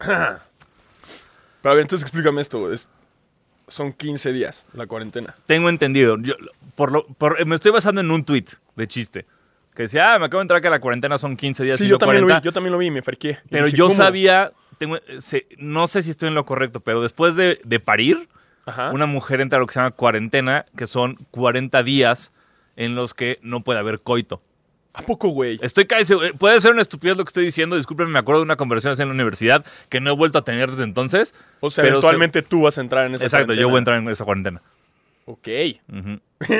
Pero 1.62 1.72
a 1.72 1.74
ver, 1.74 1.82
entonces 1.82 2.02
explícame 2.02 2.40
esto. 2.40 2.72
Es, 2.72 2.88
son 3.68 3.92
15 3.92 4.32
días 4.32 4.66
la 4.72 4.86
cuarentena. 4.86 5.34
Tengo 5.46 5.68
entendido. 5.68 6.16
Yo, 6.20 6.34
por 6.74 6.92
lo, 6.92 7.06
por- 7.06 7.44
me 7.46 7.54
estoy 7.54 7.70
basando 7.72 8.00
en 8.00 8.10
un 8.10 8.24
tweet 8.24 8.46
de 8.76 8.88
chiste. 8.88 9.26
Que 9.74 9.82
decía, 9.84 10.14
ah, 10.14 10.18
me 10.18 10.26
acabo 10.26 10.40
de 10.40 10.44
entrar 10.44 10.60
que 10.60 10.68
la 10.70 10.80
cuarentena 10.80 11.16
son 11.18 11.36
15 11.36 11.62
días 11.64 11.76
Sí, 11.76 11.84
y 11.84 11.88
yo 11.88 11.98
también, 11.98 12.22
lo 12.22 12.26
vi, 12.26 12.32
40. 12.32 12.44
yo 12.44 12.52
también 12.52 12.72
lo 12.72 12.78
vi 12.78 12.86
y 12.86 12.90
me 12.90 13.02
friqué. 13.02 13.38
Y 13.44 13.48
Pero 13.50 13.66
dije, 13.66 13.76
yo 13.76 13.84
¿cómo? 13.86 13.96
sabía, 13.96 14.52
tengo, 14.78 14.98
se- 15.18 15.46
no 15.58 15.86
sé 15.86 16.02
si 16.02 16.10
estoy 16.10 16.28
en 16.28 16.34
lo 16.34 16.44
correcto, 16.44 16.80
pero 16.80 17.00
después 17.02 17.36
de, 17.36 17.60
de 17.64 17.78
parir, 17.80 18.28
Ajá. 18.66 18.90
una 18.90 19.06
mujer 19.06 19.40
entra 19.40 19.58
a 19.58 19.60
lo 19.60 19.66
que 19.66 19.74
se 19.74 19.80
llama 19.80 19.92
cuarentena, 19.92 20.66
que 20.76 20.86
son 20.86 21.16
40 21.30 21.82
días 21.84 22.32
en 22.76 22.94
los 22.96 23.14
que 23.14 23.38
no 23.42 23.62
puede 23.62 23.78
haber 23.78 24.00
coito. 24.00 24.42
¿A 24.92 25.02
poco, 25.02 25.28
güey? 25.28 25.58
Estoy 25.62 25.84
casi 25.86 26.12
eh, 26.14 26.32
puede 26.36 26.60
ser 26.60 26.72
una 26.72 26.82
estupidez 26.82 27.16
lo 27.16 27.24
que 27.24 27.28
estoy 27.28 27.44
diciendo, 27.44 27.76
discúlpenme, 27.76 28.10
me 28.10 28.18
acuerdo 28.18 28.40
de 28.40 28.44
una 28.44 28.56
conversación 28.56 28.92
así 28.92 29.02
en 29.02 29.08
la 29.08 29.14
universidad 29.14 29.64
que 29.88 30.00
no 30.00 30.10
he 30.10 30.14
vuelto 30.14 30.38
a 30.38 30.44
tener 30.44 30.70
desde 30.70 30.84
entonces. 30.84 31.34
O 31.60 31.70
sea, 31.70 31.82
pero 31.82 31.96
eventualmente 31.96 32.42
tú 32.42 32.62
vas 32.62 32.76
a 32.78 32.80
entrar 32.80 33.06
en 33.06 33.14
esa 33.14 33.24
Exacto, 33.24 33.52
yo 33.54 33.68
voy 33.68 33.80
a 33.80 33.84
cuarentena. 33.84 33.96
entrar 33.96 33.98
en 33.98 34.08
esa 34.12 34.24
cuarentena. 34.24 34.62
Ok. 35.26 35.48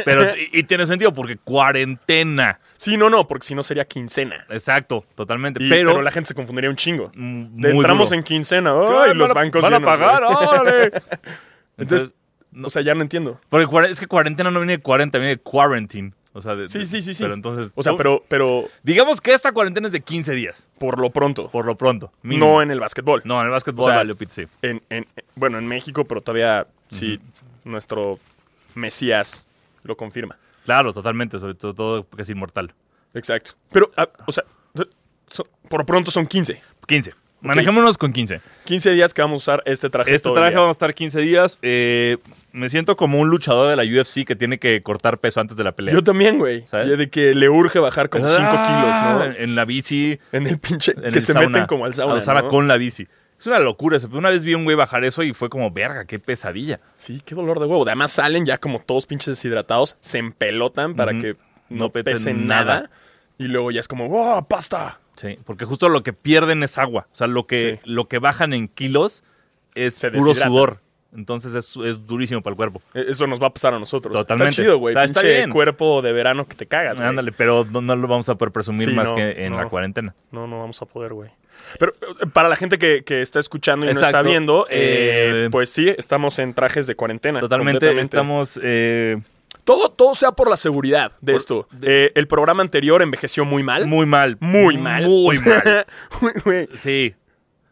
Pero, 0.05 0.37
y, 0.37 0.61
y 0.61 0.63
tiene 0.63 0.87
sentido 0.87 1.13
porque 1.13 1.37
cuarentena. 1.39 2.61
Sí, 2.77 2.97
no, 2.97 3.11
no, 3.11 3.27
porque 3.27 3.47
si 3.47 3.55
no 3.55 3.63
sería 3.63 3.85
quincena. 3.85 4.47
Exacto, 4.49 5.05
totalmente. 5.15 5.63
Y- 5.63 5.69
pero, 5.69 5.91
pero, 5.93 6.03
la 6.03 6.11
gente 6.11 6.29
se 6.29 6.35
confundiría 6.35 6.71
un 6.71 6.77
chingo. 6.77 7.11
mm, 7.15 7.65
entramos 7.67 8.11
duro. 8.11 8.19
en 8.19 8.23
quincena. 8.23 8.73
¡Ay, 9.03 9.15
los 9.15 9.33
bancos 9.35 9.63
van 9.63 9.75
a 9.75 9.81
pagar, 9.81 10.23
órale. 10.23 10.85
Entonces, 11.77 12.13
Entonces, 12.13 12.15
no- 12.53 12.67
O 12.67 12.71
sea, 12.71 12.83
ya 12.83 12.95
no 12.95 13.03
entiendo. 13.03 13.41
porque 13.49 13.67
es 13.91 13.99
que 13.99 14.07
cuarentena 14.07 14.51
no 14.51 14.61
viene 14.61 14.77
de 14.77 14.83
40, 14.83 15.19
viene 15.19 15.31
de 15.37 15.39
quarantine. 15.43 16.13
O 16.33 16.41
sea, 16.41 16.55
de- 16.55 16.69
Sí, 16.69 16.85
sí, 16.87 17.03
sí, 17.03 17.13
sí. 17.15 17.23
Pero 17.25 17.35
entonces, 17.35 17.73
O 17.75 17.83
sea, 17.83 17.97
pero, 17.97 18.23
pero 18.29 18.69
digamos 18.85 19.21
que 19.21 19.33
esta 19.35 19.51
cuarentena 19.53 19.89
es 19.89 19.93
de 19.93 20.01
15 20.01 20.33
días, 20.35 20.67
por 20.79 21.01
lo 21.01 21.11
pronto. 21.11 21.51
por 21.51 21.67
lo 21.67 21.75
pronto. 21.77 22.13
mínimo. 22.23 22.47
No 22.55 22.63
en 22.63 22.71
el 22.71 22.79
básquetbol. 22.79 23.23
No, 23.25 23.41
en 23.41 23.47
el 23.47 23.51
básquetbol 23.53 23.83
O 23.83 23.87
sea, 23.87 23.97
valió 23.97 24.17
pito, 24.17 24.33
sí. 24.35 24.47
En, 24.63 24.81
en- 24.91 25.07
bueno, 25.35 25.59
en 25.59 25.67
México, 25.67 26.05
pero 26.05 26.21
todavía 26.21 26.67
sí, 26.91 27.19
nuestro 27.65 28.19
Mesías 28.75 29.45
lo 29.83 29.97
confirma. 29.97 30.37
Claro, 30.65 30.93
totalmente, 30.93 31.39
sobre 31.39 31.55
todo, 31.55 31.75
todo 31.75 32.05
porque 32.05 32.23
es 32.23 32.31
inmortal. 32.31 32.73
Exacto. 33.15 33.53
Pero, 33.73 33.91
ah, 33.97 34.09
o 34.27 34.31
sea, 34.33 34.45
so- 35.29 35.47
por 35.69 35.81
lo 35.81 35.87
pronto 35.87 36.11
son 36.11 36.27
15. 36.27 36.63
15. 36.87 37.13
Manejémonos 37.41 37.97
con 37.99 38.13
15. 38.13 38.41
15 38.65 38.91
días 38.91 39.15
que 39.15 39.23
vamos 39.23 39.49
a 39.49 39.53
usar 39.55 39.63
este 39.67 39.89
traje 39.91 40.15
Este 40.15 40.25
todo 40.29 40.35
traje 40.35 40.55
vamos 40.55 40.69
a 40.69 40.73
estar 40.73 40.95
15 40.95 41.21
días. 41.21 41.59
Eh, 41.63 42.19
me 42.53 42.69
siento 42.69 42.97
como 42.97 43.19
un 43.19 43.29
luchador 43.31 43.69
de 43.69 43.77
la 43.77 43.83
UFC 43.85 44.25
que 44.27 44.37
tiene 44.37 44.59
que 44.59 44.83
cortar 44.83 45.19
peso 45.19 45.41
antes 45.41 45.57
de 45.57 45.65
la 45.65 45.73
pelea. 45.73 45.95
Yo 45.95 46.03
también, 46.05 46.39
güey. 46.39 46.67
¿Sabes? 46.67 46.99
De 46.99 47.09
que 47.09 47.35
le 47.35 47.49
urge 47.49 47.79
bajar 47.79 48.11
como 48.11 48.29
5 48.29 48.41
Ah, 48.43 49.15
kilos, 49.23 49.37
En, 49.37 49.43
en 49.45 49.55
la 49.55 49.65
bici. 49.65 50.19
¿no? 50.33 50.39
En 50.39 50.47
el 50.47 50.59
pinche... 50.59 50.93
En 50.93 51.13
que 51.13 51.19
el 51.19 51.27
se 51.27 51.33
sauna, 51.33 51.49
meten 51.49 51.67
como 51.67 51.85
al 51.87 51.95
sauna, 51.95 52.13
a 52.13 52.17
la 52.17 52.21
sauna 52.21 52.43
¿no? 52.43 52.49
con 52.49 52.69
la 52.69 52.77
bici. 52.77 53.07
Es 53.39 53.47
una 53.47 53.59
locura. 53.59 53.97
Una 54.13 54.29
vez 54.29 54.45
vi 54.45 54.53
a 54.53 54.59
un 54.59 54.65
güey 54.65 54.77
bajar 54.77 55.03
eso 55.05 55.23
y 55.23 55.33
fue 55.33 55.49
como, 55.49 55.71
verga, 55.71 56.05
qué 56.05 56.19
pesadilla. 56.19 56.81
Sí, 56.97 57.23
qué 57.25 57.35
dolor 57.35 57.59
de 57.59 57.65
huevo. 57.67 57.85
Además 57.87 58.11
salen 58.13 58.45
ya 58.45 58.59
como 58.59 58.81
todos 58.81 59.07
pinches 59.07 59.37
deshidratados, 59.37 59.97
se 60.01 60.19
empelotan 60.19 60.95
para 60.95 61.13
que 61.19 61.37
no, 61.71 61.87
No 61.87 61.91
pesen 61.91 62.47
nada. 62.47 62.65
nada. 62.65 62.91
Y 63.39 63.45
luego 63.45 63.71
ya 63.71 63.81
es 63.81 63.89
como, 63.89 64.07
¡oh, 64.11 64.47
pasta! 64.47 65.00
Sí, 65.21 65.39
porque 65.45 65.65
justo 65.67 65.89
lo 65.89 66.03
que 66.03 66.13
pierden 66.13 66.63
es 66.63 66.79
agua. 66.79 67.07
O 67.13 67.17
sea, 67.17 67.27
lo 67.27 67.47
que, 67.47 67.81
Sí. 67.83 67.91
lo 67.91 68.09
que 68.09 68.19
bajan 68.19 68.53
en 68.55 68.69
kilos 68.69 69.23
es 69.75 69.95
Se 69.95 70.11
puro 70.11 70.35
sudor. 70.35 70.81
Entonces 71.13 71.55
es, 71.55 71.77
es 71.85 72.07
durísimo 72.07 72.41
para 72.41 72.53
el 72.53 72.57
cuerpo. 72.57 72.81
E- 72.95 73.07
Eso 73.09 73.27
nos 73.27 73.43
va 73.43 73.49
a 73.49 73.51
pasar 73.51 73.75
a 73.75 73.81
nosotros. 73.81 74.13
Totalmente. 74.13 74.51
Está 74.51 74.63
chido, 74.63 74.79
güey. 74.79 74.97
Está- 74.97 75.23
bien. 75.23 75.51
cuerpo 75.51 76.03
de 76.03 76.13
verano 76.13 76.47
que 76.47 76.55
te 76.55 76.67
cagas, 76.67 76.99
güey. 76.99 77.09
Ándale, 77.09 77.33
pero 77.33 77.67
no, 77.69 77.81
no 77.81 77.97
lo 77.97 78.07
vamos 78.07 78.29
a 78.29 78.37
poder 78.37 78.53
presumir 78.53 78.87
Sí, 78.87 78.93
más 78.95 79.11
no, 79.11 79.17
que 79.17 79.45
en 79.45 79.51
no. 79.53 79.59
la 79.59 79.69
cuarentena. 79.69 80.15
No, 80.31 80.47
no 80.47 80.61
vamos 80.61 80.81
a 80.81 80.87
poder, 80.87 81.13
güey. 81.13 81.29
Pero 81.81 81.95
eh, 82.23 82.27
para 82.33 82.49
la 82.49 82.55
gente 82.55 82.79
que, 82.79 83.03
que 83.05 83.23
está 83.23 83.41
escuchando 83.41 83.87
y 83.87 83.93
no 83.93 84.01
está 84.01 84.23
viendo, 84.23 84.67
eh, 84.71 85.47
Eh, 85.47 85.49
pues 85.51 85.69
sí, 85.71 85.89
estamos 85.99 86.39
en 86.39 86.55
trajes 86.55 86.87
de 86.87 86.95
cuarentena. 86.95 87.41
Totalmente, 87.41 88.01
estamos... 88.01 88.59
eh, 88.63 89.21
Todo, 89.65 89.89
todo 89.91 90.15
sea 90.15 90.33
por 90.33 90.49
la 90.51 90.57
seguridad 90.57 91.13
de 91.21 91.33
Por- 91.33 91.41
esto. 91.41 91.69
Eh, 91.83 92.13
el 92.15 92.27
programa 92.27 92.63
anterior 92.63 93.03
envejeció 93.03 93.45
muy 93.45 93.63
mal. 93.63 93.87
muy 93.87 94.07
mal. 94.07 94.37
Muy 94.41 94.79
mal. 94.79 95.05
Muy 95.05 95.39
mal. 95.39 95.87
Sí. 96.77 97.15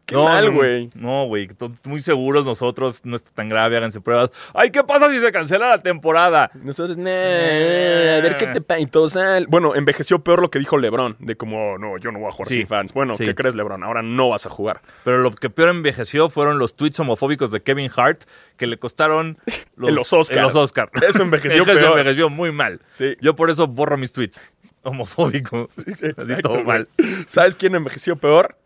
Qué 0.08 0.16
mal, 0.16 0.50
güey. 0.50 0.88
No, 0.94 1.26
güey. 1.26 1.48
to- 1.48 1.70
Muy 1.84 2.00
seguros 2.00 2.46
nosotros. 2.46 3.04
No 3.04 3.14
está 3.14 3.30
tan 3.32 3.48
grave. 3.50 3.76
Háganse 3.76 4.00
pruebas. 4.00 4.30
Ay, 4.54 4.70
¿qué 4.70 4.82
pasa 4.82 5.10
si 5.10 5.20
se 5.20 5.30
cancela 5.30 5.69
la 5.69 5.82
temporada? 5.82 6.50
Nosotros, 6.54 6.96
nah, 6.96 7.10
a 7.10 8.20
ver 8.22 8.36
qué 8.38 8.47
te 8.47 8.60
pasa. 8.62 9.41
Bueno, 9.48 9.74
envejeció 9.74 10.18
peor 10.20 10.41
lo 10.41 10.50
que 10.50 10.58
dijo 10.58 10.78
LeBron. 10.78 11.16
De 11.18 11.36
como, 11.36 11.74
oh, 11.74 11.78
no, 11.78 11.98
yo 11.98 12.10
no 12.10 12.20
voy 12.20 12.28
a 12.28 12.32
jugar 12.32 12.48
Sí, 12.48 12.54
sin 12.54 12.66
fans. 12.66 12.92
Bueno, 12.94 13.14
sí. 13.16 13.24
¿qué 13.24 13.34
crees, 13.34 13.54
LeBron? 13.54 13.84
Ahora 13.84 14.00
no 14.02 14.30
vas 14.30 14.47
a 14.47 14.50
jugar. 14.50 14.80
Pero 15.04 15.18
lo 15.18 15.30
que 15.30 15.50
peor 15.50 15.68
envejeció 15.68 16.30
fueron 16.30 16.58
los 16.58 16.74
tweets 16.74 16.98
homofóbicos 17.00 17.50
de 17.50 17.60
Kevin 17.62 17.91
Hart 17.94 18.22
que 18.56 18.66
le 18.66 18.78
costaron 18.78 19.36
los, 19.76 19.92
los 19.92 20.12
Oscar. 20.14 20.42
los 20.42 20.54
Oscar. 20.54 20.91
Eso 21.06 21.22
envejeció 21.22 21.62
Eso 21.66 21.72
peor. 21.74 21.98
envejeció 21.98 22.30
muy 22.30 22.50
mal. 22.50 22.80
Sí. 22.91 23.14
Yo 23.20 23.36
por 23.36 23.50
eso 23.50 23.66
borro 23.66 23.98
mis 23.98 24.12
tweets. 24.12 24.41
Homofóbico. 24.82 25.68
Así 25.76 26.42
todo 26.42 26.64
mal. 26.64 26.88
¿Sabes 27.26 27.56
quién 27.56 27.74
envejeció 27.74 28.16
peor? 28.16 28.56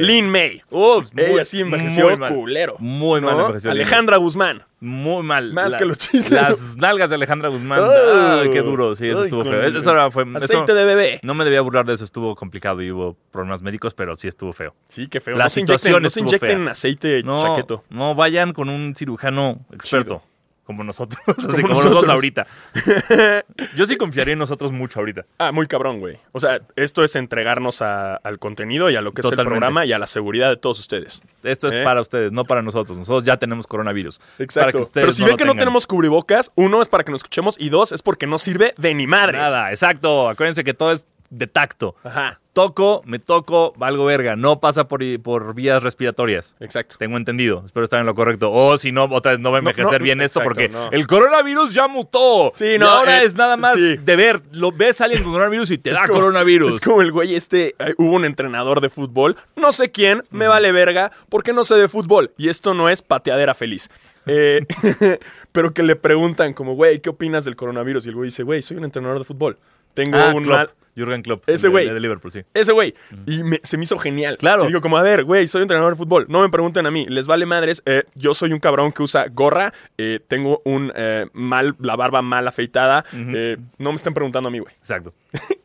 Lin 0.00 0.30
May. 0.30 0.62
Ups, 0.70 1.12
muy- 1.14 1.24
Ella 1.24 1.44
sí 1.44 1.60
envejeció 1.60 2.08
muy 2.08 2.16
mal. 2.16 2.34
culero. 2.34 2.76
Muy 2.78 3.20
mal 3.20 3.34
¿no? 3.36 3.40
envejeció 3.46 3.70
Lin. 3.72 3.80
Alejandra 3.82 4.16
Guzmán. 4.16 4.64
Muy 4.80 5.22
mal. 5.22 5.52
Más 5.52 5.76
que 5.76 5.84
los 5.84 5.96
chistes. 5.98 6.30
Las 6.32 6.76
nalgas 6.76 7.08
de 7.08 7.14
Alejandra 7.14 7.48
Guzmán. 7.50 7.78
Oh. 7.80 8.40
Ay, 8.42 8.50
qué 8.50 8.62
duro. 8.62 8.96
Sí, 8.96 9.06
eso 9.08 9.18
Ay, 9.20 9.24
estuvo 9.24 9.44
feo. 9.44 9.62
Eso 9.62 9.90
era- 9.92 10.10
fue, 10.10 10.24
eso- 10.24 10.36
Aceite 10.38 10.74
de 10.74 10.84
bebé. 10.84 11.20
no 11.22 11.34
me 11.34 11.44
debía 11.44 11.60
burlar 11.60 11.86
de 11.86 11.94
eso. 11.94 12.04
Estuvo 12.04 12.34
complicado 12.34 12.82
y 12.82 12.90
hubo 12.90 13.16
problemas 13.30 13.62
médicos, 13.62 13.94
pero 13.94 14.16
sí 14.16 14.26
estuvo 14.28 14.52
feo. 14.52 14.74
Sí, 14.88 15.06
qué 15.06 15.20
feo. 15.20 15.36
La 15.36 15.44
no 15.44 15.50
se 15.50 15.60
situación 15.60 15.92
inyecten, 15.92 16.02
no 16.02 16.10
se 16.10 16.20
inyecten 16.20 16.62
fea. 16.64 16.70
aceite 16.72 17.22
No, 17.22 17.40
chaqueto. 17.42 17.84
no 17.90 18.14
vayan 18.16 18.52
con 18.52 18.68
un 18.68 18.94
cirujano 18.96 19.60
experto. 19.72 20.18
Chido. 20.20 20.31
Como 20.64 20.84
nosotros. 20.84 21.20
Así 21.26 21.46
como, 21.62 21.68
nosotros. 21.74 21.84
nosotros 21.84 22.08
ahorita. 22.10 22.46
Yo 23.76 23.86
sí 23.86 23.96
confiaría 23.96 24.32
en 24.34 24.38
nosotros 24.38 24.70
mucho 24.72 25.00
ahorita. 25.00 25.24
Ah, 25.38 25.50
muy 25.52 25.66
cabrón, 25.66 25.98
güey. 25.98 26.16
O 26.32 26.40
sea, 26.40 26.60
esto 26.76 27.02
es 27.02 27.16
entregarnos 27.16 27.82
a- 27.82 28.16
al 28.16 28.38
contenido 28.38 28.88
y 28.90 28.96
a 28.96 29.00
lo 29.00 29.12
que 29.12 29.22
es 29.22 29.24
el 29.26 29.30
Totalmente. 29.30 29.58
programa 29.58 29.86
y 29.86 29.92
a 29.92 29.98
la 29.98 30.06
seguridad 30.06 30.50
de 30.50 30.56
todos 30.56 30.78
ustedes. 30.78 31.20
Esto 31.42 31.68
es 31.68 31.74
¿Eh? 31.74 31.82
para 31.82 32.00
ustedes, 32.00 32.30
no 32.32 32.44
para 32.44 32.62
nosotros. 32.62 32.96
Nosotros 32.96 33.24
ya 33.24 33.36
tenemos 33.38 33.66
coronavirus. 33.66 34.18
Para 34.18 34.44
Exacto. 34.44 34.78
que 34.78 34.82
ustedes 34.84 35.02
Pero 35.04 35.12
si 35.12 35.22
ven 35.24 35.32
lo 35.32 35.36
que 35.36 35.44
no 35.44 35.50
tengan. 35.52 35.62
tenemos 35.64 35.86
cubrebocas, 35.86 36.52
uno 36.54 36.80
es 36.80 36.88
para 36.88 37.02
que 37.04 37.10
nos 37.12 37.20
escuchemos 37.20 37.56
y 37.58 37.68
dos 37.68 37.90
es 37.92 38.02
porque 38.02 38.26
no 38.26 38.38
sirve 38.38 38.74
de 38.78 38.94
ni 38.94 39.06
madres. 39.06 39.42
Nada, 39.42 39.70
exacto. 39.70 40.28
Acuérdense 40.28 40.62
que 40.64 40.74
todo 40.74 40.92
es 40.92 41.08
de 41.30 41.46
tacto. 41.48 41.96
Ajá. 42.04 42.38
Toco, 42.52 43.02
me 43.06 43.18
toco, 43.18 43.72
valgo 43.78 44.04
verga. 44.04 44.36
No 44.36 44.60
pasa 44.60 44.86
por, 44.86 45.00
por 45.22 45.54
vías 45.54 45.82
respiratorias. 45.82 46.54
Exacto. 46.60 46.96
Tengo 46.98 47.16
entendido. 47.16 47.62
Espero 47.64 47.84
estar 47.84 47.98
en 47.98 48.04
lo 48.04 48.14
correcto. 48.14 48.52
O 48.52 48.76
si 48.76 48.92
no, 48.92 49.04
otra 49.04 49.32
vez 49.32 49.40
no 49.40 49.50
va 49.50 49.56
a 49.56 49.60
envejecer 49.60 50.00
no, 50.00 50.04
bien 50.04 50.20
esto 50.20 50.40
exacto, 50.40 50.48
porque 50.48 50.68
no. 50.68 50.90
el 50.90 51.06
coronavirus 51.06 51.72
ya 51.72 51.88
mutó. 51.88 52.52
Sí, 52.54 52.74
Y 52.74 52.78
no, 52.78 52.88
ahora 52.90 53.22
eh, 53.22 53.24
es 53.24 53.36
nada 53.36 53.56
más 53.56 53.76
sí. 53.76 53.96
de 53.96 54.16
ver. 54.16 54.42
Lo 54.52 54.70
ves 54.70 55.00
a 55.00 55.04
alguien 55.04 55.22
con 55.22 55.32
coronavirus 55.32 55.70
y 55.70 55.78
te 55.78 55.90
Es 55.90 55.96
da 55.96 56.06
como- 56.06 56.20
coronavirus. 56.20 56.74
Es 56.74 56.80
como 56.82 57.00
el 57.00 57.10
güey 57.10 57.34
este, 57.34 57.74
eh, 57.78 57.94
hubo 57.96 58.12
un 58.16 58.26
entrenador 58.26 58.82
de 58.82 58.90
fútbol, 58.90 59.36
no 59.56 59.72
sé 59.72 59.90
quién, 59.90 60.22
me 60.30 60.46
vale 60.46 60.72
verga, 60.72 61.10
porque 61.30 61.54
no 61.54 61.64
sé 61.64 61.76
de 61.76 61.88
fútbol. 61.88 62.32
Y 62.36 62.50
esto 62.50 62.74
no 62.74 62.90
es 62.90 63.00
pateadera 63.00 63.54
feliz. 63.54 63.88
Eh, 64.26 64.60
pero 65.52 65.72
que 65.72 65.82
le 65.82 65.96
preguntan 65.96 66.52
como, 66.52 66.74
güey, 66.74 67.00
¿qué 67.00 67.08
opinas 67.10 67.44
del 67.46 67.56
coronavirus? 67.56 68.04
Y 68.06 68.08
el 68.10 68.14
güey 68.14 68.26
dice, 68.26 68.42
güey, 68.42 68.60
soy 68.60 68.76
un 68.76 68.84
entrenador 68.84 69.18
de 69.18 69.24
fútbol. 69.24 69.56
Tengo 69.94 70.18
Ah, 70.18 70.32
un 70.34 70.42
Klopp. 70.44 70.56
mal... 70.56 70.70
Jürgen 70.94 71.22
Klopp. 71.22 71.48
Ese 71.48 71.68
de- 71.68 71.70
güey. 71.70 71.88
De, 71.88 71.98
Liverpool, 72.00 72.30
sí. 72.30 72.42
Ese 72.52 72.70
güey. 72.72 72.92
Y 73.26 73.42
me- 73.44 73.60
se 73.62 73.78
me 73.78 73.84
hizo 73.84 73.96
genial. 73.96 74.36
Claro. 74.36 74.64
Y 74.64 74.66
digo, 74.66 74.82
como, 74.82 74.98
a 74.98 75.02
ver, 75.02 75.24
güey, 75.24 75.46
soy 75.46 75.62
entrenador 75.62 75.94
de 75.94 75.96
fútbol. 75.96 76.26
No 76.28 76.42
me 76.42 76.50
pregunten 76.50 76.84
a 76.84 76.90
mí. 76.90 77.06
Les 77.08 77.26
vale 77.26 77.46
madres. 77.46 77.82
Eh, 77.86 78.04
yo 78.14 78.34
soy 78.34 78.52
un 78.52 78.58
cabrón 78.60 78.92
que 78.92 79.02
usa 79.02 79.24
gorra. 79.32 79.72
eh, 79.96 80.20
tengo 80.28 80.60
un 80.66 80.92
eh, 80.94 81.28
mal, 81.32 81.76
la 81.80 81.96
barba 81.96 82.20
mal 82.20 82.46
afeitada. 82.46 83.06
eh, 83.14 83.56
no 83.78 83.88
me 83.90 83.96
estén 83.96 84.12
preguntando 84.12 84.50
a 84.50 84.52
mí, 84.52 84.58
güey. 84.58 84.74
Exacto. 84.74 85.14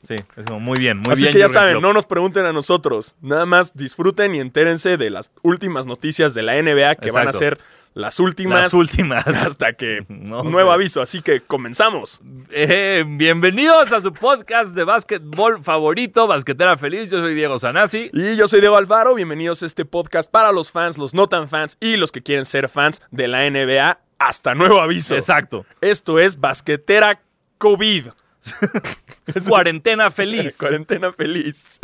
Sí, 0.04 0.16
es 0.38 0.46
como 0.46 0.62
muy 0.62 0.80
bien, 0.80 1.00
muy 1.00 1.12
Así 1.12 1.24
bien. 1.24 1.34
que 1.34 1.40
ya 1.40 1.48
Jürgen 1.48 1.54
saben, 1.54 1.74
Klopp. 1.74 1.84
no 1.84 1.92
nos 1.94 2.06
pregunten 2.06 2.46
a 2.46 2.54
nosotros. 2.54 3.18
Nada 3.22 3.46
más 3.46 3.76
disfruten 3.76 4.34
y 4.34 4.40
entérense 4.40 4.96
de 4.96 5.10
las 5.10 5.30
últimas 5.42 5.86
noticias 5.88 6.34
de 6.36 6.44
la 6.44 6.54
NBA 6.62 6.96
que 6.96 7.12
van 7.12 7.28
a 7.28 7.34
ser 7.34 7.58
las 7.98 8.20
últimas 8.20 8.62
Las 8.62 8.74
últimas. 8.74 9.26
hasta 9.28 9.74
que 9.74 10.06
No 10.08 10.44
nuevo 10.44 10.70
sé. 10.70 10.74
aviso. 10.76 11.02
Así 11.02 11.22
que 11.22 11.42
comenzamos. 11.42 12.22
Eh, 12.52 13.04
bienvenidos 13.08 13.92
a 13.92 14.00
su 14.02 14.14
podcast 14.14 14.76
de 14.76 14.84
básquetbol 14.84 15.64
favorito, 15.64 16.28
Basquetera 16.28 16.78
Feliz. 16.78 17.10
Yo 17.10 17.20
soy 17.22 17.34
Diego 17.34 17.58
Sanasi. 17.58 18.12
Y 18.14 18.36
yo 18.36 18.48
soy 18.48 18.60
Diego 18.62 18.78
Alfaro. 18.78 19.16
Bienvenidos 19.16 19.64
a 19.64 19.66
este 19.66 19.84
podcast 19.84 20.30
para 20.30 20.52
los 20.52 20.72
fans, 20.72 21.00
los 21.00 21.16
no 21.16 21.28
tan 21.28 21.48
fans 21.48 21.78
y 21.80 21.98
los 21.98 22.12
que 22.12 22.22
quieren 22.22 22.46
ser 22.46 22.70
fans 22.70 23.02
de 23.10 23.28
la 23.28 23.50
NBA. 23.50 24.00
Hasta 24.20 24.54
nuevo 24.54 24.80
aviso. 24.80 25.16
Exacto. 25.16 25.66
Esto 25.82 26.20
es 26.20 26.40
Basquetera 26.40 27.20
COVID. 27.58 28.06
Cuarentena 29.48 30.12
feliz. 30.12 30.58
Cuarentena 30.58 31.12
feliz. 31.12 31.80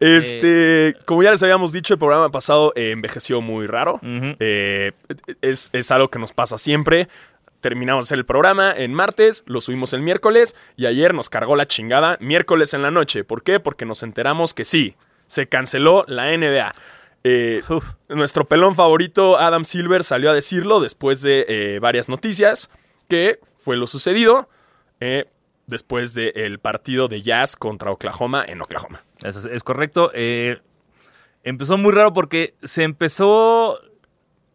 Este, 0.00 0.96
como 1.04 1.22
ya 1.22 1.30
les 1.30 1.42
habíamos 1.42 1.72
dicho, 1.72 1.94
el 1.94 1.98
programa 1.98 2.30
pasado 2.30 2.72
eh, 2.76 2.90
envejeció 2.90 3.40
muy 3.40 3.66
raro. 3.66 4.00
Eh, 4.02 4.92
es, 5.40 5.70
es 5.72 5.90
algo 5.90 6.08
que 6.08 6.18
nos 6.18 6.32
pasa 6.32 6.58
siempre. 6.58 7.08
Terminamos 7.60 8.12
el 8.12 8.26
programa 8.26 8.72
en 8.76 8.92
martes, 8.92 9.42
lo 9.46 9.62
subimos 9.62 9.94
el 9.94 10.02
miércoles 10.02 10.54
y 10.76 10.84
ayer 10.84 11.14
nos 11.14 11.30
cargó 11.30 11.56
la 11.56 11.66
chingada 11.66 12.18
miércoles 12.20 12.74
en 12.74 12.82
la 12.82 12.90
noche. 12.90 13.24
¿Por 13.24 13.42
qué? 13.42 13.58
Porque 13.58 13.86
nos 13.86 14.02
enteramos 14.02 14.52
que 14.52 14.64
sí, 14.64 14.96
se 15.26 15.46
canceló 15.46 16.04
la 16.06 16.36
NBA. 16.36 16.74
Eh, 17.26 17.62
nuestro 18.10 18.44
pelón 18.44 18.74
favorito, 18.74 19.38
Adam 19.38 19.64
Silver, 19.64 20.04
salió 20.04 20.30
a 20.30 20.34
decirlo 20.34 20.80
después 20.80 21.22
de 21.22 21.46
eh, 21.48 21.78
varias 21.80 22.10
noticias, 22.10 22.68
que 23.08 23.38
fue 23.56 23.78
lo 23.78 23.86
sucedido 23.86 24.50
eh, 25.00 25.26
después 25.66 26.14
del 26.14 26.58
partido 26.58 27.08
de 27.08 27.22
Jazz 27.22 27.56
contra 27.56 27.90
Oklahoma 27.90 28.44
en 28.46 28.60
Oklahoma. 28.60 29.02
Eso 29.22 29.38
es, 29.38 29.44
es 29.46 29.62
correcto. 29.62 30.10
Eh, 30.14 30.60
empezó 31.42 31.78
muy 31.78 31.92
raro 31.92 32.12
porque 32.12 32.54
se 32.62 32.82
empezó. 32.82 33.78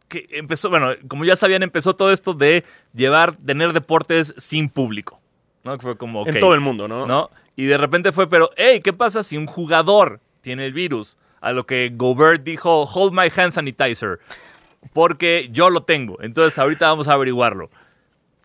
Que 0.08 0.28
empezó, 0.32 0.70
bueno, 0.70 0.90
como 1.08 1.24
ya 1.24 1.36
sabían, 1.36 1.62
empezó 1.62 1.96
todo 1.96 2.12
esto 2.12 2.34
de 2.34 2.64
llevar, 2.94 3.36
tener 3.38 3.74
deportes 3.74 4.34
sin 4.38 4.70
público. 4.70 5.20
¿no? 5.64 5.78
Que 5.78 5.84
fue 5.84 5.98
como. 5.98 6.28
En 6.28 6.36
ok, 6.36 6.40
todo 6.40 6.54
el 6.54 6.62
mundo, 6.62 6.88
¿no? 6.88 7.06
¿no? 7.06 7.30
Y 7.56 7.66
de 7.66 7.78
repente 7.78 8.12
fue, 8.12 8.30
pero, 8.30 8.52
hey, 8.56 8.82
¿qué 8.82 8.94
pasa 8.94 9.22
si 9.22 9.38
un 9.38 9.46
jugador 9.46 10.22
tiene 10.42 10.66
el 10.66 10.74
virus? 10.74 11.18
A 11.42 11.52
lo 11.52 11.66
que 11.66 11.92
Gobert 11.94 12.44
dijo, 12.44 12.84
hold 12.84 13.14
my 13.14 13.32
hand 13.36 13.52
sanitizer. 13.52 14.20
Porque 14.94 15.50
yo 15.52 15.70
lo 15.70 15.84
tengo. 15.84 16.22
Entonces 16.22 16.58
ahorita 16.58 16.88
vamos 16.88 17.08
a 17.08 17.14
averiguarlo. 17.14 17.70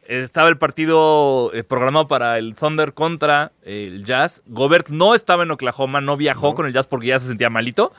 Estaba 0.06 0.48
el 0.48 0.58
partido 0.58 1.50
eh, 1.54 1.64
programado 1.64 2.06
para 2.08 2.38
el 2.38 2.54
Thunder 2.54 2.92
contra 2.94 3.52
el 3.62 4.04
Jazz. 4.04 4.42
Gobert 4.46 4.88
no 4.88 5.14
estaba 5.14 5.42
en 5.44 5.50
Oklahoma, 5.50 6.00
no 6.00 6.16
viajó 6.16 6.48
No. 6.48 6.54
con 6.54 6.66
el 6.66 6.72
Jazz 6.72 6.86
porque 6.86 7.06
ya 7.08 7.18
se 7.18 7.28
sentía 7.28 7.48
malito. 7.50 7.92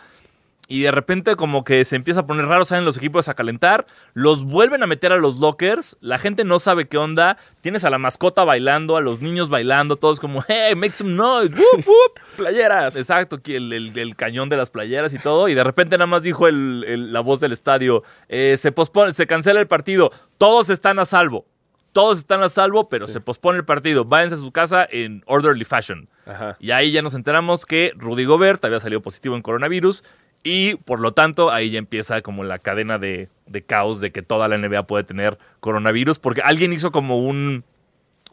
Y 0.68 0.82
de 0.82 0.90
repente 0.92 1.36
como 1.36 1.64
que 1.64 1.86
se 1.86 1.96
empieza 1.96 2.22
a 2.22 2.26
poner 2.26 2.48
raro, 2.48 2.66
salen 2.66 2.86
los 2.86 2.98
equipos 2.98 3.28
a 3.30 3.36
calentar, 3.36 3.86
los 4.16 4.44
vuelven 4.44 4.82
a 4.82 4.88
meter 4.88 5.12
a 5.14 5.18
los 5.18 5.38
lockers, 5.38 5.96
la 6.02 6.18
gente 6.18 6.44
no 6.44 6.58
sabe 6.58 6.88
qué 6.88 6.98
onda, 6.98 7.38
tienes 7.62 7.86
a 7.86 7.92
la 7.92 8.00
mascota 8.00 8.44
bailando, 8.44 8.98
a 8.98 9.02
los 9.02 9.22
niños 9.22 9.50
bailando, 9.50 9.96
todos 9.96 10.20
como, 10.20 10.44
hey, 10.48 10.74
make 10.76 10.96
some 10.96 11.12
noise, 11.12 11.54
whoop, 11.54 11.86
whoop. 11.88 12.20
Playeras. 12.38 12.96
Exacto, 12.96 13.40
el, 13.46 13.74
el- 13.74 13.96
el 13.96 14.16
cañón 14.16 14.50
de 14.50 14.58
las 14.58 14.72
playeras 14.72 15.14
y 15.14 15.20
todo, 15.20 15.50
y 15.50 15.54
de 15.54 15.64
repente 15.64 16.00
nada 16.00 16.08
más 16.08 16.24
dijo 16.24 16.48
el- 16.48 17.14
la 17.14 17.20
voz 17.20 17.40
del 17.42 17.52
estadio, 17.52 18.02
eh, 18.28 18.56
se 18.58 18.72
pospone, 18.72 19.14
se 19.14 19.28
cancela 19.28 19.60
el 19.60 19.68
partido, 19.68 20.12
todos 20.40 20.72
están 20.72 20.98
a 20.98 21.06
salvo, 21.06 21.46
todos 21.96 22.18
están 22.18 22.44
a 22.44 22.50
salvo, 22.50 22.90
pero 22.90 23.08
Sí. 23.08 23.14
se 23.14 23.22
pospone 23.22 23.58
el 23.58 23.64
partido, 23.64 24.04
váyanse 24.04 24.36
a 24.36 24.38
su 24.38 24.52
casa 24.52 24.86
en 24.92 25.24
orderly 25.28 25.64
fashion. 25.64 26.10
Ajá. 26.26 26.58
Y 26.60 26.72
ahí 26.72 26.92
ya 26.92 27.02
nos 27.02 27.14
enteramos 27.16 27.66
que 27.66 27.94
Rudy 27.96 28.26
Gobert 28.26 28.64
había 28.66 28.82
salido 28.82 29.02
positivo 29.02 29.38
en 29.38 29.42
coronavirus 29.42 30.04
y 30.44 30.76
por 30.76 31.00
lo 31.00 31.14
tanto 31.14 31.52
ahí 31.52 31.70
ya 31.72 31.80
empieza 31.80 32.22
como 32.22 32.44
la 32.44 32.60
cadena 32.60 32.98
de, 33.00 33.30
de 33.46 33.62
caos 33.64 34.02
de 34.02 34.12
que 34.12 34.22
toda 34.22 34.50
la 34.50 34.58
NBA 34.58 34.88
puede 34.88 35.06
tener 35.06 35.38
coronavirus 35.62 36.20
porque 36.20 36.42
alguien 36.42 36.74
hizo 36.74 36.92
como 36.92 37.18
un, 37.26 37.64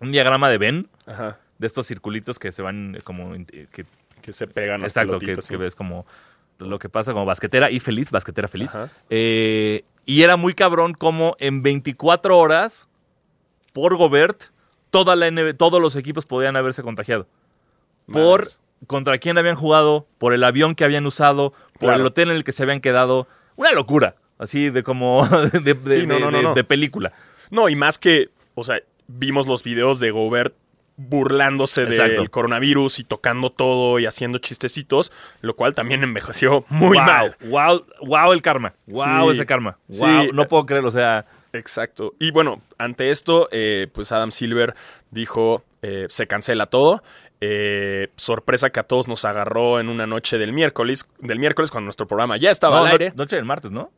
un 0.00 0.10
diagrama 0.10 0.50
de 0.50 0.58
Ben 0.58 0.88
Ajá. 1.06 1.38
de 1.58 1.66
estos 1.68 1.86
circulitos 1.86 2.40
que 2.40 2.50
se 2.50 2.62
van 2.62 2.98
como... 3.04 3.32
eh, 3.36 3.68
Que, 3.72 3.86
Que 4.22 4.32
se 4.32 4.48
pegan 4.48 4.80
las 4.80 4.90
exacto, 4.90 5.20
que, 5.20 5.26
pelotitas, 5.26 5.48
que 5.48 5.56
ves 5.56 5.76
como 5.76 6.04
lo 6.58 6.78
que 6.80 6.88
pasa 6.88 7.12
como 7.12 7.26
basquetera 7.26 7.70
y 7.70 7.78
feliz, 7.78 8.10
basquetera 8.10 8.48
feliz. 8.48 8.72
Eh, 9.08 9.84
y 10.04 10.22
era 10.22 10.36
muy 10.36 10.54
cabrón 10.54 10.94
como 10.94 11.36
en 11.38 11.62
24 11.62 12.36
horas 12.36 12.88
por 13.72 13.96
Gobert 13.96 14.44
toda 14.90 15.16
la 15.16 15.30
NBA, 15.30 15.54
todos 15.54 15.80
los 15.80 15.96
equipos 15.96 16.26
podían 16.26 16.56
haberse 16.56 16.82
contagiado 16.82 17.26
por 18.12 18.48
contra 18.86 19.18
quién 19.18 19.38
habían 19.38 19.54
jugado, 19.54 20.06
por 20.18 20.32
el 20.34 20.42
avión 20.44 20.74
que 20.74 20.84
habían 20.84 21.06
usado, 21.06 21.52
por 21.74 21.80
Claro. 21.88 22.00
el 22.00 22.06
hotel 22.06 22.30
en 22.30 22.36
el 22.36 22.44
que 22.44 22.52
se 22.52 22.62
habían 22.64 22.80
quedado. 22.80 23.28
Una 23.56 23.72
locura, 23.72 24.16
así 24.38 24.70
de 24.70 24.82
como 24.82 25.26
de, 25.52 25.74
de- 25.74 26.00
Sí, 26.00 26.06
no, 26.06 26.18
no, 26.18 26.30
no, 26.30 26.36
de- 26.38 26.42
no. 26.44 26.54
de 26.54 26.64
película. 26.64 27.12
No, 27.50 27.68
y 27.68 27.76
más 27.76 27.98
que, 27.98 28.30
o 28.54 28.64
sea, 28.64 28.80
vimos 29.06 29.46
los 29.46 29.62
videos 29.62 30.00
de 30.00 30.10
Gobert 30.10 30.54
burlándose 30.96 31.84
Exacto. 31.84 32.18
del 32.20 32.30
coronavirus 32.30 32.98
y 32.98 33.04
tocando 33.04 33.50
todo 33.50 33.98
y 33.98 34.06
haciendo 34.06 34.38
chistecitos, 34.38 35.12
lo 35.40 35.54
cual 35.56 35.74
también 35.74 36.02
envejeció 36.04 36.64
muy 36.68 36.98
wow, 36.98 37.06
mal. 37.06 37.36
Wow, 37.44 37.84
wow 38.02 38.32
el 38.32 38.42
karma. 38.42 38.74
Wow 38.86 39.30
Sí. 39.30 39.36
ese 39.36 39.46
karma. 39.46 39.78
Sí. 39.88 40.00
Wow, 40.04 40.32
no 40.32 40.48
puedo 40.48 40.66
creerlo, 40.66 40.88
o 40.88 40.92
sea, 40.92 41.24
Exacto. 41.52 42.14
Y 42.18 42.30
bueno, 42.30 42.60
ante 42.78 43.10
esto, 43.10 43.48
eh, 43.52 43.88
pues 43.92 44.10
Adam 44.12 44.30
Silver 44.32 44.74
dijo, 45.10 45.64
eh, 45.82 46.06
se 46.08 46.26
cancela 46.26 46.66
todo. 46.66 47.02
Eh, 47.40 48.08
sorpresa 48.16 48.70
que 48.70 48.80
a 48.80 48.84
todos 48.84 49.08
nos 49.08 49.24
agarró 49.24 49.80
en 49.80 49.88
una 49.88 50.06
noche 50.06 50.38
del 50.38 50.52
miércoles, 50.52 51.08
del 51.18 51.38
miércoles 51.40 51.70
cuando 51.70 51.86
nuestro 51.86 52.06
programa 52.06 52.36
ya 52.36 52.50
estaba 52.50 52.76
no, 52.76 52.82
al 52.82 52.86
no- 52.88 52.92
aire. 52.92 53.12
noche 53.16 53.36
del 53.36 53.44
martes, 53.44 53.70
¿no? 53.72 53.90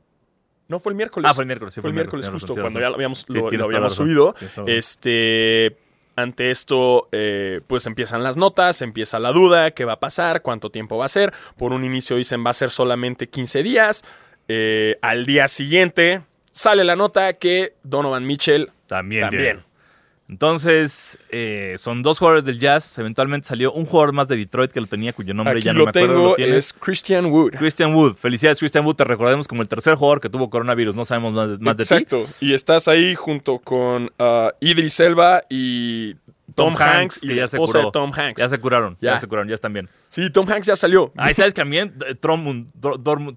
No, 0.66 0.80
fue 0.80 0.92
el 0.92 0.96
miércoles. 0.96 1.30
Ah, 1.30 1.34
fue 1.34 1.42
el 1.44 1.46
miércoles, 1.46 1.74
sí, 1.74 1.80
fue 1.82 1.90
el 1.90 1.94
miércoles 1.94 2.26
justo 2.30 2.54
cuando 2.54 2.80
ya 2.80 2.88
lo 2.88 2.94
habíamos, 2.94 3.18
Sí, 3.28 3.34
lo- 3.34 3.50
lo 3.50 3.90
subido. 3.90 4.34
Este, 4.66 5.76
ante 6.16 6.50
esto, 6.50 7.08
eh, 7.12 7.60
pues 7.66 7.86
empiezan 7.86 8.22
las 8.22 8.36
notas, 8.38 8.80
empieza 8.80 9.18
la 9.18 9.30
duda, 9.30 9.72
qué 9.72 9.84
va 9.84 9.94
a 9.94 10.00
pasar, 10.00 10.40
cuánto 10.42 10.70
tiempo 10.70 10.96
va 10.96 11.04
a 11.04 11.08
ser. 11.08 11.32
Por 11.58 11.72
un 11.72 11.84
inicio 11.84 12.16
dicen 12.16 12.44
va 12.44 12.50
a 12.50 12.54
ser 12.54 12.70
solamente 12.70 13.28
15 13.28 13.62
días. 13.62 14.04
Eh, 14.48 14.96
al 15.02 15.26
día 15.26 15.48
siguiente 15.48 16.22
sale 16.54 16.84
la 16.84 16.94
nota 16.96 17.32
que 17.34 17.74
Donovan 17.82 18.24
Mitchell 18.26 18.70
También. 18.86 19.22
también. 19.22 19.42
tiene. 19.42 19.62
Entonces, 20.26 21.18
eh, 21.30 21.76
son 21.78 22.02
dos 22.02 22.18
jugadores 22.18 22.46
del 22.46 22.58
Jazz. 22.58 22.96
Eventualmente 22.98 23.46
salió 23.46 23.72
un 23.72 23.84
jugador 23.84 24.14
más 24.14 24.26
de 24.26 24.36
Detroit 24.36 24.72
que 24.72 24.80
lo 24.80 24.86
tenía, 24.86 25.12
cuyo 25.12 25.34
nombre 25.34 25.56
Aquí 25.58 25.64
ya 25.66 25.74
no 25.74 25.80
lo 25.80 25.84
me 25.84 25.90
acuerdo. 25.90 26.08
tengo, 26.14 26.28
¿Lo 26.30 26.34
tienes? 26.34 26.56
es 26.56 26.72
Christian 26.72 27.26
Wood. 27.26 27.50
Christian 27.58 27.94
Wood. 27.94 28.14
Felicidades, 28.16 28.58
Christian 28.58 28.86
Wood. 28.86 28.96
Te 28.96 29.04
recordemos 29.04 29.46
como 29.46 29.60
el 29.60 29.68
tercer 29.68 29.96
jugador 29.96 30.22
que 30.22 30.30
tuvo 30.30 30.48
coronavirus. 30.48 30.94
No 30.94 31.04
sabemos 31.04 31.34
más, 31.34 31.60
más 31.60 31.76
de 31.76 31.84
ti. 31.84 31.94
Exacto. 31.94 32.26
Y 32.40 32.54
estás 32.54 32.88
ahí 32.88 33.14
junto 33.14 33.58
con 33.58 34.04
uh, 34.18 34.48
Idris 34.60 34.98
Elba 35.00 35.42
y 35.50 36.14
Tom, 36.54 36.74
Hanks, 36.74 37.22
y 37.22 37.28
que 37.28 37.34
la 37.34 37.42
ya 37.42 37.46
se 37.48 37.56
esposa 37.58 37.72
curó. 37.80 37.84
de 37.86 37.92
Tom 37.92 38.12
Hanks. 38.16 38.40
Ya 38.40 38.48
se 38.48 38.58
curaron. 38.58 38.96
Ya, 39.02 39.12
Ya. 39.12 39.18
se 39.18 39.26
curaron. 39.26 39.48
Ya 39.48 39.54
están 39.56 39.74
bien. 39.74 39.90
Sí, 40.08 40.30
Tom 40.30 40.48
Hanks 40.50 40.66
ya 40.68 40.76
salió. 40.76 41.12
Ahí 41.18 41.34
sabes 41.34 41.52
que 41.52 41.60
también 41.60 41.94
Tromund, 42.20 42.68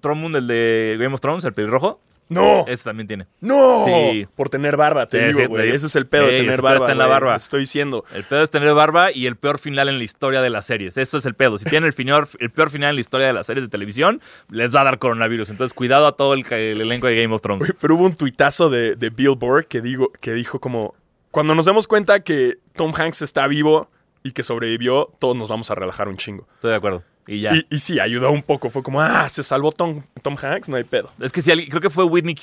Tromund, 0.00 0.36
el 0.36 0.46
de 0.46 0.96
Game 0.98 1.14
of 1.14 1.20
Thrones, 1.20 1.44
el 1.44 1.52
pelirrojo, 1.52 2.00
¡No! 2.28 2.64
ese 2.66 2.84
también 2.84 3.06
tiene. 3.06 3.26
¡No! 3.40 3.84
Sí. 3.84 4.26
Por 4.36 4.48
tener 4.50 4.76
barba, 4.76 5.06
te 5.06 5.18
Sí, 5.18 5.26
digo, 5.28 5.40
sí, 5.40 5.46
güey. 5.46 5.70
Ese 5.70 5.86
es 5.86 5.96
el 5.96 6.06
pedo 6.06 6.26
de 6.26 6.38
tener 6.38 6.60
barba. 6.62 6.78
está 6.78 6.92
en 6.92 6.98
la 6.98 7.06
barba. 7.06 7.34
Estoy 7.36 7.60
diciendo. 7.60 8.04
El 8.14 8.24
pedo 8.24 8.42
es 8.42 8.50
tener 8.50 8.72
barba 8.74 9.12
y 9.12 9.26
el 9.26 9.36
peor 9.36 9.58
final 9.58 9.88
en 9.88 9.98
la 9.98 10.04
historia 10.04 10.42
de 10.42 10.50
las 10.50 10.66
series. 10.66 10.96
Eso 10.96 11.18
es 11.18 11.26
el 11.26 11.34
pedo. 11.34 11.58
Si 11.58 11.64
tienen 11.64 11.86
el, 11.86 11.92
final, 11.92 12.28
el 12.38 12.50
peor 12.50 12.70
final 12.70 12.90
en 12.90 12.96
la 12.96 13.00
historia 13.00 13.26
de 13.26 13.32
las 13.32 13.46
series 13.46 13.64
de 13.64 13.70
televisión, 13.70 14.20
les 14.50 14.74
va 14.74 14.82
a 14.82 14.84
dar 14.84 14.98
coronavirus. 14.98 15.50
Entonces, 15.50 15.72
cuidado 15.74 16.06
a 16.06 16.12
todo 16.16 16.34
el, 16.34 16.44
el 16.52 16.80
elenco 16.80 17.06
de 17.06 17.20
Game 17.22 17.34
of 17.34 17.40
Thrones. 17.42 17.66
Güey, 17.66 17.78
Pero 17.80 17.94
hubo 17.94 18.04
un 18.04 18.14
tuitazo 18.14 18.68
de, 18.70 18.94
de 18.96 19.10
Billboard 19.10 19.66
que, 19.66 19.80
digo, 19.80 20.10
que 20.20 20.32
dijo 20.32 20.60
como... 20.60 20.94
Cuando 21.30 21.54
nos 21.54 21.66
demos 21.66 21.86
cuenta 21.86 22.20
que 22.20 22.58
Tom 22.74 22.92
Hanks 22.94 23.22
está 23.22 23.46
vivo 23.46 23.90
y 24.22 24.32
que 24.32 24.42
sobrevivió, 24.42 25.10
todos 25.18 25.36
nos 25.36 25.48
vamos 25.48 25.70
a 25.70 25.74
relajar 25.74 26.08
un 26.08 26.16
chingo. 26.16 26.46
Estoy 26.54 26.70
de 26.70 26.76
acuerdo. 26.76 27.02
Y 27.28 27.40
ya. 27.40 27.54
Y, 27.54 27.66
y 27.68 27.78
sí, 27.78 28.00
ayudó 28.00 28.30
un 28.32 28.42
poco. 28.42 28.70
Fue 28.70 28.82
como, 28.82 29.02
ah, 29.02 29.28
se 29.28 29.42
salvó 29.42 29.70
Tom, 29.70 30.02
Tom 30.22 30.36
Hanks, 30.40 30.70
no 30.70 30.76
hay 30.76 30.84
pedo. 30.84 31.12
Es 31.20 31.30
que 31.30 31.40
alguien, 31.52 31.68
creo 31.68 31.82
que 31.82 31.90
fue 31.90 32.04
Whitney, 32.04 32.34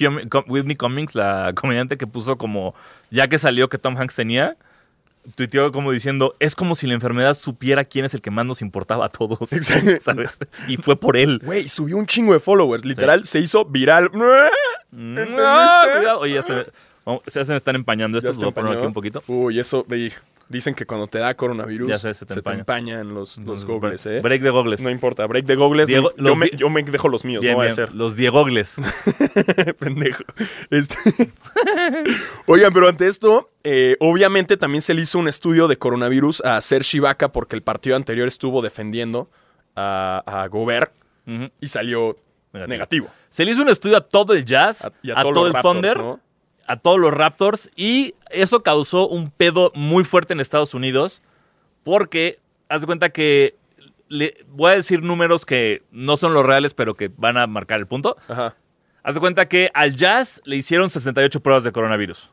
Whitney 0.48 0.76
Cummings, 0.76 1.16
la 1.16 1.52
comediante 1.56 1.98
que 1.98 2.06
puso 2.06 2.38
como, 2.38 2.76
ya 3.10 3.28
que 3.28 3.40
salió 3.40 3.68
que 3.68 3.80
Tom 3.80 3.98
Hanks 3.98 4.16
tenía, 4.16 4.56
tuiteó 5.34 5.72
como 5.72 5.92
diciendo, 5.92 6.36
es 6.40 6.56
como 6.56 6.76
si 6.76 6.86
la 6.86 6.94
enfermedad 6.94 7.34
supiera 7.34 7.84
quién 7.84 8.06
es 8.06 8.14
el 8.14 8.22
que 8.22 8.30
más 8.30 8.46
nos 8.46 8.62
importaba 8.62 9.08
a 9.08 9.10
todos. 9.10 9.52
Exacto. 9.52 9.90
¿Sabes? 10.02 10.38
Y 10.68 10.78
fue 10.78 10.96
por 10.96 11.18
él. 11.18 11.42
Güey, 11.44 11.68
subió 11.68 11.98
un 11.98 12.06
chingo 12.06 12.34
de 12.34 12.40
followers. 12.40 12.86
Literal, 12.86 13.26
se 13.26 13.40
hizo 13.40 13.66
viral. 13.66 14.12
Mm, 14.92 15.18
¿Entendiste? 15.18 15.42
ah, 15.44 15.88
cuidado. 15.96 16.20
Oye, 16.20 16.36
ya 16.36 16.44
se, 16.44 16.54
ya 17.34 17.44
se 17.44 17.52
me 17.52 17.58
están 17.58 17.76
empañando 17.76 18.20
estos. 18.20 18.36
se 18.36 18.42
Voy 18.42 18.52
a 18.52 18.54
poner 18.54 18.78
aquí 18.78 18.86
un 18.86 18.94
poquito. 18.94 19.24
Uy, 19.26 19.60
eso, 19.60 19.84
ve, 19.88 20.12
dicen 20.50 20.76
que 20.76 20.86
cuando 20.86 21.08
te 21.08 21.20
da 21.20 21.34
coronavirus, 21.34 21.90
Ya 21.90 22.00
sé, 22.00 22.14
se 22.14 22.26
te 22.26 22.36
empaña. 22.36 22.60
empañan 22.60 23.14
los, 23.14 23.38
los 23.38 23.66
gogles, 23.66 24.06
break- 24.06 24.18
¿eh? 24.18 24.22
Break 24.22 24.42
de 24.42 24.50
gogles. 24.50 24.82
No 24.82 24.90
importa, 24.90 25.26
break 25.26 25.46
de 25.46 25.56
gogles. 25.56 25.88
Diego- 25.88 26.14
yo, 26.18 26.36
me, 26.36 26.46
di- 26.48 26.58
yo 26.58 26.70
me 26.70 26.84
dejo 26.84 27.10
los 27.10 27.26
míos, 27.26 27.44
no 27.44 27.58
va 27.58 27.66
a 27.66 27.70
ser. 27.70 27.94
Los 27.94 28.16
diegogles. 28.16 28.76
Pendejo. 29.80 30.24
Este- 30.70 30.98
Oigan, 32.46 32.74
pero 32.74 32.88
ante 32.88 33.08
esto, 33.08 33.50
eh, 33.64 33.98
obviamente 34.00 34.58
también 34.58 34.82
se 34.82 34.94
le 34.94 35.02
hizo 35.02 35.20
un 35.20 35.28
estudio 35.28 35.68
de 35.68 35.78
coronavirus 35.78 36.42
a 36.42 36.62
Serge 36.62 36.98
Ibaka 36.98 37.32
porque 37.32 37.56
el 37.56 37.62
partido 37.64 37.96
anterior 37.96 38.28
estuvo 38.28 38.62
defendiendo 38.62 39.30
a, 39.76 40.24
a 40.26 40.48
Gobert 40.48 40.92
y 41.60 41.68
salió 41.68 42.16
Negativo. 42.54 42.68
negativo. 42.70 43.08
Se 43.30 43.44
le 43.44 43.52
hizo 43.52 43.62
un 43.64 43.70
estudio 43.70 43.98
a 43.98 44.02
todo 44.02 44.34
el 44.34 44.46
Jazz, 44.46 44.86
A- 44.86 44.92
y 45.02 45.12
a, 45.12 45.20
a 45.20 45.22
todos 45.24 45.34
todo 45.34 45.48
el 45.48 45.54
Raptors, 45.54 45.74
Thunder, 45.76 45.98
¿no? 45.98 46.20
A 46.68 46.78
todos 46.78 47.00
los 47.00 47.14
Raptors 47.14 47.70
y 47.76 48.16
eso 48.30 48.64
causó 48.64 49.08
un 49.08 49.32
pedo 49.32 49.72
muy 49.76 50.04
fuerte 50.04 50.34
en 50.34 50.40
Estados 50.40 50.74
Unidos 50.74 51.22
porque 51.84 52.40
haz 52.70 52.82
de 52.82 52.88
cuenta 52.88 53.10
que 53.10 53.56
le, 54.08 54.46
voy 54.50 54.72
a 54.72 54.76
decir 54.76 55.04
números 55.04 55.46
que 55.46 55.84
no 55.92 56.18
son 56.18 56.34
los 56.34 56.46
reales 56.46 56.74
pero 56.74 56.96
que 56.96 57.12
van 57.16 57.38
a 57.38 57.48
marcar 57.48 57.80
el 57.80 57.88
punto. 57.88 58.18
Ajá. 58.28 58.56
Haz 59.04 59.14
de 59.14 59.20
cuenta 59.20 59.46
que 59.46 59.70
al 59.74 59.96
Jazz 59.96 60.42
le 60.46 60.56
hicieron 60.56 60.90
68 60.90 61.40
pruebas 61.42 61.64
de 61.64 61.72
coronavirus. 61.72 62.32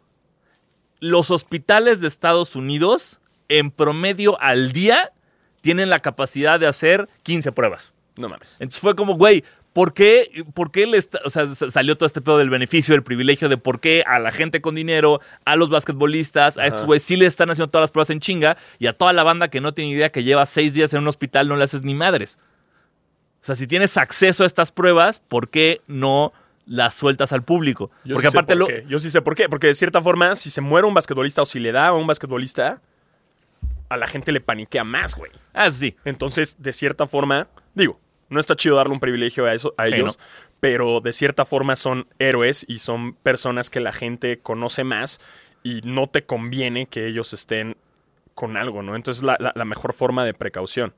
Los 1.01 1.31
hospitales 1.31 2.01
de 2.01 2.09
Estados 2.09 2.57
Unidos 2.57 3.21
en 3.49 3.71
promedio 3.71 4.41
al 4.41 4.73
día 4.73 5.13
tienen 5.61 5.91
la 5.91 6.01
capacidad 6.01 6.59
de 6.59 6.67
hacer 6.67 7.09
15 7.25 7.53
pruebas. 7.53 7.93
No 8.17 8.29
mames. 8.29 8.57
Entonces 8.59 8.81
fue 8.81 8.95
como, 8.97 9.17
güey, 9.17 9.45
¿por 9.73 9.95
qué, 9.95 10.45
por 10.55 10.71
qué 10.71 10.87
le 10.87 10.99
está- 10.99 11.21
o 11.25 11.31
sea, 11.31 11.47
salió 11.47 11.97
todo 11.97 12.07
este 12.07 12.21
pedo 12.21 12.39
del 12.39 12.51
beneficio, 12.51 12.95
del 12.95 13.03
privilegio 13.03 13.49
de 13.49 13.57
por 13.57 13.81
qué 13.81 14.05
a 14.07 14.19
la 14.19 14.31
gente 14.33 14.61
con 14.61 14.75
dinero, 14.75 15.21
a 15.45 15.57
los 15.57 15.71
basquetbolistas, 15.71 16.59
a 16.59 16.67
estos 16.67 16.85
güeyes 16.87 17.03
sí 17.03 17.17
le 17.17 17.27
están 17.27 17.51
haciendo 17.51 17.71
todas 17.71 17.85
las 17.85 17.91
pruebas 17.91 18.11
en 18.11 18.21
chinga 18.21 18.57
y 18.79 18.87
a 18.87 18.93
toda 18.93 19.13
la 19.13 19.23
banda 19.23 19.49
que 19.49 19.61
no 19.61 19.73
tiene 19.75 19.91
idea 19.91 20.13
que 20.13 20.25
lleva 20.25 20.45
seis 20.47 20.75
días 20.75 20.93
en 20.95 21.01
un 21.01 21.09
hospital 21.09 21.49
no 21.49 21.57
le 21.57 21.65
haces 21.65 21.83
ni 21.83 21.95
madres? 21.95 22.39
O 23.41 23.45
sea, 23.45 23.55
si 23.57 23.67
tienes 23.67 23.97
acceso 23.97 24.45
a 24.45 24.47
estas 24.47 24.71
pruebas, 24.71 25.21
¿por 25.27 25.49
qué 25.49 25.81
no 25.89 26.33
las 26.65 26.95
sueltas 26.95 27.33
al 27.33 27.43
público? 27.43 27.91
Yo 28.05 28.15
Porque 28.15 28.29
sí 28.29 28.33
sé 28.33 28.39
aparte 28.39 28.53
por 28.53 28.59
lo... 28.61 28.67
qué. 28.67 28.85
Yo 28.89 28.99
sí 29.01 29.11
sé 29.11 29.21
por 29.21 29.35
qué. 29.35 29.49
Porque 29.49 29.67
de 29.67 29.75
cierta 29.75 30.01
forma, 30.01 30.37
si 30.37 30.49
se 30.51 30.61
muere 30.61 30.87
un 30.87 30.95
basquetbolista 30.95 31.43
o 31.43 31.47
si 31.47 31.59
le 31.59 31.73
da 31.73 31.89
a 31.89 31.93
un 31.93 32.07
basquetbolista, 32.07 32.81
a 33.89 33.97
la 33.97 34.07
gente 34.07 34.31
le 34.31 34.41
paniquea 34.41 34.85
más, 34.85 35.17
güey. 35.17 35.33
Ah, 35.53 35.71
sí. 35.73 35.97
Entonces, 36.05 36.55
de 36.61 36.73
cierta 36.73 37.07
forma, 37.09 37.49
digo, 37.75 37.99
no 38.33 38.41
está 38.41 38.57
chido 38.57 38.77
darle 38.77 38.93
un 38.95 39.01
privilegio 39.01 39.47
a, 39.47 39.55
eso, 39.55 39.75
a 39.77 39.87
Sí, 39.87 39.95
ellos, 39.95 40.19
¿no? 40.19 40.25
pero 40.61 41.01
de 41.01 41.13
cierta 41.13 41.45
forma 41.45 41.77
son 41.77 42.07
héroes 42.19 42.65
y 42.69 42.79
son 42.79 43.15
personas 43.15 43.71
que 43.71 43.81
la 43.81 43.93
gente 43.93 44.39
conoce 44.41 44.83
más 44.85 45.21
y 45.63 45.81
no 45.85 46.09
te 46.09 46.25
conviene 46.25 46.87
que 46.87 47.07
ellos 47.07 47.33
estén 47.33 47.77
con 48.35 48.57
algo, 48.57 48.83
¿no? 48.83 48.97
Entonces, 48.97 49.23
la, 49.23 49.37
la- 49.39 49.53
la 49.55 49.65
mejor 49.65 49.93
forma 49.93 50.25
de 50.25 50.35
precaución. 50.35 50.95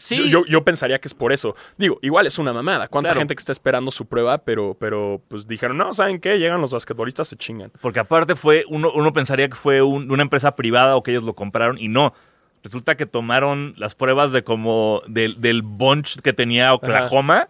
Sí. 0.00 0.30
Yo, 0.30 0.42
yo- 0.42 0.44
yo 0.46 0.62
pensaría 0.64 1.00
que 1.00 1.08
es 1.08 1.14
por 1.14 1.32
eso. 1.32 1.56
Digo, 1.76 1.98
igual 2.02 2.24
es 2.28 2.38
una 2.38 2.52
mamada. 2.52 2.86
¿Cuánta 2.86 3.08
Claro. 3.08 3.18
gente 3.22 3.34
que 3.34 3.40
está 3.40 3.50
esperando 3.50 3.90
su 3.90 4.06
prueba? 4.06 4.38
Pero, 4.38 4.76
pero 4.78 5.20
pues 5.26 5.48
dijeron, 5.48 5.76
no, 5.76 5.92
¿saben 5.92 6.20
qué? 6.20 6.38
Llegan 6.38 6.60
los 6.60 6.70
basquetbolistas, 6.70 7.26
se 7.26 7.36
chingan. 7.36 7.72
Porque 7.80 7.98
aparte 7.98 8.36
fue, 8.36 8.64
uno, 8.68 8.92
uno 8.94 9.12
pensaría 9.12 9.48
que 9.48 9.56
fue 9.56 9.82
un- 9.82 10.08
una 10.12 10.22
empresa 10.22 10.54
privada 10.54 10.94
o 10.96 11.02
que 11.02 11.10
ellos 11.10 11.24
lo 11.24 11.34
compraron 11.34 11.78
y 11.78 11.88
no. 11.88 12.14
Resulta 12.62 12.96
que 12.96 13.06
tomaron 13.06 13.74
las 13.76 13.94
pruebas 13.94 14.32
de 14.32 14.42
como 14.44 15.02
del, 15.06 15.40
del 15.40 15.62
bunch 15.62 16.20
que 16.20 16.32
tenía 16.32 16.74
Oklahoma. 16.74 17.48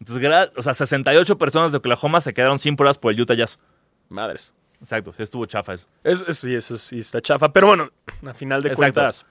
Entonces, 0.00 0.50
o 0.56 0.62
sea, 0.62 0.74
68 0.74 1.38
personas 1.38 1.72
de 1.72 1.78
Oklahoma 1.78 2.20
se 2.20 2.32
quedaron 2.34 2.58
sin 2.58 2.76
pruebas 2.76 2.98
por 2.98 3.12
el 3.12 3.20
Utah 3.20 3.34
Jazz. 3.34 3.58
Madres. 4.08 4.52
Exacto, 4.80 5.12
sí 5.12 5.22
estuvo 5.22 5.44
chafa 5.46 5.74
eso. 5.74 5.86
Es, 6.04 6.24
es- 6.26 6.38
sí, 6.38 6.54
eso 6.54 6.78
sí 6.78 6.98
está 6.98 7.20
chafa. 7.20 7.52
Pero 7.52 7.66
bueno, 7.66 7.90
a 8.26 8.34
final 8.34 8.62
de 8.62 8.70
Exacto. 8.70 8.94
cuentas, 8.94 9.26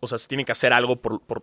o 0.00 0.06
sea, 0.06 0.18
se 0.18 0.28
tiene 0.28 0.44
que 0.44 0.52
hacer 0.52 0.72
algo 0.72 0.96
por, 0.96 1.20
por, 1.20 1.42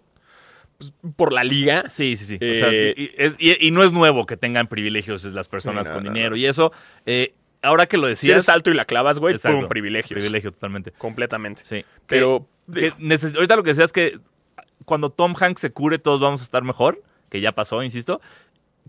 pues, 0.78 0.94
por 1.16 1.32
la 1.34 1.44
liga. 1.44 1.88
Sí, 1.88 2.18
sí, 2.18 2.26
sí. 2.26 2.36
O 2.36 2.54
sea, 2.56 2.70
Eh, 2.72 2.94
y, 2.98 3.12
es- 3.18 3.36
y- 3.40 3.68
y 3.68 3.72
no 3.72 3.84
es 3.84 3.94
nuevo 3.94 4.26
que 4.26 4.36
tengan 4.38 4.68
privilegios 4.68 5.24
las 5.26 5.48
personas 5.48 5.88
no, 5.88 5.96
con 5.96 6.04
no, 6.04 6.12
dinero 6.12 6.32
no. 6.32 6.36
y 6.38 6.46
eso. 6.46 6.72
eh, 7.06 7.34
ahora 7.64 7.86
que 7.88 7.98
lo 7.98 8.08
decías... 8.08 8.20
Si 8.26 8.32
eres 8.32 8.50
alto 8.50 8.70
y 8.70 8.74
la 8.76 8.86
clavas, 8.86 9.20
güey, 9.20 9.38
fue 9.38 9.54
un 9.56 9.68
privilegio. 9.68 10.16
Privilegio, 10.16 10.52
totalmente. 10.52 10.92
Completamente. 10.92 11.64
Sí. 11.66 11.84
Pero, 12.08 12.48
Que- 12.74 12.92
que 12.92 12.94
neces- 12.98 13.36
ahorita 13.36 13.56
lo 13.56 13.64
que 13.64 13.72
decías 13.72 13.86
es 13.86 13.94
que 13.94 14.20
cuando 14.86 15.10
Tom 15.10 15.34
Hanks 15.40 15.62
se 15.62 15.72
cure, 15.72 15.98
todos 16.00 16.20
vamos 16.22 16.42
a 16.42 16.44
estar 16.44 16.64
mejor, 16.64 17.02
que 17.30 17.42
ya 17.42 17.54
pasó, 17.54 17.82
insisto. 17.84 18.22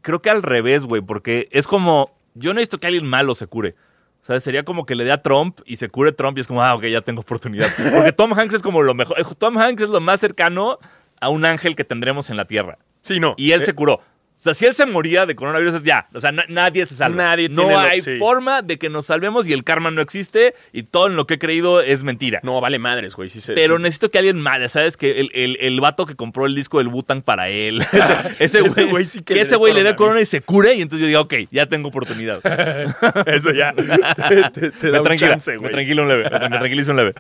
Creo 0.03 0.21
que 0.21 0.29
al 0.31 0.43
revés, 0.43 0.85
güey, 0.85 1.01
porque 1.01 1.49
es 1.53 1.67
como. 1.67 2.11
Yo 2.35 2.51
no 2.51 2.55
necesito 2.55 2.79
que 2.79 2.89
alguien 2.89 3.07
malo 3.07 3.35
se 3.35 3.47
cure. 3.47 3.75
O 4.23 4.27
sea, 4.27 4.41
sería 4.41 4.65
como 4.65 4.87
que 4.87 4.95
le 4.97 5.05
dé 5.05 5.13
a 5.13 5.23
Trump 5.23 5.61
y 5.67 5.77
se 5.77 5.89
cure 5.89 6.11
Trump 6.13 6.37
y 6.37 6.41
es 6.41 6.47
como, 6.49 6.63
ah, 6.63 6.75
ok, 6.75 6.85
ya 6.87 7.01
tengo 7.03 7.21
oportunidad. 7.21 7.69
Porque 7.95 8.13
Tom 8.13 8.33
Hanks 8.37 8.55
es 8.57 8.63
como 8.63 8.83
lo 8.83 8.93
mejor. 8.95 9.17
Tom 9.37 9.57
Hanks 9.57 9.83
es 9.85 9.89
lo 9.89 10.01
más 10.01 10.19
cercano 10.21 10.79
a 11.21 11.29
un 11.29 11.45
ángel 11.45 11.77
que 11.77 11.85
tendremos 11.85 12.29
en 12.31 12.37
la 12.37 12.47
Tierra. 12.47 12.79
sí, 13.03 13.21
no. 13.21 13.35
Y 13.37 13.53
él 13.53 13.63
Eh, 13.63 13.65
se 13.67 13.75
curó. 13.75 14.01
O 14.45 14.49
sea, 14.49 14.53
si 14.53 14.67
él 14.67 14.75
se 14.75 14.85
moría 14.85 15.25
de 15.25 15.35
coronavirus, 15.35 15.77
es 15.77 15.85
ya. 15.85 16.07
O 16.13 16.21
sea, 16.21 16.31
na- 16.31 16.45
nadie 16.49 16.85
se 16.85 16.95
salva. 16.95 17.17
Nadie 17.25 17.49
no 17.49 17.55
tiene 17.55 17.73
lo- 17.73 17.79
hay 17.79 18.01
sí. 18.03 18.19
forma 18.19 18.61
de 18.61 18.77
que 18.79 18.91
nos 18.91 19.07
salvemos 19.07 19.49
y 19.49 19.55
el 19.55 19.65
karma 19.65 19.91
no 19.91 20.03
existe 20.03 20.55
y 20.71 20.83
todo 20.83 21.07
en 21.07 21.17
lo 21.17 21.27
que 21.27 21.35
he 21.35 21.39
creído 21.39 21.81
es 21.81 22.05
mentira. 22.05 22.41
No, 22.43 22.61
vale 22.61 22.79
madres, 22.79 23.17
güey. 23.17 23.31
Sí, 23.31 23.41
Pero 23.55 23.79
necesito 23.79 24.11
que 24.11 24.19
alguien 24.19 24.39
mal, 24.39 24.69
¿sabes? 24.69 24.99
Que 24.99 25.19
el, 25.19 25.31
el, 25.33 25.57
el 25.63 25.81
vato 25.81 26.05
que 26.05 26.15
compró 26.15 26.45
el 26.45 26.55
disco 26.55 26.77
del 26.77 26.89
Butang 26.89 27.23
para 27.23 27.49
él. 27.49 27.83
ese, 28.39 28.61
güey, 28.61 28.85
güey 28.91 29.05
sí 29.07 29.23
que 29.23 29.33
que 29.33 29.41
ese 29.41 29.57
güey 29.57 29.73
le 29.73 29.83
dé 29.83 29.97
corona 29.97 30.21
y 30.21 30.27
se 30.27 30.43
cure. 30.43 30.75
Y 30.75 30.83
entonces 30.83 31.01
yo 31.01 31.07
digo, 31.09 31.21
ok, 31.23 31.49
ya 31.51 31.65
tengo 31.65 31.89
oportunidad. 31.89 32.41
Eso 33.27 33.51
ya. 33.51 33.73
te, 33.73 34.51
te- 34.61 34.71
te 34.73 34.91
da 34.91 35.01
me 35.03 35.11
un 35.11 35.17
chance, 35.17 35.53
me 35.53 35.57
güey. 35.57 35.73
tranquila 35.73 36.03
un 36.03 36.09
leve. 36.09 36.25
Me, 36.29 36.39
me 36.51 36.59
tranquiliza 36.59 36.91
un 36.91 36.99
leve. 36.99 37.15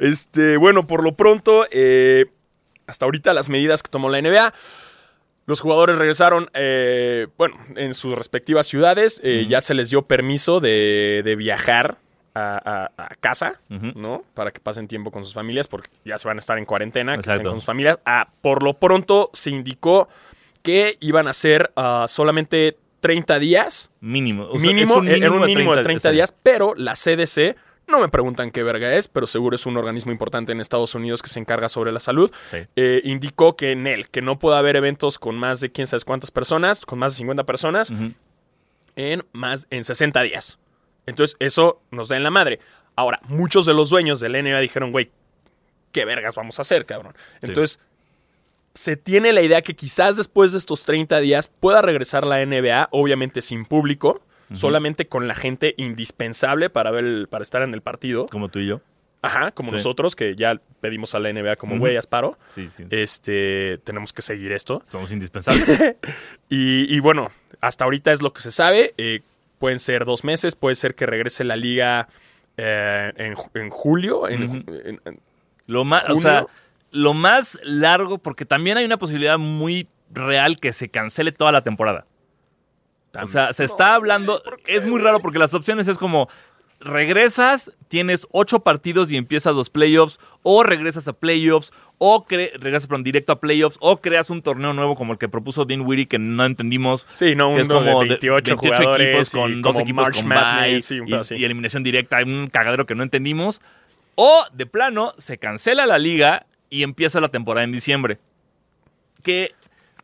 Este, 0.00 0.56
bueno, 0.56 0.86
por 0.86 1.04
lo 1.04 1.14
pronto, 1.14 1.66
eh, 1.70 2.26
hasta 2.88 3.04
ahorita 3.04 3.32
las 3.34 3.48
medidas 3.48 3.82
que 3.84 3.88
tomó 3.90 4.08
la 4.08 4.20
NBA. 4.20 4.52
Los 5.50 5.60
jugadores 5.60 5.98
regresaron, 5.98 6.48
eh, 6.54 7.26
bueno, 7.36 7.56
en 7.76 7.92
sus 7.92 8.16
respectivas 8.16 8.66
ciudades. 8.68 9.20
eh, 9.24 9.46
Ya 9.48 9.60
se 9.60 9.74
les 9.74 9.90
dio 9.90 10.02
permiso 10.02 10.60
de, 10.60 11.22
de 11.24 11.34
viajar 11.36 11.98
a, 12.34 12.88
a- 12.96 13.04
a 13.04 13.14
casa. 13.16 13.60
¿no? 13.68 14.22
Para 14.34 14.52
que 14.52 14.60
pasen 14.60 14.86
tiempo 14.86 15.10
con 15.10 15.24
sus 15.24 15.34
familias, 15.34 15.66
porque 15.66 15.90
ya 16.04 16.16
se 16.18 16.28
van 16.28 16.36
a 16.36 16.40
estar 16.40 16.56
en 16.56 16.64
cuarentena, 16.64 17.14
que 17.18 17.28
estén 17.28 17.42
con 17.44 17.54
sus 17.56 17.64
familias. 17.64 17.98
Ah, 18.06 18.28
por 18.40 18.62
lo 18.62 18.74
pronto 18.74 19.28
se 19.32 19.50
indicó 19.50 20.08
que 20.62 20.96
iban 21.00 21.26
a 21.26 21.32
ser 21.32 21.72
ah, 21.74 22.04
solamente 22.06 22.76
30 23.00 23.38
días 23.40 23.90
Mínimo. 24.00 24.44
O 24.44 24.58
sea, 24.58 24.68
mínimo, 24.68 24.94
es 24.94 25.00
un 25.00 25.08
era 25.08 25.30
un 25.32 25.40
mínimo 25.44 25.74
de 25.74 25.82
30 25.82 25.98
exacto. 26.10 26.14
días, 26.14 26.34
pero 26.42 26.74
la 26.76 26.94
CDC, 26.94 27.56
no 27.90 28.00
me 28.00 28.08
preguntan 28.08 28.50
qué 28.50 28.62
verga 28.62 28.94
es, 28.94 29.08
pero 29.08 29.26
seguro 29.26 29.54
es 29.56 29.66
un 29.66 29.76
organismo 29.76 30.12
importante 30.12 30.52
en 30.52 30.60
Estados 30.60 30.94
Unidos 30.94 31.20
que 31.22 31.28
se 31.28 31.38
encarga 31.40 31.68
sobre 31.68 31.92
la 31.92 32.00
salud, 32.00 32.30
Sí. 32.50 32.58
eh, 32.76 33.00
indicó 33.04 33.56
que 33.56 33.72
en 33.72 33.86
él, 33.86 34.08
que 34.08 34.22
no 34.22 34.38
puede 34.38 34.56
haber 34.58 34.76
eventos 34.76 35.18
con 35.18 35.36
más 35.36 35.60
de 35.60 35.70
quién 35.70 35.86
sabe 35.86 36.02
cuántas 36.04 36.30
personas, 36.30 36.86
con 36.86 36.98
más 36.98 37.12
de 37.12 37.18
50 37.18 37.44
personas, 37.44 37.92
en 38.96 39.24
más 39.32 39.66
en 39.70 39.84
60 39.84 40.22
días. 40.22 40.58
Entonces, 41.06 41.36
eso 41.40 41.80
nos 41.90 42.08
da 42.08 42.16
en 42.16 42.22
la 42.22 42.30
madre. 42.30 42.58
Ahora, 42.96 43.20
muchos 43.28 43.66
de 43.66 43.74
los 43.74 43.90
dueños 43.90 44.20
del 44.20 44.32
NBA 44.34 44.60
dijeron, 44.60 44.92
güey, 44.92 45.10
¿qué 45.92 46.04
vergas 46.04 46.34
vamos 46.34 46.58
a 46.58 46.62
hacer, 46.62 46.84
cabrón? 46.86 47.14
Sí. 47.40 47.46
Entonces, 47.48 47.80
se 48.74 48.96
tiene 48.96 49.32
la 49.32 49.42
idea 49.42 49.62
que 49.62 49.74
quizás 49.74 50.16
después 50.16 50.52
de 50.52 50.58
estos 50.58 50.84
30 50.84 51.18
días 51.20 51.48
pueda 51.48 51.82
regresar 51.82 52.24
la 52.26 52.44
NBA, 52.44 52.88
obviamente 52.92 53.42
sin 53.42 53.64
público, 53.64 54.22
solamente 54.54 55.06
con 55.06 55.28
la 55.28 55.34
gente 55.34 55.74
indispensable 55.76 56.70
para 56.70 56.90
ver 56.90 57.04
el- 57.04 57.28
para 57.28 57.42
estar 57.42 57.62
en 57.62 57.74
el 57.74 57.80
partido. 57.82 58.26
Como 58.28 58.48
tú 58.48 58.58
y 58.58 58.66
yo. 58.66 58.80
Ajá, 59.22 59.50
como 59.50 59.68
Sí. 59.68 59.74
nosotros 59.76 60.16
que 60.16 60.34
ya 60.34 60.58
pedimos 60.80 61.14
a 61.14 61.18
la 61.18 61.28
NBA 61.28 61.56
como 61.56 61.78
güey, 61.78 61.96
haz 61.96 62.06
paro. 62.06 62.38
Sí, 62.54 62.68
sí. 62.74 62.84
Este, 62.90 63.78
tenemos 63.84 64.12
que 64.14 64.22
seguir 64.22 64.50
esto. 64.52 64.82
Somos 64.88 65.12
indispensables. 65.12 65.66
Y, 66.48 66.92
y 66.94 67.00
bueno, 67.00 67.30
hasta 67.60 67.84
ahorita 67.84 68.12
es 68.12 68.22
lo 68.22 68.32
que 68.32 68.40
se 68.40 68.50
sabe. 68.50 68.94
Eh, 68.98 69.20
pueden 69.58 69.78
ser 69.78 70.04
dos 70.04 70.24
meses, 70.24 70.56
puede 70.56 70.74
ser 70.74 70.94
que 70.94 71.06
regrese 71.06 71.44
la 71.44 71.54
liga 71.56 72.08
eh, 72.56 73.12
en, 73.16 73.34
ju- 73.34 73.50
en 73.54 73.70
julio. 73.70 74.28
en- 74.28 74.42
Ujú. 74.44 74.56
en- 74.84 75.00
en- 75.04 75.20
Lo 75.66 75.84
más, 75.84 76.08
o 76.08 76.16
sea, 76.16 76.46
lo 76.90 77.14
más 77.14 77.58
largo, 77.62 78.18
porque 78.18 78.44
también 78.46 78.78
hay 78.78 78.84
una 78.84 78.96
posibilidad 78.96 79.38
muy 79.38 79.86
real 80.12 80.58
que 80.58 80.72
se 80.72 80.88
cancele 80.88 81.30
toda 81.30 81.52
la 81.52 81.62
temporada. 81.62 82.06
O 83.20 83.26
sea, 83.26 83.52
se 83.52 83.64
está 83.64 83.94
hablando. 83.94 84.42
Es 84.66 84.86
muy 84.86 85.00
raro 85.00 85.20
porque 85.20 85.38
las 85.38 85.54
opciones 85.54 85.88
es 85.88 85.98
como. 85.98 86.28
Regresas, 86.82 87.72
tienes 87.88 88.26
ocho 88.32 88.60
partidos 88.60 89.12
y 89.12 89.16
empiezas 89.18 89.54
los 89.54 89.68
playoffs, 89.68 90.18
o 90.42 90.62
regresas 90.62 91.06
a 91.08 91.12
playoffs, 91.12 91.72
o 91.98 92.24
cre- 92.26 92.52
regresas 92.54 92.86
perdón, 92.86 93.04
directo 93.04 93.32
a 93.32 93.38
playoffs, 93.38 93.76
o 93.80 94.00
creas 94.00 94.30
un 94.30 94.40
torneo 94.40 94.72
nuevo 94.72 94.96
como 94.96 95.12
el 95.12 95.18
que 95.18 95.28
propuso 95.28 95.66
Dean 95.66 95.82
Weary 95.82 96.06
que 96.06 96.18
no 96.18 96.42
entendimos. 96.46 97.06
sí, 97.12 97.34
no, 97.36 97.50
un 97.50 97.56
que 97.56 97.60
es 97.60 97.68
como 97.68 97.82
de 98.00 98.08
28, 98.08 98.56
28 98.56 98.56
jugadores 98.56 99.06
equipos 99.06 99.30
con 99.30 99.60
dos 99.60 99.78
equipos 99.78 100.02
March 100.04 100.16
con 100.20 100.28
Madness, 100.28 100.88
bye 100.88 101.36
y, 101.36 101.40
y 101.40 101.44
eliminación 101.44 101.82
directa, 101.82 102.16
hay 102.16 102.24
un 102.24 102.48
cagadero 102.48 102.86
que 102.86 102.94
no 102.94 103.02
entendimos. 103.02 103.60
O, 104.14 104.44
de 104.54 104.64
plano, 104.64 105.12
se 105.18 105.36
cancela 105.36 105.84
la 105.84 105.98
liga 105.98 106.46
y 106.70 106.82
empieza 106.82 107.20
la 107.20 107.28
temporada 107.28 107.64
en 107.64 107.72
diciembre. 107.72 108.18
Que 109.22 109.52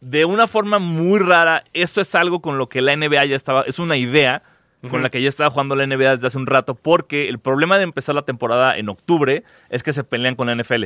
de 0.00 0.24
una 0.24 0.46
forma 0.46 0.78
muy 0.78 1.18
rara, 1.18 1.64
esto 1.72 2.00
es 2.00 2.14
algo 2.14 2.40
con 2.40 2.58
lo 2.58 2.68
que 2.68 2.82
la 2.82 2.94
NBA 2.96 3.24
ya 3.26 3.36
estaba, 3.36 3.62
es 3.62 3.78
una 3.78 3.96
idea 3.96 4.42
con 4.90 5.02
la 5.02 5.10
que 5.10 5.20
ya 5.20 5.28
estaba 5.28 5.50
jugando 5.50 5.74
la 5.74 5.84
NBA 5.86 6.12
desde 6.16 6.28
hace 6.28 6.38
un 6.38 6.46
rato, 6.46 6.74
porque 6.76 7.28
el 7.28 7.40
problema 7.40 7.76
de 7.76 7.82
empezar 7.84 8.14
la 8.14 8.22
temporada 8.22 8.76
en 8.76 8.88
octubre 8.88 9.42
es 9.68 9.82
que 9.82 9.92
se 9.92 10.04
pelean 10.04 10.36
con 10.36 10.46
la 10.46 10.52
NFL 10.54 10.84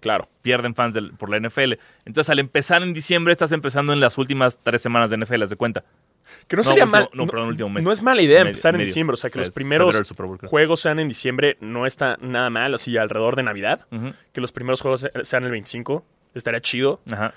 Claro. 0.00 0.28
pierden 0.42 0.74
fans 0.74 0.92
del- 0.94 1.12
por 1.12 1.30
la 1.30 1.38
NFL. 1.38 1.78
Entonces, 2.04 2.28
al 2.30 2.38
empezar 2.40 2.82
en 2.82 2.92
diciembre, 2.92 3.32
estás 3.32 3.52
empezando 3.52 3.94
en 3.94 4.00
las 4.00 4.18
últimas 4.18 4.58
tres 4.62 4.82
semanas 4.82 5.08
de 5.08 5.16
NFL, 5.16 5.42
haz 5.44 5.50
de 5.50 5.56
cuenta. 5.56 5.84
Que 6.46 6.56
no, 6.56 6.60
No, 6.60 6.64
sería 6.68 6.84
último- 6.84 7.00
mal. 7.00 7.08
no, 7.14 7.26
perdón, 7.26 7.48
último 7.48 7.70
mes. 7.70 7.84
no 7.86 7.92
es 7.92 8.02
mala 8.02 8.20
idea 8.20 8.40
Medio- 8.40 8.48
empezar 8.48 8.74
en 8.74 8.78
medio. 8.78 8.86
diciembre. 8.88 9.14
O 9.14 9.16
sea, 9.16 9.30
que 9.30 9.38
los 9.38 9.50
primeros 9.50 9.96
juegos 10.48 10.80
sean 10.80 10.98
en 11.00 11.08
diciembre 11.08 11.56
no 11.60 11.86
está 11.86 12.18
nada 12.20 12.50
mal. 12.50 12.74
Así 12.74 12.96
alrededor 12.98 13.34
de 13.36 13.44
Navidad. 13.44 13.86
Que 14.32 14.40
los 14.42 14.52
primeros 14.52 14.82
juegos 14.82 15.00
se- 15.00 15.10
sean 15.24 15.44
el 15.44 15.50
25. 15.52 16.04
Estaría 16.34 16.60
chido. 16.60 17.00
Ajá. 17.10 17.32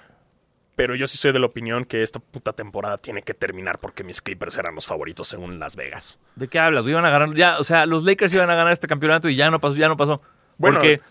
Pero 0.80 0.96
yo 0.96 1.08
sí 1.08 1.18
soy 1.18 1.34
de 1.34 1.40
la 1.40 1.46
opinión 1.48 1.84
que 1.84 2.02
esta 2.04 2.20
puta 2.20 2.54
temporada 2.54 2.98
tiene 2.98 3.22
que 3.22 3.34
terminar 3.34 3.80
porque 3.80 4.06
mis 4.06 4.22
Clippers 4.22 4.58
eran 4.58 4.76
los 4.76 4.88
favoritos 4.88 5.28
según 5.28 5.60
Las 5.60 5.76
Vegas. 5.76 6.18
¿De 6.38 6.48
qué 6.48 6.58
hablas? 6.58 6.86
Iban 6.88 7.04
a 7.04 7.10
ganar, 7.10 7.36
ya, 7.36 7.58
o 7.60 7.66
sea, 7.66 7.86
los 7.86 8.06
Lakers 8.06 8.34
iban 8.34 8.50
a 8.50 8.56
ganar 8.56 8.72
este 8.72 8.88
campeonato 8.88 9.28
y 9.28 9.36
ya 9.36 9.52
no 9.52 9.60
pasó, 9.60 9.76
ya 9.76 9.90
no 9.90 9.98
pasó. 9.98 10.22
Bueno, 10.58 10.78
Porque 10.78 11.02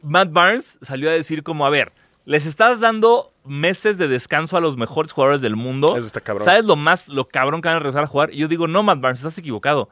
Matt 0.00 0.32
Barnes 0.32 0.78
salió 0.80 1.10
a 1.10 1.12
decir 1.12 1.42
como, 1.42 1.66
a 1.66 1.68
ver, 1.68 1.92
les 2.24 2.46
estás 2.46 2.80
dando 2.80 3.34
meses 3.44 3.98
de 3.98 4.08
descanso 4.08 4.56
a 4.56 4.62
los 4.62 4.78
mejores 4.78 5.12
jugadores 5.12 5.42
del 5.42 5.56
mundo. 5.56 5.94
Eso 5.98 6.06
está 6.06 6.22
cabrón. 6.22 6.46
¿Sabes 6.46 6.64
lo 6.64 6.76
más, 6.76 7.08
lo 7.08 7.28
cabrón 7.28 7.60
que 7.60 7.68
van 7.68 7.76
a 7.76 7.80
regresar 7.80 8.04
a 8.04 8.06
jugar? 8.06 8.32
Y 8.32 8.38
yo 8.38 8.48
digo, 8.48 8.66
no, 8.66 8.82
Matt 8.82 9.02
Barnes, 9.02 9.18
estás 9.18 9.36
equivocado. 9.36 9.90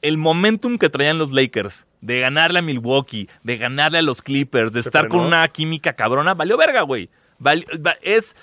El 0.00 0.16
momentum 0.16 0.78
que 0.78 0.88
traían 0.88 1.18
los 1.18 1.32
Lakers 1.32 1.86
de 2.00 2.20
ganarle 2.20 2.60
a 2.60 2.62
Milwaukee, 2.62 3.28
de 3.42 3.58
ganarle 3.58 3.98
a 3.98 4.02
los 4.02 4.22
Clippers, 4.22 4.72
de 4.72 4.82
Se 4.82 4.88
estar 4.88 5.08
con 5.08 5.20
una 5.20 5.46
química 5.48 5.92
cabrona, 5.92 6.32
valió 6.32 6.56
verga, 6.56 6.80
güey. 6.80 7.10
Vali- 7.38 7.66
va- 7.84 7.96
es... 8.00 8.34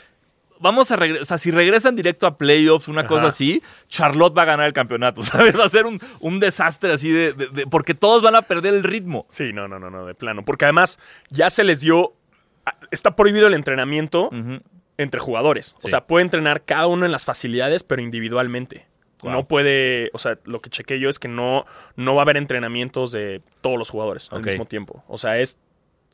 Vamos 0.62 0.92
a 0.92 0.96
regresar, 0.96 1.22
o 1.24 1.26
sea, 1.26 1.38
si 1.38 1.52
regresan 1.52 1.96
directo 1.96 2.28
a 2.28 2.38
playoffs, 2.38 2.88
una 2.88 3.06
cosa 3.06 3.28
así, 3.28 3.62
Charlotte 3.88 4.38
va 4.38 4.44
a 4.44 4.46
ganar 4.46 4.68
el 4.68 4.74
campeonato, 4.74 5.22
¿sabes? 5.24 5.58
Va 5.60 5.66
a 5.66 5.70
ser 5.70 5.86
un, 5.86 6.00
un 6.20 6.40
desastre 6.40 6.94
así 6.94 7.10
de, 7.12 7.34
de- 7.34 7.48
de- 7.48 7.68
Porque 7.68 7.94
todos 7.94 8.22
van 8.22 8.36
a 8.36 8.44
perder 8.44 8.74
el 8.76 8.84
ritmo. 8.84 9.26
Sí, 9.30 9.52
no, 9.54 9.68
no, 9.68 9.80
no, 9.80 9.90
no, 9.90 10.06
de 10.06 10.14
plano. 10.16 10.46
Porque 10.46 10.66
además 10.66 11.00
ya 11.30 11.50
se 11.50 11.64
les 11.64 11.82
dio. 11.82 12.14
ah, 12.66 12.76
Está 12.92 13.16
prohibido 13.16 13.48
el 13.48 13.54
entrenamiento 13.56 14.30
entre 14.98 15.20
jugadores. 15.20 15.76
O 15.84 15.88
sea, 15.88 16.06
puede 16.06 16.24
entrenar 16.24 16.64
cada 16.64 16.86
uno 16.88 17.06
en 17.06 17.12
las 17.12 17.26
facilidades, 17.26 17.84
pero 17.84 18.02
individualmente. 18.02 18.86
Wow. 19.24 19.32
No 19.32 19.48
puede, 19.48 20.10
o 20.14 20.18
sea, 20.18 20.38
lo 20.46 20.62
que 20.62 20.70
chequé 20.72 21.00
yo 21.00 21.08
es 21.10 21.20
que 21.20 21.28
no, 21.28 21.66
no 21.96 22.16
va 22.16 22.22
a 22.22 22.24
haber 22.24 22.38
entrenamientos 22.38 23.12
de 23.12 23.42
todos 23.62 23.78
los 23.78 23.90
jugadores 23.90 24.30
al 24.32 24.44
mismo 24.44 24.66
tiempo. 24.66 25.04
O 25.08 25.18
sea, 25.18 25.38
es 25.40 25.58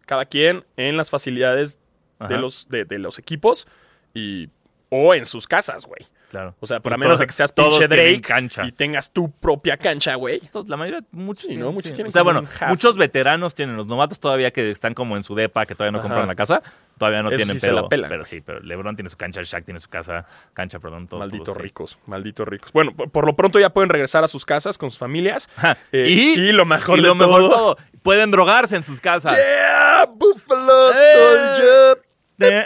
cada 0.05 0.25
quien 0.25 0.63
en 0.77 0.95
las 0.97 1.09
facilidades 1.09 1.79
de 2.19 2.25
Ajá. 2.25 2.37
los, 2.37 2.67
de, 2.69 2.83
de 2.85 2.99
los 2.99 3.17
equipos 3.19 3.67
y 4.13 4.49
o 4.89 5.13
en 5.13 5.25
sus 5.25 5.47
casas, 5.47 5.85
güey. 5.85 6.05
Claro. 6.29 6.55
O 6.59 6.67
sea, 6.67 6.81
por 6.81 6.93
a 6.93 6.97
menos 6.97 7.19
de 7.19 7.25
que 7.25 7.31
seas 7.31 7.53
pinche 7.53 7.87
Drake 7.87 8.19
canchas. 8.19 8.67
y 8.67 8.73
tengas 8.73 9.11
tu 9.13 9.31
propia 9.31 9.77
cancha, 9.77 10.15
güey. 10.15 10.41
La 10.67 10.75
mayoría, 10.75 10.99
muchos 11.11 11.43
Sí, 11.43 11.47
tienen, 11.47 11.65
¿no? 11.65 11.71
Muchos 11.71 11.91
sí. 11.91 11.95
tienen 11.95 12.09
O 12.09 12.11
sea, 12.11 12.21
bueno, 12.23 12.43
muchos 12.67 12.97
veteranos 12.97 13.55
tienen. 13.55 13.77
Los 13.77 13.87
novatos 13.87 14.19
todavía 14.19 14.51
que 14.51 14.69
están 14.69 14.93
como 14.93 15.15
en 15.15 15.23
su 15.23 15.35
depa, 15.35 15.65
que 15.65 15.73
todavía 15.73 15.93
no 15.93 15.99
Ajá. 15.99 16.03
compraron 16.03 16.27
la 16.27 16.35
casa, 16.35 16.61
todavía 16.97 17.23
no 17.23 17.29
tienen 17.29 17.47
sí 17.53 17.59
se 17.61 17.67
pedo. 17.67 17.81
la 17.83 17.87
pelan. 17.87 18.09
Pero 18.09 18.25
sí, 18.25 18.41
pero 18.41 18.59
LeBron 18.59 18.97
tiene 18.97 19.07
su 19.09 19.15
cancha, 19.15 19.41
Shaq 19.41 19.63
tiene 19.63 19.79
su 19.79 19.87
casa, 19.87 20.25
cancha, 20.53 20.79
perdón, 20.79 21.07
todo. 21.07 21.21
Malditos 21.21 21.45
todo, 21.45 21.55
sí. 21.55 21.61
ricos, 21.61 21.97
malditos 22.07 22.45
ricos. 22.45 22.73
Bueno, 22.73 22.93
por, 22.93 23.25
lo 23.25 23.33
pronto 23.37 23.57
ya 23.57 23.69
pueden 23.69 23.89
regresar 23.89 24.25
a 24.25 24.27
sus 24.27 24.43
casas 24.43 24.77
con 24.77 24.89
sus 24.91 24.99
familias. 24.99 25.49
Ajá. 25.55 25.77
Eh, 25.93 26.09
y, 26.09 26.39
y 26.41 26.51
lo 26.51 26.65
mejor 26.65 26.99
y 26.99 27.03
de 27.03 27.07
lo 27.07 27.15
mejor 27.15 27.43
de 27.43 27.47
todo- 27.47 27.75
todo, 27.75 27.77
pueden 28.03 28.31
drogarse 28.31 28.75
en 28.75 28.83
sus 28.83 28.99
casas. 28.99 29.33
Yeah, 29.33 30.05
Buffalo 30.13 30.91
Eh. 30.91 31.95
Soldier. 32.37 32.53
Eh, 32.53 32.65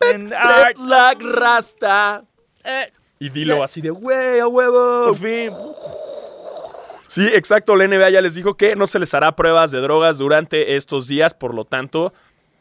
en 0.00 0.32
art, 0.34 0.76
La 0.78 1.14
rasta. 1.18 2.24
eh, 2.64 2.90
Y 3.18 3.28
dilo 3.30 3.62
así 3.62 3.80
de, 3.80 3.90
güey, 3.90 4.40
a 4.40 4.46
huevo. 4.46 5.06
por 5.06 5.16
fin. 5.16 5.50
Sí, 7.08 7.26
exacto. 7.32 7.74
La 7.74 7.86
NBA 7.88 8.10
ya 8.10 8.20
les 8.20 8.34
dijo 8.34 8.56
que 8.56 8.76
no 8.76 8.86
se 8.86 8.98
les 8.98 9.14
hará 9.14 9.34
pruebas 9.34 9.70
de 9.70 9.80
drogas 9.80 10.18
durante 10.18 10.76
estos 10.76 11.08
días, 11.08 11.32
por 11.34 11.54
lo 11.54 11.64
tanto. 11.64 12.12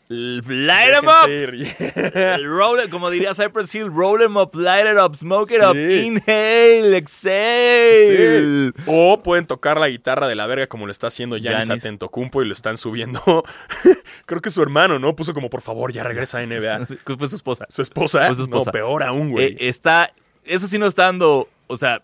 Light 0.10 0.94
'em 0.94 1.08
up. 1.08 2.46
Roll 2.46 2.90
como 2.90 3.10
diría 3.10 3.34
Cypress 3.34 3.76
Hill, 3.76 3.90
roll 3.94 4.22
'em 4.22 4.38
up, 4.38 4.56
light 4.56 4.86
it 4.88 4.98
up, 4.98 5.16
smoke 5.18 5.54
it 5.54 5.62
up, 5.62 5.76
inhale, 5.76 6.96
exhale. 6.96 8.72
Sí. 8.72 8.82
O 8.86 9.22
pueden 9.22 9.46
tocar 9.46 9.78
la 9.78 9.90
guitarra 9.90 10.28
de 10.28 10.36
la 10.36 10.46
verga 10.48 10.68
como 10.68 10.86
lo 10.86 10.92
está 10.92 11.08
haciendo 11.08 11.38
Giannis. 11.38 11.70
Antetokounmpo 11.70 12.42
y 12.42 12.46
lo 12.46 12.54
están 12.54 12.78
subiendo. 12.78 13.22
Creo 14.26 14.42
que 14.42 14.50
su 14.50 14.62
hermano, 14.62 14.98
¿no? 14.98 15.16
Puso 15.16 15.34
como, 15.34 15.50
por 15.50 15.62
favor, 15.62 15.92
ya 15.92 16.04
regresa 16.04 16.40
a 16.40 16.46
NBA. 16.46 16.78
Sí, 16.88 16.98
Fue 17.18 17.28
su 17.28 17.36
esposa. 17.36 17.66
Su 17.70 17.82
esposa. 17.82 18.28
Fue 18.28 18.36
su 18.36 18.42
esposa. 18.44 18.68
No, 18.68 18.72
peor 18.72 19.04
aún, 19.04 19.32
güey. 19.32 19.48
Eh, 19.54 19.58
está, 19.68 20.14
eso 20.46 20.68
sí 20.68 20.78
nos 20.78 20.90
está 20.90 21.04
dando, 21.04 21.50
o 21.68 21.76
sea, 21.76 22.02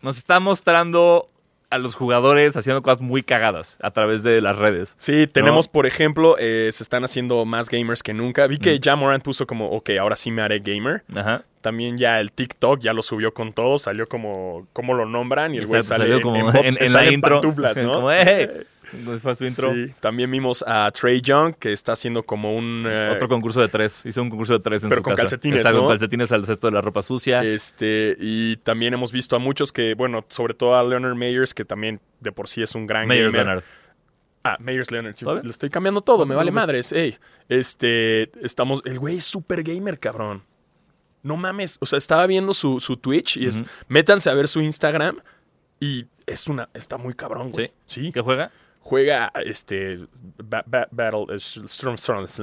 nos 0.00 0.16
está 0.16 0.40
mostrando 0.40 1.28
a 1.70 1.78
los 1.78 1.94
jugadores 1.94 2.56
haciendo 2.56 2.80
cosas 2.82 3.02
muy 3.02 3.22
cagadas 3.22 3.76
a 3.82 3.90
través 3.90 4.22
de 4.22 4.40
las 4.40 4.56
redes. 4.56 4.94
Sí, 4.98 5.26
tenemos, 5.26 5.68
por 5.68 5.86
ejemplo, 5.86 6.36
eh, 6.38 6.70
se 6.72 6.82
están 6.82 7.04
haciendo 7.04 7.44
más 7.44 7.68
gamers 7.68 8.02
que 8.02 8.14
nunca. 8.14 8.46
Vi 8.46 8.56
Mm. 8.56 8.60
que 8.60 8.78
ya 8.80 8.96
Morant 8.96 9.22
puso 9.22 9.46
como, 9.46 9.70
ok, 9.70 9.90
ahora 10.00 10.16
sí 10.16 10.30
me 10.30 10.40
haré 10.42 10.60
gamer. 10.60 11.02
Ajá. 11.14 11.42
También 11.60 11.98
ya 11.98 12.20
el 12.20 12.32
TikTok 12.32 12.80
ya 12.80 12.92
lo 12.92 13.02
subió 13.02 13.34
con 13.34 13.52
todo, 13.52 13.76
salió 13.78 14.06
como, 14.06 14.66
como 14.72 14.94
lo 14.94 15.04
nombran 15.04 15.54
y 15.54 15.58
el 15.58 15.66
güey 15.66 15.82
sale 15.82 16.04
salió 16.04 16.16
en, 16.16 16.22
como 16.22 16.50
en 16.52 16.56
en, 16.56 16.66
en 16.80 16.88
sale 16.88 16.90
la 16.90 17.04
en 17.08 17.12
intro. 17.14 17.40
pantuflas, 17.40 17.76
¿no? 17.82 17.92
Como, 17.94 18.10
"Hey". 18.12 18.48
Fue 19.20 19.34
su 19.34 19.44
intro. 19.44 19.72
Sí, 19.74 19.92
también 20.00 20.30
vimos 20.30 20.64
a 20.66 20.90
Trey 20.92 21.20
Young 21.20 21.54
que 21.54 21.72
está 21.72 21.92
haciendo 21.92 22.22
como 22.22 22.56
un... 22.56 22.84
eh, 22.88 23.12
Otro 23.14 23.28
concurso 23.28 23.60
de 23.60 23.68
tres. 23.68 24.04
Hizo 24.04 24.22
un 24.22 24.30
concurso 24.30 24.54
de 24.54 24.60
tres 24.60 24.82
en 24.82 24.88
Pero 24.88 25.00
su 25.00 25.02
con 25.04 25.12
casa. 25.14 25.22
calcetines, 25.22 25.60
Exacto, 25.60 25.76
¿no? 25.78 25.82
con 25.84 25.92
calcetines 25.92 26.32
al 26.32 26.44
cesto 26.46 26.66
de 26.68 26.72
la 26.72 26.80
ropa 26.80 27.02
sucia. 27.02 27.42
Este, 27.42 28.16
y 28.18 28.56
también 28.58 28.94
hemos 28.94 29.12
visto 29.12 29.36
a 29.36 29.38
muchos 29.38 29.72
que, 29.72 29.94
bueno, 29.94 30.24
sobre 30.28 30.54
todo 30.54 30.76
a 30.76 30.82
Leonard 30.84 31.14
Mayers, 31.14 31.54
que 31.54 31.64
también 31.64 32.00
de 32.20 32.32
por 32.32 32.48
sí 32.48 32.62
es 32.62 32.74
un 32.74 32.86
gran 32.86 33.06
Meyers 33.08 33.32
gamer. 33.32 33.46
Leonard. 33.46 33.64
Ah, 34.44 34.56
Mayers 34.60 34.90
Leonard. 34.90 35.14
sí. 35.16 35.26
Le 35.42 35.50
estoy 35.50 35.68
cambiando 35.68 36.00
todo, 36.00 36.24
me 36.24 36.34
vale 36.34 36.50
madres. 36.50 36.92
Ey, 36.92 37.16
este, 37.48 38.30
estamos. 38.44 38.80
El 38.84 38.98
güey 38.98 39.16
es 39.16 39.24
super 39.24 39.62
gamer, 39.62 39.98
cabrón. 39.98 40.42
No 41.22 41.36
mames. 41.36 41.76
O 41.80 41.86
sea, 41.86 41.98
estaba 41.98 42.26
viendo 42.26 42.54
su, 42.54 42.80
su 42.80 42.96
Twitch 42.96 43.36
y 43.36 43.46
es. 43.46 43.62
Métanse 43.88 44.30
a 44.30 44.34
ver 44.34 44.46
su 44.48 44.60
Instagram 44.60 45.18
y 45.80 46.06
es 46.26 46.46
una. 46.46 46.68
Está 46.72 46.96
muy 46.96 47.14
cabrón, 47.14 47.50
güey. 47.50 47.72
Sí. 47.86 48.12
¿Qué 48.12 48.20
juega? 48.20 48.52
Juega 48.88 49.30
este. 49.44 49.98
ba- 50.42 50.64
ba- 50.66 50.88
battle. 50.90 51.26
es. 51.34 51.60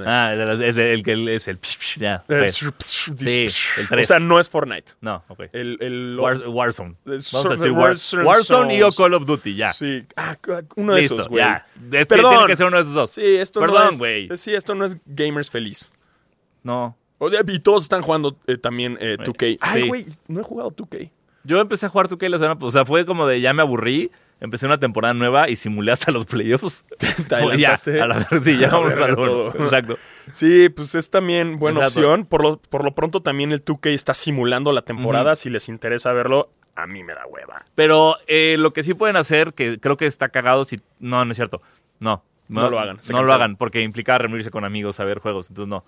Ah, 0.05 0.31
el, 0.33 0.79
el- 0.79 1.03
que 1.03 1.35
es 1.35 1.47
el... 1.47 1.59
Ya, 1.97 2.23
Eh. 2.29 2.49
Sí, 2.49 3.47
O 3.91 4.03
sea, 4.03 4.19
no 4.19 4.39
es 4.39 4.47
Fortnite. 4.47 4.91
No, 5.01 5.23
ok. 5.27 5.45
El, 5.53 5.77
el, 5.81 6.17
War- 6.19 6.47
Warzone. 6.47 6.97
Es 7.07 7.31
Vamos 7.31 7.47
a 7.47 7.55
decir 7.55 7.71
War- 7.71 8.25
Warzone 8.25 8.75
y 8.75 8.83
o. 8.83 8.91
Call 8.91 9.15
of 9.15 9.25
Duty, 9.25 9.55
ya. 9.55 9.73
Sí. 9.73 10.05
Ah, 10.15 10.35
uno 10.75 10.93
de 10.93 11.01
Listo, 11.01 11.15
esos, 11.15 11.29
güey. 11.29 11.39
ya. 11.43 11.65
Este 11.91 12.05
Perdón. 12.05 12.31
tiene 12.33 12.47
que 12.47 12.55
ser 12.55 12.67
uno 12.67 12.75
de 12.77 12.81
esos 12.83 12.93
dos. 12.93 13.11
Sí, 13.11 13.23
esto 13.37 13.59
no 13.61 13.65
Perdón, 13.65 13.89
es. 13.93 13.97
güey. 13.97 14.29
Sí, 14.37 14.53
esto 14.53 14.75
no 14.75 14.85
es 14.85 14.97
gamers 15.05 15.49
feliz. 15.49 15.91
No. 16.61 16.95
O 17.17 17.29
sea, 17.31 17.41
y 17.47 17.59
todos 17.59 17.81
están 17.83 18.01
jugando 18.03 18.37
eh, 18.45 18.57
también 18.57 18.97
eh, 19.01 19.17
2K. 19.17 19.57
Ay, 19.61 19.81
Sí. 19.81 19.87
güey, 19.87 20.05
no 20.27 20.41
he 20.41 20.43
jugado 20.43 20.69
2K. 20.71 21.09
Yo 21.43 21.59
empecé 21.59 21.85
a 21.85 21.89
jugar 21.89 22.07
2K 22.07 22.29
la 22.29 22.37
semana, 22.37 22.57
o 22.61 22.71
sea, 22.71 22.85
fue 22.85 23.05
como 23.05 23.25
de 23.25 23.39
ya 23.41 23.53
me 23.53 23.61
aburrí, 23.61 24.11
empecé 24.39 24.65
una 24.65 24.77
temporada 24.77 25.13
nueva 25.13 25.49
y 25.49 25.55
simulé 25.55 25.91
hasta 25.91 26.11
los 26.11 26.25
playoffs. 26.25 26.85
Ya, 27.57 27.73
a 27.73 28.07
la 28.07 28.27
ver, 28.29 28.39
sí, 28.39 28.57
ya 28.57 28.67
A 28.71 28.71
vamos 28.71 28.93
a 28.99 29.15
todo. 29.15 29.49
Exacto. 29.55 29.97
Sí, 30.31 30.69
pues 30.69 30.95
es 30.95 31.09
también 31.09 31.57
buena 31.57 31.81
Exacto. 31.81 31.99
opción. 31.99 32.25
Por 32.25 32.41
lo, 32.43 32.57
por 32.57 32.83
lo 32.83 32.93
pronto 32.93 33.21
también 33.21 33.51
el 33.51 33.63
2K 33.63 33.91
está 33.93 34.13
simulando 34.13 34.71
la 34.71 34.81
temporada. 34.81 35.35
Si 35.35 35.49
les 35.49 35.69
interesa 35.69 36.11
verlo, 36.13 36.49
a 36.75 36.87
mí 36.87 37.03
me 37.03 37.13
da 37.13 37.25
hueva. 37.27 37.65
Pero 37.75 38.17
eh, 38.27 38.57
lo 38.59 38.73
que 38.73 38.83
sí 38.83 38.93
pueden 38.93 39.15
hacer, 39.15 39.53
que 39.53 39.79
creo 39.79 39.97
que 39.97 40.05
está 40.05 40.29
cagado 40.29 40.63
si... 40.65 40.79
No, 40.99 41.23
no 41.25 41.31
es 41.31 41.37
cierto. 41.37 41.61
No. 41.99 42.23
No 42.47 42.69
lo 42.69 42.79
hagan, 42.79 42.99
No 43.11 43.23
lo 43.23 43.33
hagan, 43.33 43.55
porque 43.55 43.81
implica 43.81 44.17
reunirse 44.19 44.51
con 44.51 44.65
amigos 44.65 44.99
a 44.99 45.03
ver 45.03 45.17
juegos. 45.19 45.49
Entonces, 45.49 45.69
no. 45.69 45.83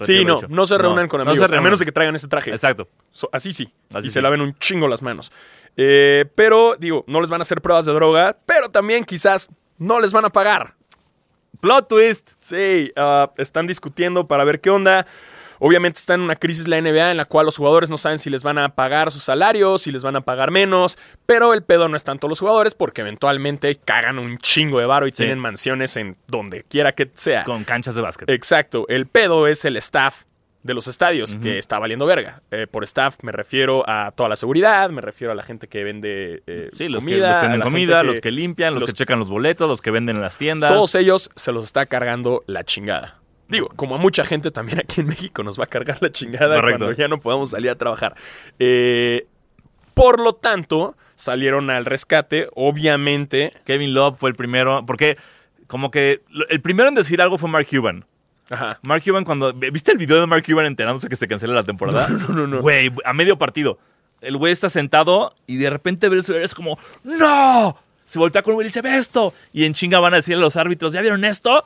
Sí, 0.00 0.24
no, 0.24 0.40
no 0.48 0.66
se 0.66 0.76
reúnan 0.78 1.08
con 1.08 1.18
no 1.24 1.30
amigos. 1.30 1.44
a 1.44 1.46
reúnan. 1.48 1.64
menos 1.64 1.78
de 1.78 1.84
que 1.84 1.92
traigan 1.92 2.14
ese 2.14 2.28
traje. 2.28 2.50
Exacto. 2.50 2.88
So- 3.10 3.28
así 3.32 3.52
sí. 3.52 3.72
Así 3.92 4.08
y 4.08 4.10
sí. 4.10 4.14
se 4.14 4.22
laven 4.22 4.40
un 4.40 4.54
chingo 4.58 4.88
las 4.88 5.02
manos. 5.02 5.32
Eh, 5.76 6.24
pero, 6.34 6.76
digo, 6.78 7.04
no 7.06 7.20
les 7.20 7.30
van 7.30 7.40
a 7.40 7.42
hacer 7.42 7.60
pruebas 7.60 7.86
de 7.86 7.92
droga, 7.92 8.36
pero 8.46 8.70
también 8.70 9.04
quizás 9.04 9.48
no 9.78 10.00
les 10.00 10.12
van 10.12 10.24
a 10.24 10.30
pagar. 10.30 10.74
Plot 11.60 11.88
twist. 11.88 12.32
Sí, 12.38 12.92
ah, 12.96 13.32
están 13.38 13.66
discutiendo 13.66 14.26
para 14.26 14.44
ver 14.44 14.60
qué 14.60 14.70
onda. 14.70 15.06
Obviamente 15.58 15.98
está 15.98 16.14
en 16.14 16.20
una 16.20 16.36
crisis 16.36 16.68
la 16.68 16.80
NBA 16.80 17.10
en 17.10 17.16
la 17.16 17.24
cual 17.24 17.46
los 17.46 17.56
jugadores 17.56 17.90
no 17.90 17.98
saben 17.98 18.18
si 18.18 18.30
les 18.30 18.42
van 18.42 18.58
a 18.58 18.70
pagar 18.74 19.10
sus 19.10 19.22
salarios, 19.22 19.82
si 19.82 19.92
les 19.92 20.02
van 20.02 20.16
a 20.16 20.20
pagar 20.20 20.50
menos, 20.50 20.98
pero 21.26 21.54
el 21.54 21.62
pedo 21.62 21.88
no 21.88 21.96
es 21.96 22.04
tanto 22.04 22.28
los 22.28 22.40
jugadores 22.40 22.74
porque 22.74 23.00
eventualmente 23.02 23.74
cagan 23.84 24.18
un 24.18 24.38
chingo 24.38 24.78
de 24.80 24.86
varo 24.86 25.06
y 25.06 25.10
Sí. 25.10 25.18
tienen 25.18 25.38
mansiones 25.38 25.96
en 25.96 26.16
donde 26.28 26.64
quiera 26.64 26.92
que 26.92 27.10
sea. 27.14 27.44
Con 27.44 27.64
canchas 27.64 27.94
de 27.94 28.02
básquet. 28.02 28.28
Exacto, 28.30 28.86
el 28.88 29.06
pedo 29.06 29.46
es 29.46 29.64
el 29.64 29.76
staff 29.76 30.22
de 30.62 30.74
los 30.74 30.88
estadios 30.88 31.36
que 31.36 31.58
está 31.58 31.78
valiendo 31.78 32.06
verga. 32.06 32.42
Eh, 32.50 32.66
por 32.68 32.82
staff 32.82 33.18
me 33.22 33.30
refiero 33.30 33.88
a 33.88 34.10
toda 34.10 34.28
la 34.28 34.34
seguridad, 34.34 34.90
me 34.90 35.00
refiero 35.00 35.30
a 35.30 35.36
la 35.36 35.44
gente 35.44 35.68
que 35.68 35.84
vende 35.84 36.42
eh, 36.48 36.70
Sí, 36.72 36.88
los, 36.88 37.04
comida, 37.04 37.16
que, 37.18 37.26
los 37.28 37.36
que 37.36 37.42
venden 37.42 37.60
comida, 37.60 38.02
los 38.02 38.20
que 38.20 38.30
limpian, 38.32 38.74
los, 38.74 38.80
los- 38.82 38.90
que 38.90 38.94
checan 38.96 39.20
los 39.20 39.30
boletos, 39.30 39.68
los 39.68 39.80
que 39.80 39.92
venden 39.92 40.16
en 40.16 40.22
las 40.22 40.36
tiendas. 40.38 40.72
Todos 40.72 40.96
ellos 40.96 41.30
se 41.36 41.52
los 41.52 41.66
está 41.66 41.86
cargando 41.86 42.42
la 42.48 42.64
chingada. 42.64 43.20
Digo, 43.48 43.68
como 43.76 43.94
a 43.94 43.98
mucha 43.98 44.24
gente 44.24 44.50
también 44.50 44.80
aquí 44.80 45.00
en 45.00 45.06
México 45.06 45.42
nos 45.42 45.58
va 45.58 45.64
a 45.64 45.68
cargar 45.68 45.98
la 46.00 46.10
chingada 46.10 46.56
Correcto. 46.56 46.84
cuando 46.84 46.96
ya 46.96 47.08
no 47.08 47.20
podamos 47.20 47.50
salir 47.50 47.70
a 47.70 47.76
trabajar. 47.76 48.16
Eh, 48.58 49.26
por 49.94 50.20
lo 50.20 50.34
tanto, 50.34 50.96
salieron 51.14 51.70
al 51.70 51.84
rescate, 51.84 52.48
obviamente. 52.54 53.52
Kevin 53.64 53.94
Love 53.94 54.18
fue 54.18 54.30
el 54.30 54.36
primero, 54.36 54.84
porque 54.86 55.16
como 55.66 55.90
que 55.90 56.22
el 56.50 56.60
primero 56.60 56.88
en 56.88 56.94
decir 56.94 57.22
algo 57.22 57.38
fue 57.38 57.48
Mark 57.48 57.66
Cuban. 57.70 58.04
Ajá. 58.50 58.78
Mark 58.82 59.02
Cuban 59.04 59.24
cuando... 59.24 59.52
¿Viste 59.52 59.92
el 59.92 59.98
video 59.98 60.20
de 60.20 60.26
Mark 60.26 60.44
Cuban 60.46 60.66
enterándose 60.66 61.08
que 61.08 61.16
se 61.16 61.26
cancela 61.26 61.54
la 61.54 61.64
temporada? 61.64 62.08
No, 62.08 62.28
no, 62.28 62.46
no. 62.46 62.60
Güey, 62.60 62.92
a 63.04 63.12
medio 63.12 63.38
partido. 63.38 63.78
El 64.20 64.36
güey 64.36 64.52
está 64.52 64.70
sentado 64.70 65.34
y 65.46 65.56
de 65.56 65.70
repente 65.70 66.08
ve 66.08 66.16
el 66.16 66.24
celular, 66.24 66.44
es 66.44 66.54
como 66.54 66.78
¡No! 67.04 67.76
Se 68.06 68.18
voltea 68.18 68.42
con 68.42 68.52
el 68.52 68.54
güey 68.56 68.66
y 68.66 68.68
dice, 68.68 68.82
ve 68.82 68.96
esto. 68.96 69.34
Y 69.52 69.64
en 69.64 69.74
chinga 69.74 69.98
van 69.98 70.14
a 70.14 70.16
decirle 70.16 70.40
a 70.40 70.44
los 70.44 70.56
árbitros, 70.56 70.92
¿ya 70.92 71.00
vieron 71.00 71.24
esto? 71.24 71.64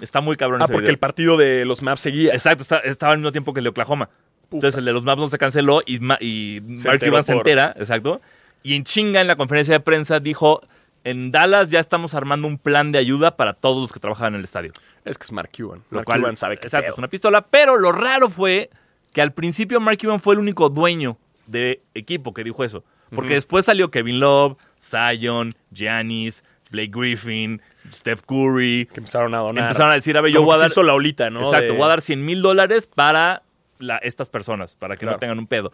Está 0.00 0.20
muy 0.20 0.36
cabrón 0.36 0.62
Ah, 0.62 0.64
ese 0.64 0.72
porque 0.72 0.82
video. 0.84 0.92
el 0.92 0.98
partido 0.98 1.36
de 1.36 1.64
los 1.64 1.82
Maps 1.82 2.00
seguía. 2.00 2.32
Exacto, 2.32 2.62
está- 2.62 2.78
estaba 2.80 3.12
al 3.12 3.18
mismo 3.18 3.32
tiempo 3.32 3.52
que 3.52 3.60
el 3.60 3.64
de 3.64 3.70
Oklahoma. 3.70 4.08
Entonces 4.52 4.78
el 4.78 4.84
de 4.84 4.92
los 4.92 5.04
Maps 5.04 5.20
no 5.20 5.28
se 5.28 5.38
canceló 5.38 5.82
y, 5.86 6.00
Ma- 6.00 6.18
y 6.20 6.60
Mark 6.84 7.00
Cuban 7.04 7.22
se 7.22 7.32
entera, 7.34 7.74
exacto. 7.78 8.20
Y 8.62 8.74
en 8.74 8.84
chinga 8.84 9.20
en 9.20 9.26
la 9.26 9.36
conferencia 9.36 9.74
de 9.74 9.80
prensa 9.80 10.18
dijo, 10.20 10.60
en 11.04 11.30
Dallas 11.30 11.70
ya 11.70 11.78
estamos 11.80 12.14
armando 12.14 12.46
un 12.48 12.58
plan 12.58 12.92
de 12.92 12.98
ayuda 12.98 13.36
para 13.36 13.52
todos 13.54 13.80
los 13.80 13.92
que 13.92 14.00
trabajan 14.00 14.34
en 14.34 14.40
el 14.40 14.44
estadio. 14.44 14.72
Es 15.04 15.16
que 15.18 15.22
es 15.24 15.32
Mark 15.32 15.50
Cuban. 15.56 15.82
Lo 15.90 15.96
Mark 15.98 16.06
cual, 16.06 16.20
Cuban 16.20 16.36
sabe 16.36 16.56
que 16.58 16.66
exacto, 16.66 16.92
es 16.92 16.98
una 16.98 17.08
pistola. 17.08 17.42
Pero 17.42 17.76
lo 17.78 17.92
raro 17.92 18.28
fue 18.28 18.70
que 19.12 19.22
al 19.22 19.32
principio 19.32 19.80
Mark 19.80 19.98
Cuban 20.00 20.20
fue 20.20 20.34
el 20.34 20.40
único 20.40 20.68
dueño 20.68 21.16
de 21.46 21.80
equipo 21.94 22.34
que 22.34 22.44
dijo 22.44 22.64
eso. 22.64 22.84
Porque 23.14 23.34
después 23.34 23.64
salió 23.64 23.90
Kevin 23.90 24.20
Love, 24.20 24.56
Zion, 24.80 25.52
Giannis, 25.72 26.44
Blake 26.70 26.90
Griffin, 26.94 27.60
Steph 27.92 28.22
Curry. 28.26 28.86
que 28.92 29.00
empezaron 29.00 29.34
a 29.34 29.38
donar. 29.38 29.64
Empezaron 29.64 29.92
a 29.92 29.94
decir, 29.94 30.16
a 30.16 30.20
ver, 30.20 30.32
yo 30.32 30.42
voy 30.42 30.54
a 30.56 30.58
dar... 30.58 30.68
hizo 30.70 30.82
la 30.82 30.94
olita, 30.94 31.30
¿no? 31.30 31.40
Exacto, 31.40 31.72
De- 31.72 31.78
voy 31.78 31.82
a 31.84 31.88
dar 31.88 32.00
100 32.02 32.24
mil 32.24 32.42
dólares 32.42 32.86
para 32.86 33.42
la- 33.78 33.98
estas 33.98 34.30
personas, 34.30 34.76
para 34.76 34.94
que 34.96 35.00
Claro. 35.00 35.16
no 35.16 35.18
tengan 35.20 35.38
un 35.38 35.46
pedo. 35.46 35.72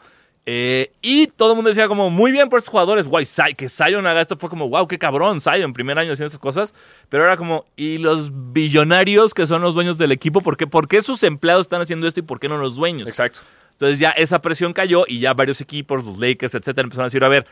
Eh, 0.48 0.92
y 1.02 1.26
todo 1.26 1.50
el 1.52 1.56
mundo 1.56 1.70
decía 1.70 1.88
como, 1.88 2.08
muy 2.08 2.30
bien 2.30 2.48
por 2.48 2.58
estos 2.58 2.70
jugadores, 2.70 3.06
guay, 3.08 3.26
que 3.56 3.68
Zion 3.68 4.06
haga 4.06 4.20
esto 4.20 4.36
fue 4.38 4.48
como, 4.48 4.68
wow, 4.68 4.86
qué 4.86 4.96
cabrón, 4.96 5.40
Zion, 5.40 5.72
primer 5.72 5.98
año 5.98 6.12
haciendo 6.12 6.26
estas 6.26 6.38
cosas. 6.38 6.72
Pero 7.08 7.24
era 7.24 7.36
como, 7.36 7.64
¿y 7.74 7.98
los 7.98 8.30
billonarios 8.52 9.34
que 9.34 9.46
son 9.48 9.60
los 9.62 9.74
dueños 9.74 9.98
del 9.98 10.12
equipo? 10.12 10.40
¿Por 10.42 10.56
qué, 10.56 10.66
por 10.68 10.86
qué 10.86 11.02
sus 11.02 11.22
empleados 11.24 11.62
están 11.66 11.82
haciendo 11.82 12.06
esto 12.06 12.20
y 12.20 12.22
por 12.22 12.38
qué 12.38 12.48
no 12.48 12.58
los 12.58 12.76
dueños? 12.76 13.08
Exacto. 13.08 13.40
Entonces 13.72 13.98
ya 13.98 14.10
esa 14.12 14.40
presión 14.40 14.72
cayó 14.72 15.04
y 15.08 15.18
ya 15.18 15.34
varios 15.34 15.60
equipos, 15.60 16.04
los 16.04 16.16
Lakers, 16.18 16.54
etcétera, 16.54 16.84
empezaron 16.84 17.04
a 17.04 17.08
decir, 17.08 17.24
a 17.24 17.28
ver, 17.28 17.44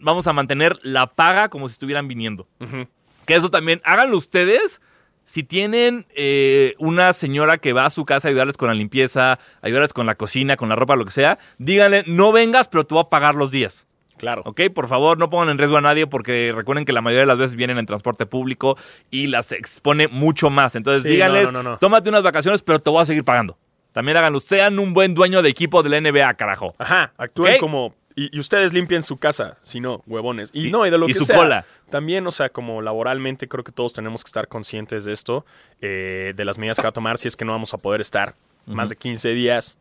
vamos 0.00 0.26
a 0.26 0.32
mantener 0.34 0.78
la 0.82 1.06
paga 1.06 1.48
como 1.48 1.68
si 1.68 1.72
estuvieran 1.72 2.06
viniendo. 2.06 2.46
Ujú. 2.60 2.86
Que 3.26 3.34
eso 3.34 3.50
también, 3.50 3.80
háganlo 3.84 4.16
ustedes. 4.16 4.80
Si 5.24 5.44
tienen 5.44 6.06
eh, 6.16 6.74
una 6.78 7.12
señora 7.12 7.58
que 7.58 7.72
va 7.72 7.86
a 7.86 7.90
su 7.90 8.04
casa 8.04 8.26
a 8.26 8.30
ayudarles 8.30 8.56
con 8.56 8.68
la 8.68 8.74
limpieza, 8.74 9.38
ayudarles 9.60 9.92
con 9.92 10.04
la 10.06 10.16
cocina, 10.16 10.56
con 10.56 10.68
la 10.68 10.74
ropa, 10.74 10.96
lo 10.96 11.04
que 11.04 11.12
sea, 11.12 11.38
díganle, 11.58 12.02
no 12.08 12.32
vengas, 12.32 12.66
pero 12.68 12.84
te 12.84 12.94
voy 12.94 13.02
a 13.06 13.08
pagar 13.08 13.36
los 13.36 13.52
días. 13.52 13.86
Claro. 14.18 14.42
¿Ok? 14.44 14.62
Por 14.74 14.88
favor, 14.88 15.18
no 15.18 15.30
pongan 15.30 15.48
en 15.50 15.58
riesgo 15.58 15.76
a 15.76 15.80
nadie 15.80 16.06
porque 16.06 16.52
recuerden 16.54 16.84
que 16.84 16.92
la 16.92 17.00
mayoría 17.00 17.20
de 17.22 17.26
las 17.26 17.38
veces 17.38 17.56
vienen 17.56 17.78
en 17.78 17.86
transporte 17.86 18.26
público 18.26 18.76
y 19.10 19.28
las 19.28 19.52
expone 19.52 20.08
mucho 20.08 20.50
más. 20.50 20.74
Entonces 20.74 21.02
Sí, 21.04 21.10
díganles, 21.10 21.52
no, 21.52 21.62
no, 21.62 21.70
no. 21.70 21.78
tómate 21.78 22.08
unas 22.08 22.22
vacaciones, 22.22 22.62
pero 22.62 22.78
te 22.80 22.90
voy 22.90 23.02
a 23.02 23.04
seguir 23.04 23.24
pagando. 23.24 23.56
También 23.92 24.16
háganlo, 24.16 24.40
sean 24.40 24.78
un 24.78 24.94
buen 24.94 25.14
dueño 25.14 25.42
de 25.42 25.50
equipo 25.50 25.82
de 25.82 25.90
la 25.90 26.00
NBA, 26.00 26.34
carajo. 26.34 26.74
Ajá, 26.78 27.12
actúen 27.16 27.58
como. 27.58 27.94
Y, 28.14 28.36
y 28.36 28.40
ustedes 28.40 28.72
limpien 28.72 29.02
su 29.02 29.16
casa, 29.16 29.56
si 29.62 29.80
no, 29.80 30.02
huevones. 30.06 30.50
Y, 30.52 30.68
Y- 30.68 30.70
no, 30.70 30.86
y 30.86 30.90
de 30.90 30.98
lo 30.98 31.06
y 31.06 31.12
que 31.12 31.14
su 31.18 31.24
sea. 31.24 31.36
cola. 31.36 31.64
También, 31.90 32.26
o 32.26 32.30
sea, 32.30 32.48
como 32.50 32.82
laboralmente, 32.82 33.48
creo 33.48 33.64
que 33.64 33.72
todos 33.72 33.92
tenemos 33.92 34.22
que 34.24 34.28
estar 34.28 34.48
conscientes 34.48 35.04
de 35.04 35.12
esto, 35.12 35.44
eh, 35.80 36.32
de 36.36 36.44
las 36.44 36.58
medidas 36.58 36.76
que 36.78 36.82
va 36.84 36.88
a 36.90 36.92
tomar 36.92 37.18
si 37.18 37.28
es 37.28 37.36
que 37.36 37.44
no 37.44 37.52
vamos 37.52 37.72
a 37.74 37.78
poder 37.78 38.00
estar 38.00 38.34
más 38.66 38.88
de 38.88 38.96
15 38.96 39.30
días 39.30 39.76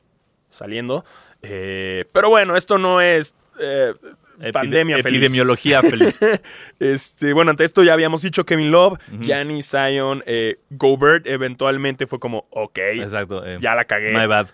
saliendo. 0.50 1.06
Eh, 1.42 2.06
pero 2.14 2.30
bueno, 2.30 2.56
esto 2.56 2.78
no 2.78 3.00
es 3.02 3.34
eh, 3.60 3.94
Epide- 4.40 4.52
pandemia 4.54 4.98
feliz. 5.04 5.18
Epidemiología 5.20 5.82
feliz. 5.82 6.18
Este, 6.80 7.32
bueno, 7.34 7.52
ante 7.52 7.64
esto 7.64 7.84
ya 7.84 7.94
habíamos 7.94 8.22
dicho 8.24 8.46
Kevin 8.46 8.72
Love, 8.72 8.98
Giannis, 9.22 9.70
Zion, 9.70 10.24
eh, 10.26 10.58
Gobert, 10.72 11.28
eventualmente 11.28 12.08
fue 12.08 12.20
como, 12.20 12.48
ok, 12.50 12.78
Exacto. 12.78 13.46
eh, 13.46 13.60
ya 13.62 13.76
la 13.76 13.86
cagué 13.86 14.14
My 14.14 14.26
bad. 14.26 14.48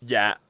ya 0.00 0.40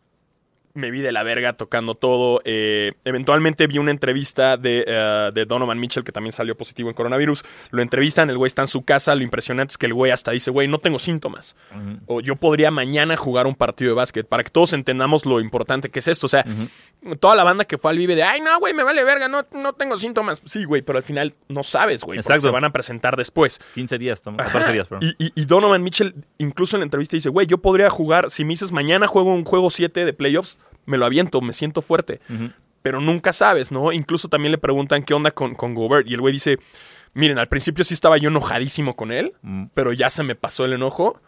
me 0.74 0.90
vi 0.90 1.00
de 1.00 1.12
la 1.12 1.22
verga 1.22 1.54
tocando 1.54 1.94
todo. 1.94 2.40
Eh, 2.44 2.92
eventualmente 3.04 3.66
vi 3.66 3.78
una 3.78 3.90
entrevista 3.90 4.56
de, 4.56 4.84
eh, 4.86 5.30
de 5.34 5.44
Donovan 5.44 5.78
Mitchell, 5.80 6.04
que 6.04 6.12
también 6.12 6.32
salió 6.32 6.56
positivo 6.56 6.88
en 6.88 6.94
coronavirus. 6.94 7.42
Lo 7.70 7.82
entrevistan, 7.82 8.30
el 8.30 8.38
güey 8.38 8.46
está 8.46 8.62
en 8.62 8.68
su 8.68 8.82
casa. 8.84 9.14
Lo 9.14 9.22
impresionante 9.22 9.72
es 9.72 9.78
que 9.78 9.86
el 9.86 9.94
güey 9.94 10.12
hasta 10.12 10.30
dice, 10.30 10.50
güey, 10.50 10.68
no 10.68 10.78
tengo 10.78 10.98
síntomas. 10.98 11.56
O 12.06 12.20
yo 12.20 12.36
podría 12.36 12.70
mañana 12.70 13.16
jugar 13.16 13.46
un 13.46 13.54
partido 13.54 13.90
de 13.90 13.94
básquet. 13.96 14.26
Para 14.26 14.44
que 14.44 14.50
todos 14.50 14.72
entendamos 14.72 15.26
lo 15.26 15.40
importante 15.40 15.88
que 15.90 15.98
es 15.98 16.08
esto. 16.08 16.26
O 16.26 16.28
sea, 16.28 16.44
toda 17.18 17.34
la 17.34 17.44
banda 17.44 17.64
que 17.64 17.78
fue 17.78 17.90
al 17.90 17.98
Vive 17.98 18.14
de, 18.14 18.22
ay, 18.22 18.40
no, 18.40 18.58
güey, 18.60 18.74
me 18.74 18.82
vale 18.82 19.02
verga, 19.04 19.28
no, 19.28 19.42
no 19.52 19.72
tengo 19.72 19.96
síntomas. 19.96 20.40
Sí, 20.44 20.64
güey, 20.64 20.82
pero 20.82 20.98
al 20.98 21.02
final 21.02 21.34
no 21.48 21.62
sabes, 21.62 22.02
güey. 22.04 22.18
Exacto. 22.18 22.42
se 22.42 22.50
van 22.50 22.64
a 22.64 22.70
presentar 22.70 23.16
después. 23.16 23.60
15 23.74 23.98
días, 23.98 24.22
toma, 24.22 24.38
14 24.38 24.72
días, 24.72 24.88
perdón. 24.88 25.14
Y, 25.18 25.26
y- 25.26 25.32
y 25.34 25.44
Donovan 25.46 25.82
Mitchell, 25.82 26.14
incluso 26.38 26.76
en 26.76 26.80
la 26.80 26.84
entrevista, 26.84 27.16
dice, 27.16 27.28
güey, 27.30 27.46
yo 27.46 27.58
podría 27.58 27.90
jugar, 27.90 28.30
si 28.30 28.44
me 28.44 28.50
dices 28.50 28.72
mañana 28.72 29.06
juego 29.06 29.34
un 29.34 29.44
juego 29.44 29.70
7 29.70 30.04
de 30.04 30.12
playoffs, 30.12 30.58
me 30.86 30.98
lo 30.98 31.06
aviento, 31.06 31.40
me 31.40 31.52
siento 31.52 31.82
fuerte. 31.82 32.20
Pero 32.82 33.00
nunca 33.00 33.32
sabes, 33.32 33.70
¿no? 33.72 33.92
Incluso 33.92 34.28
también 34.28 34.52
le 34.52 34.58
preguntan 34.58 35.02
qué 35.02 35.12
onda 35.14 35.30
con, 35.30 35.54
con 35.54 35.74
Gobert. 35.74 36.08
Y 36.08 36.14
el 36.14 36.20
güey 36.20 36.32
dice, 36.32 36.58
miren, 37.12 37.38
al 37.38 37.48
principio 37.48 37.84
sí 37.84 37.92
estaba 37.94 38.16
yo 38.16 38.28
enojadísimo 38.30 38.96
con 38.96 39.12
él, 39.12 39.34
Mm. 39.42 39.64
pero 39.74 39.92
ya 39.92 40.08
se 40.10 40.22
me 40.22 40.34
pasó 40.34 40.64
el 40.64 40.72
enojo. 40.72 41.20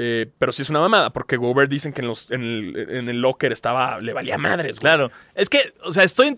Eh, 0.00 0.30
pero 0.38 0.52
sí 0.52 0.62
es 0.62 0.70
una 0.70 0.78
mamada, 0.80 1.10
porque 1.10 1.36
Gobert 1.36 1.68
dicen 1.70 1.92
que 1.92 2.02
en, 2.02 2.08
los, 2.08 2.30
en, 2.30 2.42
el, 2.42 2.76
en 2.90 3.08
el 3.08 3.20
locker 3.20 3.50
estaba, 3.50 4.00
le 4.00 4.12
valía 4.12 4.38
madres, 4.38 4.76
güey. 4.76 4.80
Claro. 4.82 5.10
Es 5.34 5.48
que, 5.48 5.72
o 5.82 5.92
sea, 5.92 6.04
estoy. 6.04 6.36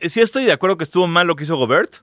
Sí 0.00 0.20
estoy 0.20 0.44
de 0.44 0.52
acuerdo 0.52 0.76
que 0.76 0.84
estuvo 0.84 1.06
mal 1.06 1.26
lo 1.26 1.36
que 1.36 1.44
hizo 1.44 1.56
Gobert. 1.56 1.96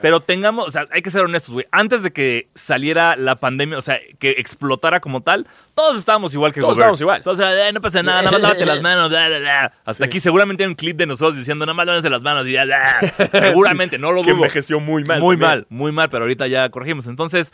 Pero 0.00 0.20
tengamos, 0.20 0.66
o 0.68 0.70
sea, 0.70 0.86
hay 0.90 1.02
que 1.02 1.10
ser 1.10 1.22
honestos, 1.22 1.52
güey. 1.54 1.66
Antes 1.70 2.02
de 2.02 2.12
que 2.12 2.48
saliera 2.54 3.16
la 3.16 3.36
pandemia, 3.36 3.78
o 3.78 3.80
sea, 3.80 3.98
que 4.18 4.30
explotara 4.38 5.00
como 5.00 5.22
tal, 5.22 5.46
todos 5.74 5.98
estábamos 5.98 6.32
igual 6.34 6.52
que 6.52 6.60
Todos 6.60 6.74
Gobert. 6.74 6.80
estábamos 6.94 7.00
igual. 7.00 7.22
Todos 7.22 7.38
era, 7.38 7.68
"Eh, 7.68 7.72
no 7.72 7.80
pasa 7.80 8.02
nada, 8.02 8.22
nada 8.22 8.32
más 8.32 8.40
lávate 8.42 8.66
las 8.66 8.82
manos. 8.82 9.08
bla, 9.10 9.28
bla, 9.28 9.38
bla". 9.38 9.72
Hasta 9.84 10.04
aquí 10.04 10.20
seguramente 10.20 10.64
hay 10.64 10.68
un 10.68 10.74
clip 10.74 10.96
de 10.96 11.06
nosotros 11.06 11.36
diciendo, 11.36 11.64
nada 11.66 11.74
más 11.74 11.86
lávense 11.86 12.10
las 12.10 12.22
manos. 12.22 12.46
Y 12.46 12.52
ya, 12.52 12.64
bla". 12.64 13.00
Seguramente, 13.32 13.98
no 13.98 14.12
lo 14.12 14.22
que 14.22 14.30
dudo. 14.30 14.42
envejeció 14.42 14.80
muy 14.80 15.04
mal. 15.04 15.20
Muy 15.20 15.36
también. 15.36 15.50
mal, 15.50 15.66
muy 15.68 15.92
mal, 15.92 16.08
pero 16.10 16.24
ahorita 16.24 16.46
ya 16.46 16.68
corregimos. 16.70 17.06
Entonces, 17.06 17.52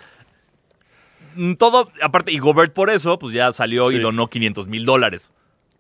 mm, 1.37 1.55
todo, 1.55 1.91
aparte, 2.03 2.33
y 2.33 2.39
Gobert 2.39 2.73
por 2.73 2.91
eso, 2.91 3.19
pues 3.19 3.33
ya 3.35 3.53
salió 3.53 3.91
y 3.91 3.97
Sí. 3.97 4.01
donó 4.01 4.27
500 4.27 4.67
mil 4.67 4.85
dólares 4.85 5.33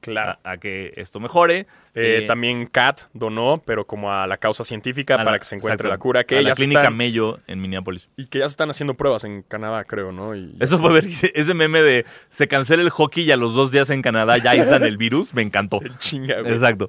Claro. 0.02 0.38
a, 0.44 0.50
a 0.52 0.56
que 0.58 0.92
esto 0.96 1.18
mejore. 1.20 1.60
Eh, 1.94 2.20
Eh, 2.22 2.26
también 2.26 2.66
Kat 2.66 3.02
donó, 3.14 3.62
pero 3.64 3.86
como 3.86 4.12
a 4.12 4.26
la 4.26 4.36
causa 4.36 4.64
científica 4.64 5.16
la- 5.16 5.24
para 5.24 5.38
que 5.38 5.44
se 5.46 5.54
encuentre 5.56 5.86
exacto, 5.86 5.88
la 5.94 5.98
cura, 5.98 6.24
que 6.24 6.38
a 6.38 6.42
la 6.42 6.48
ya 6.50 6.54
clínica 6.54 6.80
están- 6.80 6.96
Mello 6.96 7.38
en 7.46 7.60
Minneapolis. 7.60 8.08
y 8.16 8.26
que 8.26 8.40
ya 8.40 8.46
se 8.48 8.52
están 8.52 8.68
haciendo 8.70 8.94
pruebas 8.94 9.24
en 9.24 9.42
Canadá, 9.42 9.84
creo, 9.84 10.12
¿no? 10.12 10.34
Y 10.36 10.56
Eso 10.60 10.78
fue 10.78 10.92
ver 10.92 11.06
ese 11.06 11.54
meme 11.54 11.80
de 11.82 12.04
se 12.28 12.48
cancela 12.48 12.82
el 12.82 12.90
hockey 12.90 13.24
y 13.24 13.32
a 13.32 13.36
los 13.36 13.54
dos 13.54 13.70
días 13.72 13.88
en 13.90 14.02
Canadá 14.02 14.36
ya 14.38 14.50
aíslan 14.50 14.82
el 14.82 14.96
virus. 14.96 15.32
Me 15.34 15.42
encantó. 15.42 15.80
chinga, 15.98 16.40
güey. 16.40 16.52
Exacto. 16.52 16.86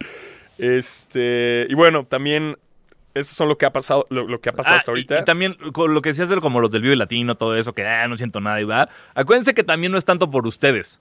Este, 0.57 1.67
y 1.69 1.73
bueno, 1.75 2.05
también 2.05 2.57
eso 3.13 3.35
son 3.35 3.47
lo 3.47 3.57
que 3.57 3.65
ha 3.65 3.73
pasado, 3.73 4.07
lo, 4.09 4.27
lo 4.27 4.39
que 4.41 4.49
ha 4.49 4.53
pasado 4.53 4.75
Ah, 4.75 4.77
hasta 4.77 4.91
ahorita. 4.91 5.19
Y, 5.19 5.25
también 5.25 5.55
con 5.71 5.93
lo 5.93 6.01
que 6.01 6.09
decías 6.09 6.29
de 6.29 6.37
como 6.39 6.61
los 6.61 6.71
del 6.71 6.81
Vive 6.81 6.95
Latino, 6.95 7.35
todo 7.35 7.55
eso, 7.55 7.73
que 7.73 7.85
ah, 7.85 8.07
no 8.07 8.17
siento 8.17 8.39
nada 8.39 8.59
y 8.61 8.63
va. 8.63 8.89
Acuérdense 9.13 9.53
que 9.53 9.63
también 9.63 9.91
no 9.91 9.97
es 9.97 10.05
tanto 10.05 10.31
por 10.31 10.47
ustedes. 10.47 10.99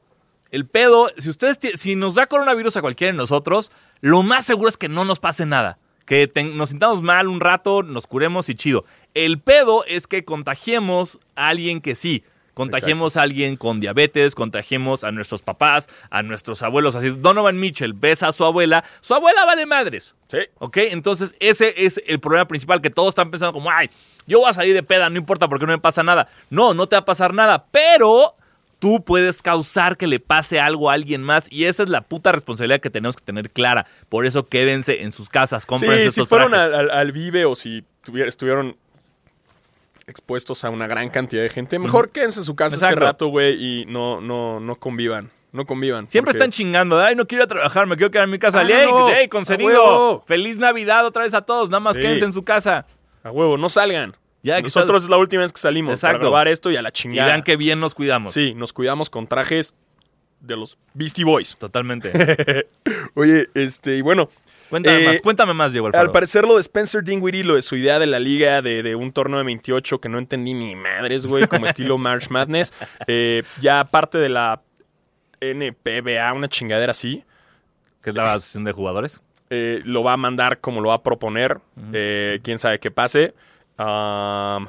El 0.53 0.67
pedo, 0.67 1.11
si 1.17 1.31
ustedes, 1.31 1.59
si 1.81 1.97
nos 1.97 2.15
da 2.15 2.27
coronavirus 2.27 2.77
a 2.77 2.83
cualquiera 2.83 3.11
de 3.11 3.17
nosotros, 3.17 3.73
lo 4.03 4.23
más 4.23 4.45
seguro 4.45 4.69
es 4.69 4.77
que 4.77 4.91
no 4.91 5.07
nos 5.07 5.19
pase 5.19 5.47
nada. 5.47 5.79
Que 6.05 6.31
nos 6.55 6.69
sintamos 6.69 7.01
mal 7.01 7.27
un 7.27 7.41
rato, 7.41 7.83
nos 7.83 8.07
curemos 8.07 8.51
y 8.51 8.55
chido. 8.55 8.85
El 9.15 9.41
pedo 9.41 9.85
es 9.87 10.07
que 10.07 10.27
contagiemos 10.27 11.19
a 11.37 11.49
alguien 11.49 11.81
que 11.81 11.95
sí. 11.95 12.23
Contagiemos 12.53 13.17
a 13.17 13.23
alguien 13.23 13.57
con 13.57 13.81
diabetes, 13.81 14.35
contagiemos 14.35 15.05
a 15.05 15.11
nuestros 15.11 15.41
papás, 15.41 15.88
a 16.11 16.23
nuestros 16.23 16.61
abuelos. 16.62 16.97
Así, 16.97 17.09
Donovan 17.09 17.59
Mitchell 17.59 17.95
besa 17.95 18.29
a 18.29 18.33
su 18.33 18.45
abuela. 18.45 18.85
Su 19.01 19.15
abuela 19.15 19.47
vale 19.47 19.65
madres. 19.65 20.17
sí. 20.29 20.38
¿Ok? 20.59 20.77
Entonces, 20.77 21.33
ese 21.41 21.73
es 21.79 22.03
el 22.07 22.21
problema 22.21 22.47
principal, 22.47 22.83
que 22.83 22.91
todos 22.91 23.09
están 23.09 23.31
pensando 23.31 23.55
como, 23.55 23.71
ay, 23.71 23.88
yo 24.27 24.41
voy 24.41 24.51
a 24.51 24.53
salir 24.53 24.75
de 24.75 24.83
peda, 24.83 25.09
no 25.09 25.17
importa 25.17 25.49
porque 25.49 25.65
no 25.65 25.73
me 25.73 25.79
pasa 25.79 26.03
nada. 26.03 26.29
No, 26.51 26.75
no 26.75 26.88
te 26.88 26.97
va 26.97 27.01
a 27.01 27.05
pasar 27.07 27.33
nada, 27.33 27.69
pero 27.71 28.37
tú 28.83 29.01
puedes 29.05 29.42
causar 29.42 29.97
que 29.97 30.09
le 30.09 30.18
pase 30.18 30.59
algo 30.59 30.90
a 30.90 30.95
alguien 30.95 31.23
más 31.23 31.47
y 31.53 31.66
esa 31.66 31.85
es 31.85 31.88
la 31.88 32.01
puta 32.01 32.33
responsabilidad 32.33 32.81
que 32.81 32.90
tenemos 32.90 33.14
que 33.16 33.25
tener 33.25 33.49
clara. 33.51 33.87
Por 34.09 34.27
eso 34.27 34.45
quédense 34.45 35.03
en 35.03 35.12
sus 35.12 35.29
casas, 35.29 35.64
cómprense 35.66 35.99
Sí, 35.99 36.03
si 36.03 36.09
estos 36.09 36.29
fueron 36.29 36.51
trajes. 36.51 36.75
al, 36.75 36.75
al- 36.75 36.90
al 36.90 37.12
Vive 37.12 37.45
o 37.45 37.55
si 37.55 37.85
tuviera- 38.03 38.29
estuvieron 38.29 38.77
expuestos 40.09 40.64
a 40.64 40.71
una 40.71 40.88
gran 40.88 41.11
cantidad 41.11 41.42
de 41.45 41.49
gente, 41.49 41.79
mejor 41.79 42.11
quédense 42.11 42.40
en 42.40 42.45
su 42.45 42.57
casa 42.57 42.75
este 42.75 42.87
Exacto. 42.87 43.05
rato, 43.07 43.27
güey, 43.29 43.55
y 43.83 43.87
no, 43.87 44.21
no, 44.21 44.59
no 44.59 44.75
convivan. 44.75 45.31
No 45.53 45.64
convivan. 45.64 46.09
Siempre 46.09 46.33
porque- 46.33 46.38
están 46.38 46.51
chingando, 46.51 46.99
ay, 47.01 47.14
no 47.14 47.27
quiero 47.27 47.42
ir 47.42 47.45
a 47.45 47.49
trabajar, 47.49 47.87
me 47.87 47.97
quiero 47.97 48.11
quedar 48.11 48.25
en 48.25 48.31
mi 48.31 48.38
casa. 48.40 48.61
Ah, 48.61 48.62
¡Ey, 48.68 48.88
no, 48.90 49.09
ey, 49.11 49.29
concedido! 49.29 50.25
¡Feliz 50.27 50.59
Navidad 50.59 51.07
otra 51.07 51.23
vez 51.23 51.35
a 51.35 51.42
todos! 51.42 51.71
Nada 51.71 51.81
más 51.81 51.95
Sí. 51.95 52.03
quédense 52.03 52.25
en 52.25 52.33
su 52.33 52.42
casa. 52.42 52.85
A 53.23 53.31
huevo, 53.31 53.57
no 53.57 53.68
salgan. 53.68 54.16
Ya 54.43 54.61
Nosotros 54.61 55.05
es 55.05 55.09
la 55.09 55.19
última 55.19 55.43
vez 55.43 55.53
que 55.53 55.61
salimos 55.61 56.01
para 56.01 56.11
Exacto. 56.13 56.27
grabar 56.31 56.49
esto 56.49 56.71
y 56.71 56.77
a 56.77 56.83
la 56.83 56.89
Y 56.89 56.93
chingada. 56.93 57.29
vean 57.29 57.43
qué 57.43 57.57
bien 57.57 57.79
nos 57.81 57.95
cuidamos. 57.95 58.35
Sí, 58.35 58.55
nos 58.55 58.73
cuidamos 58.73 59.09
con 59.11 59.27
trajes 59.29 59.75
de 60.41 60.57
los 60.57 60.77
Beastie 60.95 61.25
Boys. 61.25 61.57
Totalmente. 61.59 62.13
Oye, 63.15 63.49
este, 63.55 63.97
y 63.97 64.01
bueno, 64.01 64.29
Cuéntame 64.69 65.03
Eh, 65.03 65.07
más, 65.07 65.21
cuéntame 65.21 65.53
más, 65.55 65.73
Diego 65.73 65.87
Alfaro. 65.89 66.03
Al 66.07 66.11
parecer 66.13 66.45
lo 66.47 66.55
de 66.55 66.63
Spencer 66.63 67.05
Dinwiddie, 67.05 67.45
lo 67.45 67.57
de 67.57 67.63
su 67.63 67.77
idea 67.77 67.99
de 67.99 68.07
la 68.07 68.19
liga, 68.19 68.63
de, 68.63 68.83
de 68.83 68.95
un 68.97 69.13
torneo 69.13 69.37
de 69.39 69.45
28 69.45 70.01
que 70.01 70.09
no 70.09 70.19
entendí 70.19 70.55
ni 70.55 70.75
madres, 70.75 71.27
güey, 71.27 71.47
como 71.47 71.67
estilo 71.67 71.99
March 71.99 72.31
Madness, 72.31 72.73
eh, 73.07 73.43
ya 73.61 73.85
parte 73.85 74.17
de 74.19 74.31
la 74.31 74.63
NPBA, 75.41 76.33
una 76.33 76.49
chingadera 76.49 76.93
así, 76.93 77.25
que 78.03 78.11
es 78.11 78.17
la 78.17 78.25
asociación 78.33 78.65
de 78.65 78.73
jugadores. 78.73 79.21
eh, 79.51 79.83
lo 79.85 80.03
va 80.03 80.15
a 80.15 80.17
mandar 80.17 80.61
como 80.61 80.81
lo 80.81 80.89
va 80.89 80.95
a 80.97 81.03
proponer, 81.03 81.59
quién 82.43 82.59
sabe 82.59 82.79
qué 82.79 82.91
pase. 82.91 83.35
Um, 83.79 84.67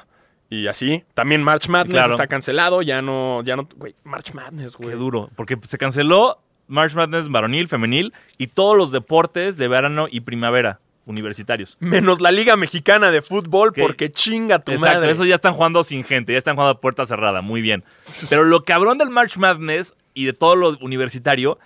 y 0.49 0.67
así. 0.67 1.03
También 1.13 1.43
March 1.43 1.67
Madness 1.69 1.93
Claro. 1.95 2.11
está 2.11 2.27
cancelado, 2.27 2.81
ya 2.81 3.01
no, 3.01 3.41
ya 3.43 3.55
no, 3.55 3.67
güey, 3.77 3.95
March 4.03 4.33
Madness, 4.33 4.75
Qué 4.77 4.83
güey. 4.85 4.97
duro. 4.97 5.29
Porque 5.35 5.57
se 5.67 5.77
canceló 5.77 6.39
March 6.67 6.93
Madness 6.95 7.29
varonil, 7.29 7.67
femenil 7.67 8.13
y 8.37 8.47
todos 8.47 8.77
los 8.77 8.91
deportes 8.91 9.57
de 9.57 9.67
verano 9.67 10.07
y 10.09 10.21
primavera 10.21 10.79
universitarios. 11.05 11.75
Menos 11.81 12.21
la 12.21 12.31
Liga 12.31 12.55
Mexicana 12.55 13.11
de 13.11 13.21
Fútbol, 13.21 13.73
¿Qué? 13.73 13.81
porque 13.81 14.09
chinga 14.11 14.59
tu 14.59 14.71
Exacto, 14.71 14.95
madre. 14.99 15.11
eso 15.11 15.25
ya 15.25 15.35
están 15.35 15.53
jugando 15.53 15.83
sin 15.83 16.03
gente, 16.05 16.31
ya 16.31 16.37
están 16.37 16.55
jugando 16.55 16.77
a 16.77 16.81
puerta 16.81 17.05
cerrada, 17.05 17.41
muy 17.41 17.61
bien. 17.61 17.83
Pero 18.29 18.45
lo 18.45 18.63
cabrón 18.63 18.97
del 18.97 19.09
March 19.09 19.37
Madness 19.37 19.93
y 20.13 20.25
de 20.25 20.33
todo 20.33 20.55
lo 20.55 20.77
universitario 20.79 21.59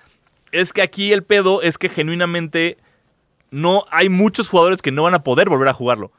es 0.52 0.74
que 0.74 0.82
aquí 0.82 1.12
el 1.14 1.24
pedo 1.24 1.62
es 1.62 1.78
que 1.78 1.90
genuinamente 1.90 2.78
no 3.52 3.86
hay 3.92 4.10
muchos 4.10 4.50
jugadores 4.50 4.82
que 4.82 4.92
no 4.92 5.04
van 5.04 5.14
a 5.14 5.24
poder 5.24 5.50
volver 5.50 5.68
a 5.68 5.74
jugarlo. 5.74 6.12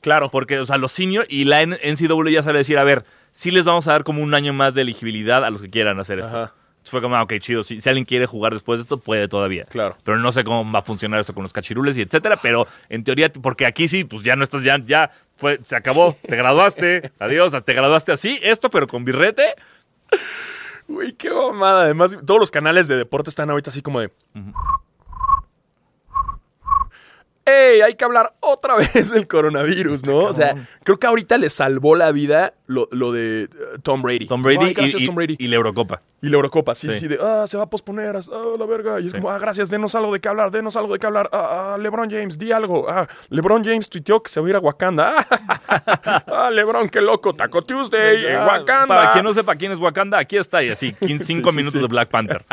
Claro. 0.00 0.30
Porque, 0.30 0.58
o 0.58 0.64
sea, 0.64 0.78
los 0.78 0.92
senior 0.92 1.26
y 1.28 1.44
la 1.44 1.64
NCAA 1.64 2.30
ya 2.30 2.42
sale 2.42 2.58
a 2.58 2.60
decir, 2.60 2.78
a 2.78 2.84
ver, 2.84 3.04
sí 3.32 3.50
les 3.50 3.64
vamos 3.64 3.86
a 3.88 3.92
dar 3.92 4.04
como 4.04 4.22
un 4.22 4.34
año 4.34 4.52
más 4.52 4.74
de 4.74 4.82
elegibilidad 4.82 5.44
a 5.44 5.50
los 5.50 5.62
que 5.62 5.70
quieran 5.70 5.98
hacer 6.00 6.20
esto. 6.20 6.36
Ajá. 6.36 6.54
Entonces 6.80 6.92
fue 6.92 7.02
como, 7.02 7.16
ah, 7.16 7.22
ok, 7.22 7.34
chido. 7.40 7.62
Si, 7.62 7.78
si 7.78 7.88
alguien 7.90 8.06
quiere 8.06 8.24
jugar 8.24 8.54
después 8.54 8.80
de 8.80 8.82
esto, 8.82 8.96
puede 8.98 9.28
todavía. 9.28 9.66
Claro. 9.66 9.98
Pero 10.02 10.16
no 10.16 10.32
sé 10.32 10.44
cómo 10.44 10.70
va 10.72 10.78
a 10.78 10.82
funcionar 10.82 11.20
eso 11.20 11.34
con 11.34 11.42
los 11.42 11.52
cachirules 11.52 11.98
y 11.98 12.02
etcétera. 12.02 12.38
Pero 12.40 12.66
en 12.88 13.04
teoría, 13.04 13.30
porque 13.30 13.66
aquí 13.66 13.86
sí, 13.86 14.04
pues 14.04 14.22
ya 14.22 14.34
no 14.34 14.44
estás, 14.44 14.62
ya, 14.62 14.78
ya 14.78 15.10
fue, 15.36 15.60
se 15.62 15.76
acabó. 15.76 16.16
Te 16.26 16.36
graduaste. 16.36 17.12
Adiós. 17.18 17.52
Te 17.64 17.74
graduaste 17.74 18.12
así, 18.12 18.38
esto, 18.42 18.70
pero 18.70 18.86
con 18.86 19.04
birrete. 19.04 19.56
Güey, 20.88 21.12
qué 21.12 21.30
mamada. 21.30 21.82
Además, 21.82 22.16
todos 22.24 22.40
los 22.40 22.50
canales 22.50 22.88
de 22.88 22.96
deporte 22.96 23.28
están 23.28 23.50
ahorita 23.50 23.68
así 23.70 23.82
como 23.82 24.00
de. 24.00 24.10
¡Ey! 27.44 27.80
Hay 27.80 27.94
que 27.94 28.04
hablar 28.04 28.34
otra 28.40 28.76
vez 28.94 29.10
del 29.10 29.26
coronavirus, 29.26 30.04
¿no? 30.06 30.18
O 30.18 30.32
sea, 30.32 30.54
creo 30.84 30.98
que 30.98 31.06
ahorita 31.06 31.38
le 31.38 31.50
salvó 31.50 31.96
la 31.96 32.12
vida 32.12 32.52
lo, 32.66 32.86
lo 32.92 33.12
de 33.12 33.44
eh, 33.44 33.48
Tom 33.82 34.02
Brady. 34.02 34.26
Tom 34.26 34.42
Brady, 34.42 34.66
Ay, 34.66 34.74
gracias, 34.74 35.00
y, 35.00 35.04
y- 35.04 35.06
Tom 35.06 35.14
Brady. 35.16 35.36
y 35.38 35.48
la 35.48 35.56
Eurocopa. 35.56 36.02
Y 36.22 36.28
la 36.28 36.36
Eurocopa, 36.36 36.74
sí, 36.74 36.88
Sí. 36.90 36.98
sí, 37.00 37.08
de, 37.08 37.18
ah, 37.20 37.46
se 37.48 37.56
va 37.56 37.62
a 37.64 37.70
posponer, 37.70 38.14
ah, 38.14 38.20
la 38.58 38.66
verga. 38.66 39.00
Y 39.00 39.06
es 39.06 39.12
Sí. 39.12 39.16
como, 39.18 39.30
ah, 39.30 39.38
gracias, 39.38 39.70
denos 39.70 39.94
algo 39.94 40.12
de 40.12 40.20
qué 40.20 40.28
hablar, 40.28 40.50
denos 40.50 40.76
algo 40.76 40.92
de 40.92 40.98
qué 40.98 41.06
hablar. 41.06 41.30
Ah, 41.32 41.72
ah, 41.74 41.78
LeBron 41.78 42.10
James, 42.10 42.38
di 42.38 42.52
algo. 42.52 42.88
Ah, 42.90 43.08
LeBron 43.30 43.64
James 43.64 43.88
tuiteó 43.88 44.22
que 44.22 44.28
se 44.30 44.38
va 44.40 44.46
a 44.46 44.50
ir 44.50 44.56
a 44.56 44.60
Wakanda. 44.60 45.26
Ah, 46.32 46.50
LeBron, 46.52 46.88
qué 46.88 47.00
loco, 47.00 47.34
Taco 47.34 47.62
Tuesday, 47.62 48.26
en 48.26 48.40
Wakanda. 48.40 48.86
Para 48.86 49.12
quien 49.12 49.24
no 49.24 49.32
sepa 49.32 49.54
quién 49.56 49.72
es 49.72 49.78
Wakanda, 49.78 50.18
aquí 50.18 50.36
está. 50.36 50.62
Y 50.62 50.70
así, 50.70 50.92
15, 50.92 51.24
Sí, 51.24 51.34
5 51.34 51.50
sí, 51.50 51.56
minutos 51.56 51.80
de 51.80 51.86
Black 51.88 52.08
Panther. 52.10 52.44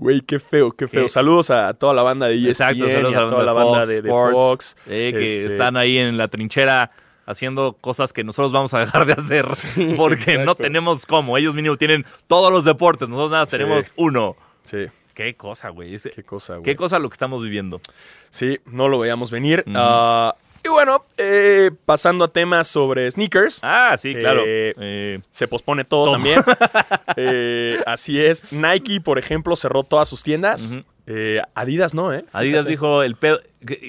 Güey, 0.00 0.22
qué 0.22 0.38
feo, 0.38 0.70
qué 0.72 0.88
feo. 0.88 1.02
Qué- 1.02 1.08
Saludos 1.10 1.50
a 1.50 1.74
toda 1.74 1.92
la 1.92 2.02
banda 2.02 2.26
de 2.26 2.34
ESPN 2.36 2.48
Exacto, 2.48 2.88
saludos 2.88 3.12
y 3.12 3.16
a 3.16 3.28
toda 3.28 3.44
la 3.44 3.52
banda 3.52 3.80
de, 3.84 4.00
de 4.00 4.08
Sports, 4.08 4.32
Fox. 4.34 4.76
eh, 4.86 5.12
que 5.14 5.24
Este, 5.40 5.52
están 5.52 5.76
ahí 5.76 5.98
en 5.98 6.16
la 6.16 6.28
trinchera 6.28 6.90
haciendo 7.26 7.74
cosas 7.74 8.12
que 8.14 8.24
nosotros 8.24 8.50
vamos 8.50 8.72
a 8.72 8.80
dejar 8.80 9.04
de 9.04 9.12
hacer 9.12 9.46
porque 9.98 10.38
no 10.38 10.54
tenemos 10.54 11.04
cómo. 11.04 11.36
Ellos 11.36 11.54
mínimo 11.54 11.76
tienen 11.76 12.06
todos 12.26 12.50
los 12.50 12.64
deportes, 12.64 13.08
nosotros 13.10 13.30
nada, 13.30 13.44
Sí. 13.44 13.50
tenemos 13.52 13.92
uno. 13.96 14.36
Sí, 14.64 14.86
Qué 15.12 15.34
cosa, 15.34 15.68
güey. 15.68 15.96
Qué 15.98 16.22
cosa, 16.22 16.54
güey. 16.54 16.64
Qué 16.64 16.76
cosa 16.76 16.98
lo 16.98 17.10
que 17.10 17.14
estamos 17.14 17.42
viviendo. 17.42 17.82
Sí, 18.30 18.58
no 18.64 18.88
lo 18.88 18.98
veíamos 19.00 19.30
venir. 19.30 19.64
Ah, 19.74 20.34
y 20.64 20.68
bueno, 20.68 21.04
eh, 21.16 21.70
pasando 21.86 22.24
a 22.24 22.28
temas 22.32 22.66
sobre 22.68 23.10
sneakers. 23.10 23.60
Ah, 23.62 23.96
sí, 23.98 24.14
claro. 24.14 24.42
Eh, 24.46 24.74
Eh, 24.78 25.20
Se 25.30 25.48
pospone 25.48 25.84
todo, 25.84 26.04
Todo. 26.04 26.12
también. 26.14 26.42
Eh, 27.16 27.78
así 27.86 28.20
es. 28.20 28.52
Nike, 28.52 29.00
por 29.00 29.18
ejemplo, 29.18 29.56
cerró 29.56 29.82
todas 29.82 30.08
sus 30.08 30.22
tiendas. 30.22 30.74
Eh, 31.06 31.40
Adidas 31.54 31.92
no, 31.94 32.12
¿eh? 32.12 32.24
Adidas 32.32 32.66
Fíjate. 32.66 32.70
dijo 32.70 33.02
el 33.02 33.16
pedo. 33.16 33.40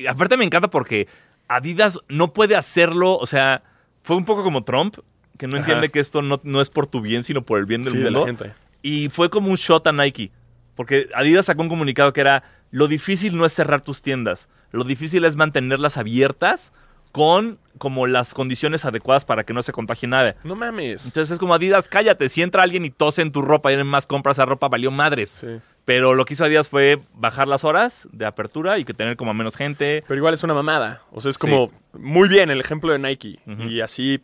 aparte 0.10 0.38
me 0.38 0.46
encanta 0.46 0.70
porque 0.70 1.08
Adidas 1.48 2.00
no 2.08 2.34
puede 2.34 2.56
hacerlo. 2.56 3.18
O 3.18 3.26
sea, 3.26 3.64
fue 4.04 4.16
un 4.16 4.26
poco 4.26 4.44
como 4.44 4.64
Trump, 4.64 4.98
que 5.38 5.48
no 5.48 5.54
Ajá. 5.58 5.60
entiende 5.66 5.90
que 5.90 6.00
esto 6.00 6.22
no, 6.22 6.40
no 6.44 6.62
es 6.62 6.70
por 6.70 6.88
tu 6.88 7.02
bien, 7.02 7.24
sino 7.24 7.42
por 7.44 7.60
el 7.60 7.66
bien 7.66 7.84
del 7.84 7.94
Sí, 7.94 8.00
de 8.00 8.06
la 8.12 8.20
mundo. 8.20 8.26
gente. 8.26 8.54
Y 8.82 9.10
fue 9.10 9.30
como 9.30 9.50
un 9.50 9.56
shot 9.58 9.86
a 9.88 9.92
Nike. 9.92 10.32
Porque 10.76 11.10
Adidas 11.14 11.46
sacó 11.46 11.62
un 11.62 11.70
comunicado 11.70 12.12
que 12.14 12.22
era: 12.22 12.44
lo 12.72 12.88
difícil 12.88 13.38
no 13.38 13.46
es 13.46 13.54
cerrar 13.54 13.82
tus 13.82 14.02
tiendas, 14.02 14.50
lo 14.72 14.84
difícil 14.84 15.26
es 15.26 15.36
mantenerlas 15.36 15.98
abiertas 15.98 16.74
con 17.12 17.60
como 17.78 18.08
las 18.08 18.34
condiciones 18.34 18.86
adecuadas 18.86 19.26
para 19.26 19.44
que 19.44 19.54
no 19.54 19.64
se 19.64 19.72
contagie 19.72 20.08
nada. 20.08 20.36
No 20.44 20.56
mames. 20.56 21.06
Entonces 21.06 21.32
es 21.32 21.40
como 21.40 21.54
Adidas, 21.54 21.90
cállate, 21.90 22.30
si 22.30 22.42
entra 22.42 22.64
alguien 22.64 22.86
y 22.86 22.90
tose 22.90 23.22
en 23.22 23.32
tu 23.32 23.42
ropa 23.42 23.72
y 23.72 23.84
más 23.84 24.08
compra 24.08 24.32
esa 24.32 24.46
ropa, 24.46 24.70
valió 24.70 24.92
madres. 24.92 25.30
Sí. 25.30 25.60
Pero 25.84 26.14
lo 26.14 26.26
que 26.26 26.34
hizo 26.34 26.46
Adidas 26.46 26.70
fue 26.70 27.02
bajar 27.14 27.48
las 27.48 27.64
horas 27.64 28.08
de 28.12 28.26
apertura 28.26 28.78
y 28.78 28.86
que 28.86 28.94
tener 28.94 29.18
como 29.18 29.34
menos 29.34 29.58
gente. 29.58 30.04
Pero 30.08 30.18
igual 30.18 30.34
es 30.34 30.44
una 30.44 30.54
mamada. 30.54 31.02
O 31.12 31.22
sea, 31.22 31.30
es 31.30 31.38
como 31.38 31.72
muy 31.94 32.30
bien 32.30 32.50
el 32.50 32.60
ejemplo 32.60 32.94
de 32.94 33.00
Nike. 33.00 33.40
Y 33.68 33.82
así 33.82 34.22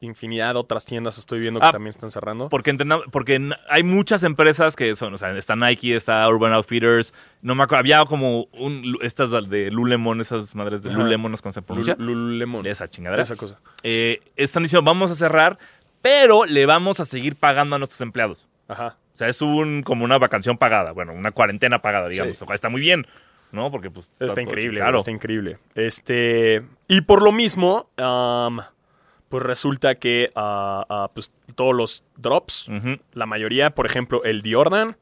infinidad 0.00 0.54
de 0.54 0.60
otras 0.60 0.84
tiendas 0.84 1.18
estoy 1.18 1.40
viendo 1.40 1.60
que 1.60 1.66
Ah, 1.66 1.72
también 1.72 1.90
están 1.90 2.10
cerrando. 2.10 2.48
Porque, 2.48 2.70
entendamos, 2.70 3.06
porque 3.10 3.50
hay 3.68 3.82
muchas 3.82 4.22
empresas 4.24 4.76
que 4.76 4.94
son, 4.96 5.14
o 5.14 5.18
sea, 5.18 5.36
está 5.36 5.56
Nike, 5.56 5.96
está 5.96 6.28
Urban 6.28 6.52
Outfitters, 6.52 7.12
no 7.42 7.54
me 7.54 7.64
acuerdo, 7.64 7.80
había 7.80 8.04
como 8.04 8.44
un, 8.52 8.98
estas 9.02 9.30
de 9.48 9.70
Lulemon, 9.70 10.20
esas 10.20 10.54
madres 10.54 10.82
de. 10.82 10.90
Lulemon, 10.90 11.32
no 11.32 11.52
se 11.52 11.62
pronuncia. 11.62 11.96
Lul- 11.96 12.06
Lululemon. 12.06 12.66
Esa 12.66 12.88
chingadera. 12.88 13.22
Esa 13.22 13.36
cosa. 13.36 13.58
Eh, 13.82 14.20
están 14.36 14.62
diciendo, 14.62 14.84
vamos 14.84 15.10
a 15.10 15.14
cerrar, 15.14 15.58
pero 16.02 16.44
le 16.44 16.66
vamos 16.66 17.00
a 17.00 17.04
seguir 17.04 17.36
pagando 17.36 17.76
a 17.76 17.78
nuestros 17.78 18.00
empleados. 18.00 18.46
Ajá. 18.68 18.96
O 19.14 19.16
sea, 19.18 19.28
es 19.28 19.42
un, 19.42 19.82
como 19.82 20.04
una 20.04 20.16
vacación 20.18 20.58
pagada, 20.58 20.92
bueno, 20.92 21.12
una 21.12 21.32
cuarentena 21.32 21.80
pagada, 21.82 22.08
digamos, 22.08 22.36
Sí. 22.36 22.40
lo 22.40 22.46
cual 22.46 22.54
está 22.54 22.68
muy 22.68 22.80
bien, 22.80 23.04
¿no? 23.50 23.68
Porque 23.72 23.90
pues... 23.90 24.12
Está 24.20 24.40
increíble, 24.42 24.78
Claro. 24.78 24.98
está 24.98 25.10
increíble. 25.10 25.58
Este, 25.74 26.62
y 26.86 27.00
por 27.00 27.22
lo 27.22 27.32
mismo, 27.32 27.88
pues 29.28 29.42
resulta 29.42 29.94
que 29.96 30.30
ah, 30.34 30.84
ah, 30.88 31.10
pues, 31.14 31.32
todos 31.54 31.74
los 31.74 32.04
drops, 32.16 32.68
la 33.12 33.26
mayoría, 33.26 33.70
por 33.70 33.86
ejemplo, 33.86 34.22
el 34.24 34.42
Jordan, 34.44 34.96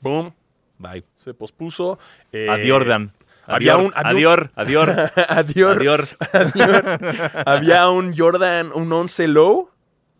boom, 0.00 0.34
Bye. 0.78 1.04
se 1.16 1.34
pospuso. 1.34 1.98
Eh, 2.32 2.48
Adior, 2.50 2.82
un- 2.88 3.12
había 3.46 3.76
un- 3.76 3.92
adior, 3.96 4.50
adior, 4.56 4.90
Adior. 5.28 5.82
adior. 5.82 6.04
Había 7.46 7.88
un 7.88 8.16
Jordan, 8.16 8.72
un 8.74 8.92
11 8.92 9.28
low 9.28 9.70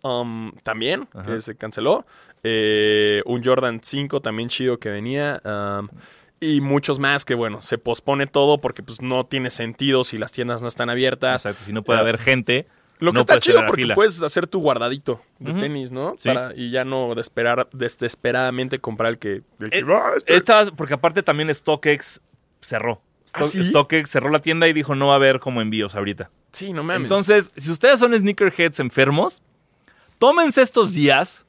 um, 0.03 0.53
también, 0.63 1.09
Ajá. 1.13 1.23
que 1.35 1.41
se 1.41 1.57
canceló. 1.57 2.07
Eh, 2.45 3.23
un 3.27 3.43
Jordan 3.43 3.81
5 3.83 4.21
también 4.21 4.49
chido 4.49 4.79
que 4.79 4.89
venía. 4.91 5.41
um, 5.45 5.89
y 6.39 6.61
muchos 6.61 6.99
más 6.99 7.25
que, 7.25 7.35
bueno, 7.35 7.63
se 7.63 7.79
pospone 7.79 8.27
todo 8.27 8.59
porque 8.59 8.83
pues 8.83 9.01
no 9.01 9.25
tiene 9.25 9.49
sentido 9.51 10.05
si 10.05 10.19
las 10.19 10.33
tiendas 10.33 10.61
no 10.63 10.69
están 10.69 10.91
abiertas. 10.91 11.45
Exacto, 11.47 11.65
si 11.65 11.73
no 11.73 11.83
puede 11.83 11.99
haber 11.99 12.19
gente. 12.19 12.67
Lo 12.99 13.13
que 13.13 13.15
no 13.17 13.21
está 13.21 13.39
chido 13.39 13.61
porque 13.67 13.83
fila. 13.83 13.95
puedes 13.95 14.23
hacer 14.23 14.47
tu 14.47 14.59
guardadito 14.61 15.21
de 15.39 15.53
tenis, 15.55 15.91
¿no? 15.91 16.15
Sí. 16.19 16.29
Para- 16.29 16.55
y 16.57 16.71
ya 16.71 16.85
no 16.85 17.15
de 17.15 17.21
esperar, 17.21 17.69
desesperadamente 17.73 18.79
comprar 18.79 19.11
el 19.13 19.19
que... 19.19 19.43
el 19.61 19.71
que- 19.71 19.79
Eh, 19.81 19.85
¡Ah, 19.89 20.13
este! 20.17 20.35
Esta, 20.37 20.67
porque 20.73 20.95
aparte 20.95 21.23
también 21.23 21.55
StockX 21.55 22.21
cerró. 22.63 23.03
¿Ah, 23.35 23.45
sí? 23.45 23.63
StockX 23.65 24.09
cerró 24.09 24.31
la 24.31 24.39
tienda 24.41 24.67
y 24.69 24.73
dijo 24.73 24.95
no 24.95 25.09
va 25.09 25.15
a 25.15 25.17
haber 25.17 25.41
como 25.41 25.61
envíos 25.61 25.95
ahorita. 25.95 26.31
Sí, 26.53 26.73
no 26.73 26.83
mames. 26.83 27.03
Entonces, 27.03 27.53
si 27.57 27.71
ustedes 27.71 28.01
son 28.01 28.19
sneakerheads 28.19 28.81
enfermos, 28.81 29.43
tómense 30.19 30.63
estos 30.63 30.95
días 30.95 31.45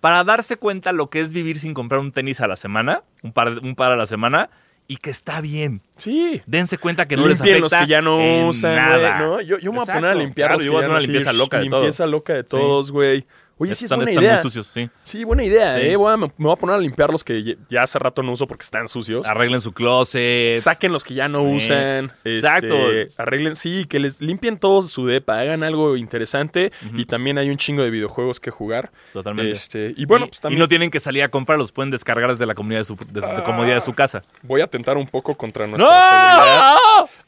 para 0.00 0.22
darse 0.24 0.56
cuenta 0.56 0.92
lo 0.92 1.10
que 1.10 1.20
es 1.20 1.32
vivir 1.32 1.58
sin 1.58 1.74
comprar 1.74 2.00
un 2.00 2.12
tenis 2.12 2.40
a 2.40 2.46
la 2.48 2.56
semana, 2.56 3.02
un 3.22 3.32
par, 3.32 3.58
un 3.60 3.74
par 3.74 3.92
a 3.92 3.96
la 3.96 4.06
semana, 4.06 4.50
y 4.88 4.96
que 4.98 5.10
está 5.10 5.40
bien. 5.40 5.80
Sí. 6.02 6.42
Dense 6.46 6.78
cuenta 6.78 7.06
que 7.06 7.16
no 7.16 7.26
les 7.26 7.38
Limpien 7.38 7.56
afecta 7.64 7.76
los 7.78 7.82
que 7.86 7.90
ya 7.90 8.00
no 8.02 8.46
usan, 8.48 8.74
nada. 8.76 9.18
¿no? 9.20 9.40
Yo, 9.40 9.58
yo 9.58 9.72
me 9.72 9.78
voy 9.80 9.88
a 9.88 9.92
poner 9.94 10.10
a 10.10 10.14
limpiar 10.14 10.48
Claro, 10.48 10.58
los 10.58 10.64
yo 10.64 10.72
voy 10.72 10.76
a 10.76 10.80
hacer 10.80 10.90
una 10.90 11.00
limpieza 11.00 11.30
sí, 11.32 11.36
loca 11.36 11.58
de 11.58 11.68
todo. 11.68 11.80
Limpieza 11.80 12.06
loca 12.06 12.34
de 12.34 12.44
todos, 12.44 12.90
güey. 12.92 13.24
Oye, 13.58 13.74
sí 13.74 13.84
es 13.84 13.92
Están, 13.92 13.98
buena 13.98 14.10
están 14.10 14.24
idea. 14.24 14.32
muy 14.34 14.42
sucios, 14.42 14.66
sí. 14.66 14.90
Sí, 15.04 15.22
buena 15.22 15.44
idea, 15.44 15.76
Sí. 15.76 15.82
¿eh? 15.82 15.96
Voy 15.96 16.12
a- 16.12 16.16
me, 16.16 16.26
me 16.26 16.32
voy 16.46 16.52
a 16.52 16.56
poner 16.56 16.74
a 16.74 16.78
limpiar 16.80 17.10
los 17.10 17.22
que 17.22 17.56
ya- 17.68 17.82
hace 17.82 17.96
rato 17.96 18.20
no 18.24 18.32
uso 18.32 18.48
porque 18.48 18.64
están 18.64 18.88
sucios. 18.88 19.24
Arreglen 19.24 19.60
su 19.60 19.70
closet. 19.72 20.58
Saquen 20.58 20.90
los 20.92 21.04
que 21.04 21.14
ya 21.14 21.28
no 21.28 21.42
Sí. 21.44 21.56
usan. 21.56 22.06
este, 22.24 22.38
Exacto. 22.38 22.74
Arreglen, 23.18 23.54
sí, 23.54 23.84
que 23.84 24.00
les 24.00 24.20
limpien 24.20 24.58
todo 24.58 24.82
su 24.82 25.06
depa, 25.06 25.38
hagan 25.38 25.62
algo 25.62 25.96
interesante. 25.96 26.72
Y 26.96 27.04
también 27.04 27.38
hay 27.38 27.50
un 27.50 27.56
chingo 27.56 27.84
de 27.84 27.90
videojuegos 27.90 28.40
que 28.40 28.50
jugar. 28.50 28.90
Totalmente. 29.12 29.52
Este, 29.52 29.94
y 29.96 30.06
bueno, 30.06 30.24
y, 30.24 30.28
pues 30.30 30.38
y 30.38 30.42
también 30.42 30.58
no 30.58 30.66
tienen 30.68 30.90
que 30.90 30.98
salir 30.98 31.22
a 31.22 31.28
comprarlos, 31.28 31.70
pueden 31.70 31.90
descargar 31.92 32.30
desde 32.32 32.46
la 32.46 32.54
comunidad 32.56 32.80
de 32.80 32.84
su, 32.84 32.96
desde 33.12 33.32
la 33.32 33.44
comodidad 33.44 33.74
de 33.76 33.80
su 33.82 33.92
casa. 33.92 34.24
voy 34.42 34.60
a 34.62 34.66
tentar 34.66 34.96
un 34.96 35.06
poco 35.06 35.36
contra 35.36 35.68
nuestra 35.68 35.88
Seguridad. 36.00 36.76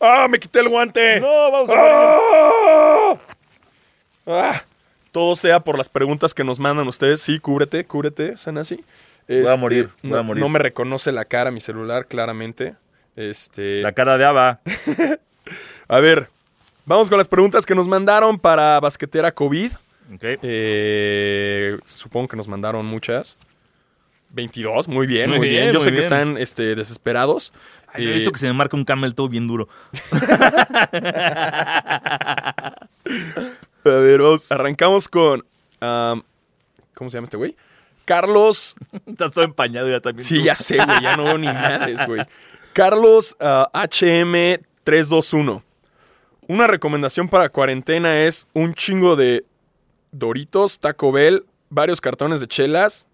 ¡Ah, 0.00 0.26
me 0.28 0.38
quité 0.38 0.60
el 0.60 0.68
guante! 0.68 1.20
¡No! 1.20 1.50
¡Vamos 1.50 1.70
a! 1.70 1.74
¡Ah! 1.76 3.16
Ah, 4.26 4.62
todo 5.12 5.34
sea 5.36 5.60
por 5.60 5.76
las 5.78 5.88
preguntas 5.88 6.32
que 6.34 6.44
nos 6.44 6.58
mandan 6.58 6.88
ustedes. 6.88 7.20
Sí, 7.20 7.38
cúbrete, 7.38 7.84
cúbrete, 7.84 8.36
Sanasi. 8.36 8.84
Voy 9.28 9.46
a 9.46 9.56
morir, 9.56 9.90
voy 10.02 10.10
no, 10.12 10.18
a 10.18 10.22
morir. 10.22 10.42
no 10.42 10.48
me 10.48 10.58
reconoce 10.58 11.12
la 11.12 11.24
cara 11.24 11.50
mi 11.50 11.60
celular, 11.60 12.06
claramente. 12.06 12.74
Este, 13.16 13.80
La 13.80 13.92
cara 13.92 14.18
de 14.18 14.24
Ava. 14.24 14.60
A 15.88 16.00
ver, 16.00 16.28
vamos 16.84 17.08
con 17.08 17.18
las 17.18 17.28
preguntas 17.28 17.64
que 17.64 17.74
nos 17.74 17.86
mandaron 17.86 18.38
para 18.38 18.80
Basquetera 18.80 19.32
COVID. 19.32 19.72
Ok. 20.14 20.22
Eh, 20.42 21.78
supongo 21.86 22.28
que 22.28 22.36
nos 22.36 22.48
mandaron 22.48 22.84
muchas. 22.86 23.36
22, 24.34 24.88
muy 24.88 25.06
bien, 25.06 25.30
muy, 25.30 25.38
Muy 25.38 25.48
bien. 25.48 25.62
bien, 25.64 25.72
Yo 25.74 25.78
muy 25.78 25.84
sé 25.84 25.92
que 25.92 26.00
están 26.00 26.36
este, 26.38 26.74
desesperados. 26.74 27.52
Ay, 27.92 28.04
he 28.06 28.10
Eh, 28.10 28.14
visto 28.14 28.32
que 28.32 28.38
se 28.38 28.46
me 28.46 28.52
marca 28.52 28.76
un 28.76 28.84
camel 28.84 29.14
toe 29.14 29.28
bien 29.28 29.46
duro. 29.46 29.68
A 32.44 32.74
ver, 33.84 34.20
vamos, 34.22 34.46
arrancamos 34.48 35.08
con. 35.08 35.44
¿Cómo 35.80 37.10
se 37.10 37.16
llama 37.16 37.24
este 37.24 37.36
güey? 37.36 37.56
Carlos. 38.04 38.74
Estás 39.06 39.32
todo 39.32 39.44
empañado 39.44 39.88
ya 39.90 40.00
también. 40.00 40.24
Sí, 40.26 40.38
tú. 40.38 40.44
ya 40.44 40.54
sé, 40.54 40.76
güey, 40.76 41.02
ya 41.02 41.16
no 41.16 41.24
veo 41.24 41.38
ni 41.38 41.46
madres, 41.46 42.04
güey. 42.06 42.22
Carlos 42.72 43.36
ah, 43.40 43.68
HM321. 43.72 45.62
Una 46.46 46.66
recomendación 46.66 47.28
para 47.28 47.48
cuarentena 47.48 48.22
es 48.22 48.46
un 48.52 48.74
chingo 48.74 49.16
de 49.16 49.44
Doritos, 50.12 50.78
Taco 50.78 51.10
Bell, 51.12 51.44
varios 51.70 52.00
cartones 52.00 52.40
de 52.40 52.48
chelas, 52.48 53.06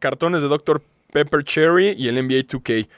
cartones 0.00 0.42
de 0.42 0.48
Dr. 0.48 0.82
Pepper 1.12 1.42
Cherry 1.44 1.94
y 1.96 2.08
el 2.08 2.14
NBA 2.16 2.44
2K. 2.46 2.88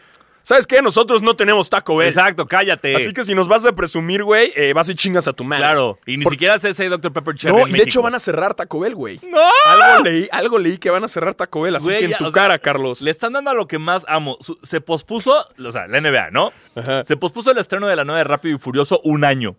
¿Sabes 0.42 0.66
qué? 0.66 0.80
Nosotros 0.80 1.20
no 1.22 1.36
tenemos 1.36 1.68
Taco 1.68 1.96
Bell. 1.96 2.08
Exacto, 2.08 2.46
cállate. 2.46 2.96
Así 2.96 3.12
que 3.12 3.24
si 3.24 3.34
nos 3.34 3.46
vas 3.46 3.64
a 3.66 3.72
presumir, 3.74 4.24
güey, 4.24 4.52
eh, 4.56 4.72
vas 4.72 4.88
y 4.88 4.94
chingas 4.94 5.28
a 5.28 5.34
tu 5.34 5.44
madre. 5.44 5.62
Claro, 5.62 5.98
y 6.06 6.16
ni 6.16 6.24
Por- 6.24 6.32
siquiera 6.32 6.54
haces 6.54 6.70
ese 6.72 6.88
Dr. 6.88 7.12
Pepper 7.12 7.34
Cherry 7.34 7.54
No, 7.56 7.66
en 7.66 7.74
y 7.74 7.78
de 7.78 7.84
hecho 7.84 8.00
van 8.00 8.14
a 8.14 8.18
cerrar 8.18 8.54
Taco 8.54 8.80
Bell, 8.80 8.94
güey. 8.94 9.20
¡No! 9.30 9.38
Algo 9.66 10.02
leí, 10.04 10.28
algo 10.32 10.58
leí 10.58 10.78
que 10.78 10.88
van 10.88 11.04
a 11.04 11.08
cerrar 11.08 11.34
Taco 11.34 11.60
Bell, 11.60 11.76
así 11.76 11.84
Güey, 11.84 11.98
que 11.98 12.04
en 12.06 12.10
ya, 12.12 12.18
tu 12.18 12.24
sea, 12.24 12.32
cara, 12.32 12.58
Carlos. 12.58 13.02
Le 13.02 13.10
están 13.10 13.34
dando 13.34 13.50
a 13.50 13.54
lo 13.54 13.68
que 13.68 13.78
más 13.78 14.06
amo. 14.08 14.38
Se 14.62 14.80
pospuso, 14.80 15.46
o 15.62 15.72
sea, 15.72 15.86
la 15.86 16.00
NBA, 16.00 16.30
¿no? 16.30 16.52
Ajá. 16.74 17.04
Se 17.04 17.16
pospuso 17.18 17.52
el 17.52 17.58
estreno 17.58 17.86
de 17.86 17.96
la 17.96 18.04
nueva 18.04 18.18
de 18.18 18.24
Rápido 18.24 18.56
y 18.56 18.58
Furioso 18.58 19.00
un 19.04 19.24
año. 19.24 19.56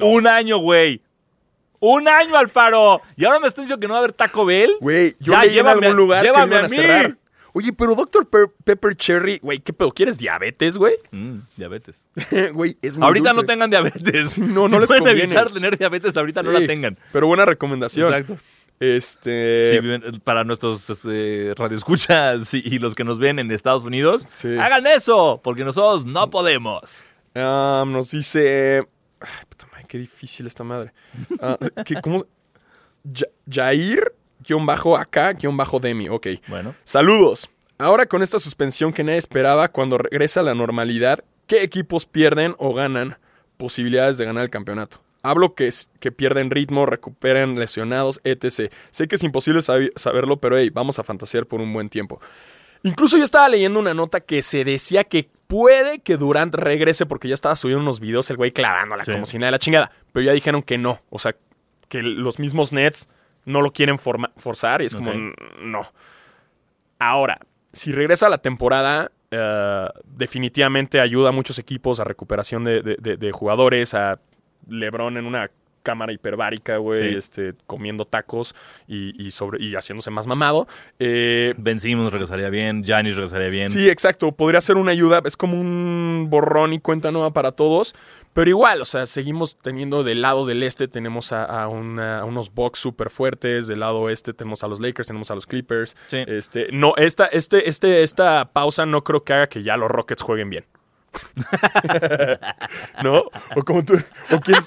Un 0.00 0.26
año, 0.26 0.58
güey. 0.58 1.00
Un 1.80 2.08
año, 2.08 2.36
Alfaro. 2.36 3.00
Y 3.16 3.24
ahora 3.24 3.40
me 3.40 3.48
están 3.48 3.64
diciendo 3.64 3.80
que 3.80 3.86
no 3.86 3.94
va 3.94 3.98
a 4.00 4.02
haber 4.02 4.12
Taco 4.12 4.44
Bell. 4.44 4.72
Güey, 4.80 5.14
yo 5.20 5.32
Ya, 5.32 5.44
leí 5.44 5.58
en 5.58 5.66
algún 5.66 5.96
lugar 5.96 6.22
que 6.22 6.28
iban 6.28 6.52
a 6.52 6.68
cerrar. 6.68 7.16
Oye, 7.54 7.72
pero 7.72 7.94
Dr. 7.94 8.26
Pe- 8.28 8.52
Pepper 8.62 8.94
Cherry, 8.94 9.38
güey, 9.42 9.58
¿qué 9.58 9.72
pedo? 9.72 9.90
¿Quieres 9.90 10.18
diabetes, 10.18 10.76
güey? 10.76 10.94
Mm, 11.10 11.38
diabetes. 11.56 12.04
Güey, 12.52 12.76
es 12.82 12.96
muy 12.96 13.06
ahorita 13.06 13.32
no 13.32 13.42
tengan 13.44 13.70
diabetes. 13.70 14.38
no, 14.38 14.62
no 14.62 14.68
si 14.68 14.78
les 14.78 14.86
pueden 14.86 15.02
conviene. 15.04 15.22
evitar 15.34 15.50
tener 15.50 15.76
diabetes, 15.78 16.16
ahorita 16.16 16.42
no 16.42 16.52
la 16.52 16.64
tengan. 16.66 16.98
Pero 17.12 17.26
buena 17.26 17.44
recomendación. 17.46 18.12
Exacto. 18.12 18.36
Este. 18.78 19.80
Sí, 19.80 20.18
para 20.22 20.44
nuestros 20.44 21.06
eh, 21.10 21.52
radioescuchas 21.56 22.52
y, 22.54 22.62
y 22.64 22.78
los 22.78 22.94
que 22.94 23.02
nos 23.04 23.18
ven 23.18 23.38
en 23.38 23.50
Estados 23.50 23.82
Unidos, 23.84 24.28
Sí. 24.32 24.48
hagan 24.56 24.86
eso, 24.86 25.40
porque 25.42 25.64
nosotros 25.64 26.04
no 26.04 26.30
podemos. 26.30 27.04
nos 27.34 28.10
dice. 28.10 28.86
Ay, 29.20 29.28
puta 29.48 29.66
qué 29.88 29.98
difícil 29.98 30.46
esta 30.46 30.62
madre. 30.64 30.92
Ah, 31.40 31.58
¿qué- 31.84 32.00
¿Cómo? 32.00 32.24
Ja- 33.12 33.26
Jair, 33.50 34.12
guion 34.46 34.66
bajo 34.66 34.96
acá, 34.96 35.32
guion 35.32 35.56
bajo 35.56 35.80
Demi. 35.80 36.08
Ok. 36.08 36.28
Bueno. 36.46 36.74
Saludos. 36.84 37.48
Ahora 37.78 38.06
con 38.06 38.22
esta 38.22 38.38
suspensión 38.38 38.92
que 38.92 39.02
nadie 39.04 39.18
esperaba, 39.18 39.68
cuando 39.68 39.98
regresa 39.98 40.40
a 40.40 40.42
la 40.42 40.54
normalidad, 40.54 41.24
¿qué 41.46 41.62
equipos 41.62 42.06
pierden 42.06 42.54
o 42.58 42.74
ganan 42.74 43.16
posibilidades 43.56 44.18
de 44.18 44.24
ganar 44.24 44.44
el 44.44 44.50
campeonato? 44.50 45.00
Hablo 45.22 45.54
que, 45.54 45.66
es- 45.66 45.88
que 46.00 46.12
pierden 46.12 46.50
ritmo, 46.50 46.86
recuperan 46.86 47.58
lesionados, 47.58 48.20
etc. 48.24 48.70
Sé 48.90 49.08
que 49.08 49.16
es 49.16 49.24
imposible 49.24 49.60
saberlo, 49.62 50.36
pero 50.38 50.56
hey, 50.58 50.70
vamos 50.70 50.98
a 50.98 51.04
fantasear 51.04 51.46
por 51.46 51.60
un 51.60 51.72
buen 51.72 51.88
tiempo. 51.88 52.20
Incluso 52.84 53.16
yo 53.18 53.24
estaba 53.24 53.48
leyendo 53.48 53.80
una 53.80 53.94
nota 53.94 54.20
que 54.20 54.42
se 54.42 54.64
decía 54.64 55.02
que 55.04 55.28
puede 55.48 55.98
que 56.00 56.16
Durant 56.16 56.54
regrese 56.54 57.04
porque 57.06 57.26
ya 57.26 57.34
estaba 57.34 57.56
subiendo 57.56 57.82
unos 57.82 57.98
videos 57.98 58.30
el 58.30 58.36
güey 58.36 58.52
clavándola 58.52 59.02
Sí. 59.02 59.10
como 59.12 59.26
si 59.26 59.38
nada 59.38 59.46
de 59.48 59.52
la 59.52 59.58
chingada. 59.58 59.90
Pero 60.12 60.24
ya 60.24 60.32
dijeron 60.32 60.62
que 60.62 60.78
no. 60.78 61.00
O 61.10 61.18
sea, 61.18 61.34
que 61.88 62.02
los 62.02 62.38
mismos 62.38 62.72
Nets 62.72 63.08
no 63.44 63.62
lo 63.62 63.72
quieren 63.72 63.98
forma- 63.98 64.30
forzar 64.36 64.82
y 64.82 64.86
es 64.86 64.94
como, 64.94 65.10
Ok. 65.10 65.16
"N- 65.16 65.34
no. 65.62 65.90
Ahora, 66.98 67.38
si 67.72 67.92
regresa 67.92 68.26
a 68.26 68.30
la 68.30 68.38
temporada, 68.38 69.10
eh, 69.30 69.86
definitivamente 70.04 71.00
ayuda 71.00 71.30
a 71.30 71.32
muchos 71.32 71.58
equipos 71.58 72.00
a 72.00 72.04
recuperación 72.04 72.64
de, 72.64 72.82
de- 72.82 72.96
de- 72.98 73.16
de 73.16 73.32
jugadores, 73.32 73.94
a 73.94 74.18
LeBron 74.68 75.16
en 75.16 75.26
una 75.26 75.50
cámara 75.88 76.12
hiperbárica, 76.12 76.76
güey, 76.76 77.12
Sí. 77.12 77.16
este, 77.16 77.54
comiendo 77.66 78.04
tacos 78.04 78.54
y, 78.86 79.14
y 79.24 79.30
sobre, 79.30 79.62
y 79.64 79.74
haciéndose 79.74 80.10
más 80.10 80.26
mamado. 80.26 80.66
Eh, 80.98 81.54
Ben 81.56 81.80
Simmons 81.80 82.12
regresaría 82.12 82.50
bien, 82.50 82.84
Giannis 82.84 83.14
regresaría 83.16 83.48
bien. 83.48 83.68
Sí, 83.70 83.88
exacto. 83.88 84.32
Podría 84.32 84.60
ser 84.60 84.76
una 84.76 84.92
ayuda. 84.92 85.22
Es 85.24 85.36
como 85.38 85.58
un 85.58 86.26
borrón 86.28 86.74
y 86.74 86.78
cuenta 86.80 87.10
nueva 87.10 87.32
para 87.32 87.52
todos. 87.52 87.94
Pero 88.34 88.50
igual, 88.50 88.82
o 88.82 88.84
sea, 88.84 89.06
seguimos 89.06 89.56
teniendo 89.62 90.04
del 90.04 90.20
lado 90.20 90.44
del 90.46 90.62
este, 90.62 90.86
tenemos 90.86 91.32
a, 91.32 91.44
a 91.44 91.66
una- 91.68 92.20
a 92.20 92.24
unos 92.26 92.52
Bucks 92.54 92.78
súper 92.78 93.08
fuertes. 93.10 93.66
Del 93.66 93.80
lado 93.80 94.00
oeste 94.00 94.32
tenemos 94.34 94.62
a 94.62 94.68
los 94.68 94.78
Lakers, 94.80 95.08
tenemos 95.08 95.30
a 95.30 95.34
los 95.34 95.46
Clippers. 95.46 95.96
Sí. 96.08 96.18
Este, 96.26 96.68
no, 96.70 96.92
esta, 96.98 97.24
este, 97.26 97.68
este, 97.68 98.02
esta 98.02 98.50
pausa 98.52 98.84
no 98.86 99.02
creo 99.02 99.24
que 99.24 99.32
haga 99.32 99.46
que 99.48 99.62
ya 99.62 99.76
los 99.78 99.90
Rockets 99.90 100.22
jueguen 100.22 100.50
bien. 100.50 100.64
¿No? 103.02 103.24
O 103.56 103.62
como 103.64 103.84
tú, 103.84 103.94
o 104.30 104.40
quién, 104.40 104.58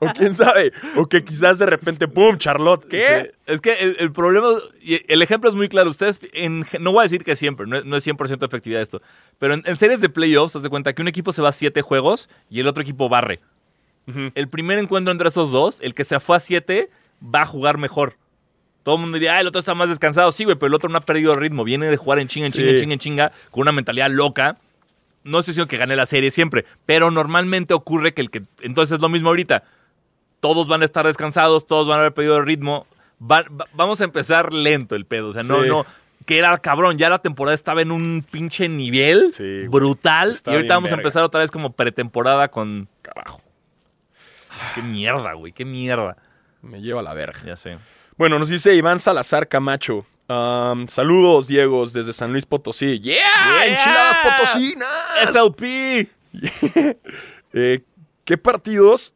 o 0.00 0.06
quién 0.14 0.34
sabe, 0.34 0.72
o 0.96 1.06
que 1.06 1.24
quizás 1.24 1.58
de 1.58 1.66
repente, 1.66 2.08
¡pum! 2.08 2.36
Charlotte, 2.38 2.86
¿qué? 2.88 3.32
Sí. 3.46 3.52
Es 3.52 3.60
que 3.60 3.72
el, 3.74 3.96
el 3.98 4.12
problema, 4.12 4.48
el 4.82 5.22
ejemplo 5.22 5.48
es 5.48 5.54
muy 5.56 5.68
claro. 5.68 5.90
Ustedes, 5.90 6.18
en, 6.32 6.64
no 6.80 6.92
voy 6.92 7.00
a 7.00 7.02
decir 7.04 7.24
que 7.24 7.36
siempre, 7.36 7.66
no 7.66 7.76
es, 7.78 7.84
no 7.84 7.96
es 7.96 8.06
100% 8.06 8.44
efectividad 8.46 8.82
esto, 8.82 9.02
pero 9.38 9.54
en, 9.54 9.62
en 9.66 9.76
series 9.76 10.00
de 10.00 10.08
playoffs, 10.08 10.56
haz 10.56 10.62
de 10.62 10.70
cuenta 10.70 10.92
que 10.94 11.02
un 11.02 11.08
equipo 11.08 11.32
se 11.32 11.42
va 11.42 11.50
a 11.50 11.52
7 11.52 11.82
juegos 11.82 12.28
y 12.50 12.60
el 12.60 12.66
otro 12.66 12.82
equipo 12.82 13.08
barre. 13.08 13.40
El 14.34 14.48
primer 14.48 14.78
encuentro 14.78 15.12
entre 15.12 15.28
esos 15.28 15.50
dos, 15.50 15.80
el 15.80 15.94
que 15.94 16.04
se 16.04 16.20
fue 16.20 16.36
a 16.36 16.40
7, 16.40 16.90
va 17.34 17.42
a 17.42 17.46
jugar 17.46 17.78
mejor. 17.78 18.16
Todo 18.82 18.96
el 18.96 19.00
mundo 19.00 19.14
diría, 19.14 19.36
ah, 19.36 19.40
el 19.40 19.46
otro 19.46 19.60
está 19.60 19.74
más 19.74 19.88
descansado. 19.88 20.30
Sí, 20.30 20.44
güey, 20.44 20.56
pero 20.56 20.66
el 20.66 20.74
otro 20.74 20.90
no 20.90 20.98
ha 20.98 21.00
perdido 21.00 21.34
ritmo. 21.34 21.64
Viene 21.64 21.86
de 21.86 21.96
jugar 21.96 22.18
en 22.18 22.28
chinga, 22.28 22.44
en 22.48 22.52
Sí. 22.52 22.58
chinga, 22.58 22.70
en 22.72 22.76
chinga, 22.78 22.92
en 22.92 22.98
chinga, 22.98 23.32
con 23.50 23.62
una 23.62 23.72
mentalidad 23.72 24.10
loca. 24.10 24.58
No 25.24 25.38
estoy 25.40 25.52
diciendo 25.52 25.68
que 25.68 25.76
gane 25.78 25.96
la 25.96 26.06
serie 26.06 26.30
siempre, 26.30 26.64
pero 26.86 27.10
normalmente 27.10 27.74
ocurre 27.74 28.14
que 28.14 28.22
el 28.22 28.30
que. 28.30 28.42
Entonces 28.60 28.94
es 28.96 29.00
lo 29.02 29.08
mismo 29.08 29.30
ahorita. 29.30 29.64
Todos 30.40 30.68
van 30.68 30.82
a 30.82 30.84
estar 30.84 31.06
descansados, 31.06 31.66
todos 31.66 31.88
van 31.88 31.98
a 31.98 32.00
haber 32.02 32.14
perdido 32.14 32.36
el 32.36 32.46
ritmo. 32.46 32.86
Va- 33.20 33.44
va- 33.50 33.66
vamos 33.72 34.00
a 34.00 34.04
empezar 34.04 34.52
lento 34.52 34.94
el 34.94 35.06
pedo. 35.06 35.30
O 35.30 35.32
sea, 35.32 35.42
no, 35.42 35.62
Sí. 35.62 35.68
no. 35.68 35.86
Que 36.26 36.38
era 36.38 36.56
cabrón, 36.58 36.96
ya 36.98 37.08
la 37.10 37.18
temporada 37.20 37.54
estaba 37.54 37.82
en 37.82 37.90
un 37.90 38.24
pinche 38.30 38.68
nivel 38.68 39.32
Sí, 39.34 39.66
brutal. 39.68 40.36
Y 40.46 40.50
ahorita 40.50 40.74
vamos 40.74 40.92
a 40.92 40.94
empezar 40.96 41.22
otra 41.22 41.40
vez 41.40 41.50
como 41.50 41.72
pretemporada 41.72 42.48
con. 42.48 42.88
Carajo, 43.02 43.40
Qué 44.74 44.82
mierda, 44.82 45.32
güey, 45.34 45.52
qué 45.52 45.64
mierda. 45.64 46.16
me 46.62 46.80
lleva 46.80 47.00
a 47.00 47.02
la 47.02 47.12
verga. 47.14 47.38
Ya 47.44 47.56
sé. 47.56 47.78
Bueno, 48.16 48.38
nos 48.38 48.48
dice 48.48 48.74
Iván 48.74 48.98
Salazar 49.00 49.48
Camacho. 49.48 50.06
Um, 50.28 50.88
saludos, 50.88 51.48
Diegos, 51.48 51.92
desde 51.92 52.12
San 52.12 52.32
Luis 52.32 52.46
Potosí. 52.46 52.98
¡Yeah! 52.98 53.14
Yeah. 53.14 53.66
¡Enchiladas 53.66 54.18
potosinas! 54.18 54.88
SLP. 55.32 56.08
Eh, 57.56 57.82
¿Qué 58.24 58.36
partidos, 58.36 59.12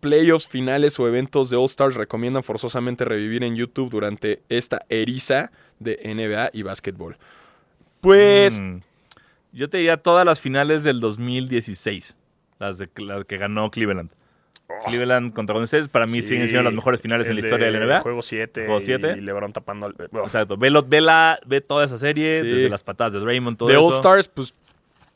playoffs, 0.00 0.46
finales 0.46 1.00
o 1.00 1.08
eventos 1.08 1.48
de 1.48 1.56
All 1.56 1.64
Stars 1.64 1.94
recomiendan 1.94 2.42
forzosamente 2.42 3.06
revivir 3.06 3.44
en 3.44 3.56
YouTube 3.56 3.88
durante 3.88 4.42
esta 4.50 4.84
eriza 4.90 5.50
de 5.78 5.98
NBA 6.04 6.50
y 6.52 6.64
básquetbol? 6.64 7.16
Pues, 8.02 8.60
Mm. 8.60 8.80
Yo 9.52 9.70
te 9.70 9.78
diría 9.78 9.96
todas 9.96 10.26
las 10.26 10.40
finales 10.40 10.84
del 10.84 11.00
2016. 11.00 12.14
Las, 12.58 12.78
de, 12.78 12.90
las 12.96 13.24
que 13.24 13.38
ganó 13.38 13.70
Cleveland. 13.70 14.10
Cleveland 14.86 15.32
contra 15.32 15.54
Golden 15.54 15.64
State, 15.64 15.88
para 15.88 16.06
mí 16.06 16.18
Oh. 16.18 16.22
Sí, 16.22 16.28
siguen 16.28 16.46
siendo 16.48 16.64
las 16.64 16.74
mejores 16.74 17.00
finales 17.00 17.26
en 17.28 17.32
el 17.32 17.36
la 17.36 17.46
historia 17.46 17.66
de 17.66 17.72
la 17.72 17.78
NBA. 17.86 18.00
Juego 18.00 18.22
7 18.22 18.64
Juego 18.66 18.80
siete. 18.80 19.14
y 19.18 19.20
LeBron 19.22 19.52
tapando 19.52 19.86
al... 19.86 19.92
bueno, 19.94 20.24
Exacto. 20.26 20.56
Ve, 20.56 20.70
lo- 20.70 20.82
ve 20.82 21.00
la- 21.00 21.38
ve 21.46 21.60
toda 21.60 21.84
esa 21.84 21.96
serie, 21.98 22.40
Sí. 22.42 22.46
desde 22.46 22.68
las 22.68 22.82
patadas 22.82 23.12
de 23.14 23.20
Draymond, 23.20 23.56
todo 23.56 23.68
de 23.68 23.74
eso. 23.74 23.86
All 23.86 23.94
Stars, 23.94 24.28
pues, 24.28 24.54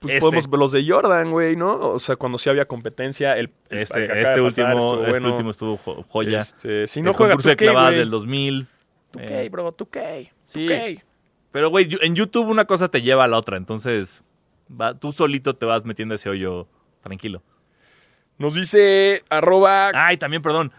pues 0.00 0.14
Este. 0.14 0.20
podemos 0.20 0.50
ver 0.50 0.58
los 0.58 0.72
de 0.72 0.84
Jordan, 0.88 1.30
güey, 1.30 1.54
¿no? 1.54 1.74
O 1.78 1.98
sea, 1.98 2.16
cuando 2.16 2.38
sí 2.38 2.48
había 2.50 2.64
competencia, 2.64 3.36
el, 3.36 3.50
el- 3.68 3.78
Este, 3.78 4.04
el 4.06 4.10
este 4.10 4.16
de 4.34 4.40
último, 4.40 4.66
pasar 4.66 4.72
estuvo 4.78 4.98
este 5.00 5.10
bueno. 5.10 5.28
último 5.28 5.50
estuvo 5.50 5.76
jo- 5.76 6.04
joya. 6.08 6.38
Este, 6.38 6.86
si 6.86 7.00
el 7.00 7.04
no 7.06 7.14
juega 7.14 7.32
concurso 7.34 7.48
de 7.50 7.54
2K, 7.56 7.58
clavadas 7.58 7.90
güey. 7.90 7.98
del 7.98 8.10
2000. 8.10 8.66
¿Tú 9.10 9.18
Eh, 9.20 9.26
qué, 9.28 9.48
bro? 9.50 9.72
¿Tú 9.72 9.88
qué? 9.90 10.32
Sí. 10.44 10.62
¿Tú 10.66 10.68
qué? 10.68 11.02
Pero, 11.52 11.68
güey, 11.68 11.88
en 12.00 12.14
YouTube 12.16 12.48
una 12.48 12.64
cosa 12.64 12.88
te 12.88 13.02
lleva 13.02 13.24
a 13.24 13.28
la 13.28 13.36
otra. 13.36 13.58
Entonces, 13.58 14.24
va- 14.68 14.94
tú 14.98 15.12
solito 15.12 15.54
te 15.54 15.66
vas 15.66 15.84
metiendo 15.84 16.14
ese 16.14 16.30
hoyo 16.30 16.66
tranquilo. 17.02 17.42
Nos 18.42 18.54
dice 18.54 19.22
arroba... 19.30 19.90
Ay, 19.94 20.16
también, 20.18 20.42
perdón. 20.42 20.72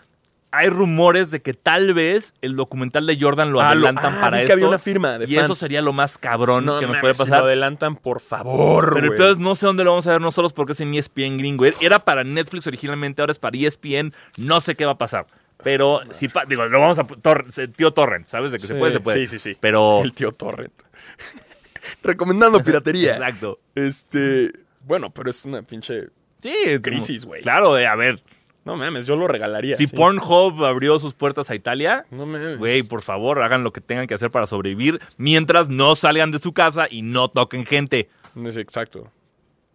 Hay 0.51 0.69
rumores 0.69 1.31
de 1.31 1.41
que 1.41 1.53
tal 1.55 1.95
vez 1.95 2.35
el 2.41 2.55
documental 2.55 3.07
de 3.07 3.17
Jordan 3.19 3.51
lo 3.51 3.59
Ah, 3.59 3.73
lo- 3.73 3.87
adelantan 3.87 4.17
ah, 4.17 4.21
para 4.21 4.37
vi 4.37 4.41
que 4.41 4.43
esto. 4.43 4.53
había 4.53 4.67
una 4.67 4.77
firma 4.77 5.17
de 5.17 5.25
y 5.27 5.37
eso 5.37 5.55
sería 5.55 5.81
lo 5.81 5.93
más 5.93 6.19
cabrón 6.19 6.65
no 6.65 6.79
que 6.79 6.85
nos 6.85 6.99
puede 6.99 7.15
si 7.15 7.23
pasar. 7.23 7.39
lo 7.39 7.45
adelantan, 7.45 7.95
por 7.95 8.19
favor, 8.19 8.91
Pero 8.93 9.07
el 9.07 9.15
peor 9.15 9.31
es 9.31 9.37
no 9.39 9.55
sé 9.55 9.65
dónde 9.65 9.83
lo 9.83 9.89
vamos 9.89 10.05
a 10.05 10.11
ver 10.11 10.21
nosotros 10.21 10.53
porque 10.53 10.73
es 10.73 10.79
en 10.81 10.93
ESPN 10.93 11.37
gringo. 11.39 11.65
Era 11.81 11.97
para 11.97 12.23
Netflix 12.23 12.67
originalmente, 12.67 13.23
ahora 13.23 13.31
es 13.31 13.39
para 13.39 13.57
ESPN. 13.57 14.13
No 14.37 14.61
sé 14.61 14.75
qué 14.75 14.85
va 14.85 14.91
a 14.91 14.97
pasar. 14.99 15.25
Pero 15.63 16.01
si 16.11 16.27
pa- 16.27 16.45
digo, 16.45 16.65
lo 16.67 16.79
vamos 16.81 16.99
a 16.99 17.03
Tor- 17.07 17.45
tío 17.75 17.91
Torrent, 17.91 18.27
¿sabes? 18.27 18.51
De 18.51 18.59
que 18.59 18.67
se 18.67 18.75
puede, 18.75 18.91
se 18.91 18.99
puede. 18.99 19.25
Sí, 19.25 19.39
sí, 19.39 19.39
sí. 19.53 19.57
Pero 19.59 20.03
El 20.03 20.13
tío 20.13 20.33
Torrent. 20.33 20.73
Recomendando 22.03 22.61
piratería. 22.63 23.11
exacto. 23.17 23.59
Este... 23.75 24.51
Bueno, 24.85 25.09
pero 25.11 25.29
es 25.29 25.43
una 25.45 25.61
pinche... 25.63 26.09
Sí, 26.43 26.53
es 26.65 26.81
Crisis, 26.81 27.25
güey. 27.25 27.41
Claro, 27.41 27.73
de 27.73 27.87
a 27.87 27.95
ver, 27.95 28.21
No 28.65 28.75
mames, 28.77 29.07
yo 29.07 29.15
lo 29.15 29.27
regalaría. 29.27 29.75
si 29.75 29.87
sí. 29.87 29.95
Pornhub 29.95 30.63
abrió 30.63 30.99
sus 30.99 31.13
puertas 31.15 31.49
a 31.49 31.55
Italia, 31.55 32.05
No 32.11 32.25
mames. 32.27 32.57
güey, 32.59 32.83
por 32.83 33.01
favor, 33.01 33.41
hagan 33.41 33.63
lo 33.63 33.73
que 33.73 33.81
tengan 33.81 34.05
que 34.07 34.13
hacer 34.13 34.29
para 34.29 34.45
sobrevivir 34.45 34.99
mientras 35.17 35.67
no 35.69 35.95
salgan 35.95 36.29
de 36.31 36.39
su 36.39 36.53
casa 36.53 36.87
y 36.89 37.01
no 37.01 37.29
toquen 37.29 37.65
gente. 37.65 38.09
Es 38.45 38.57
exacto. 38.57 39.09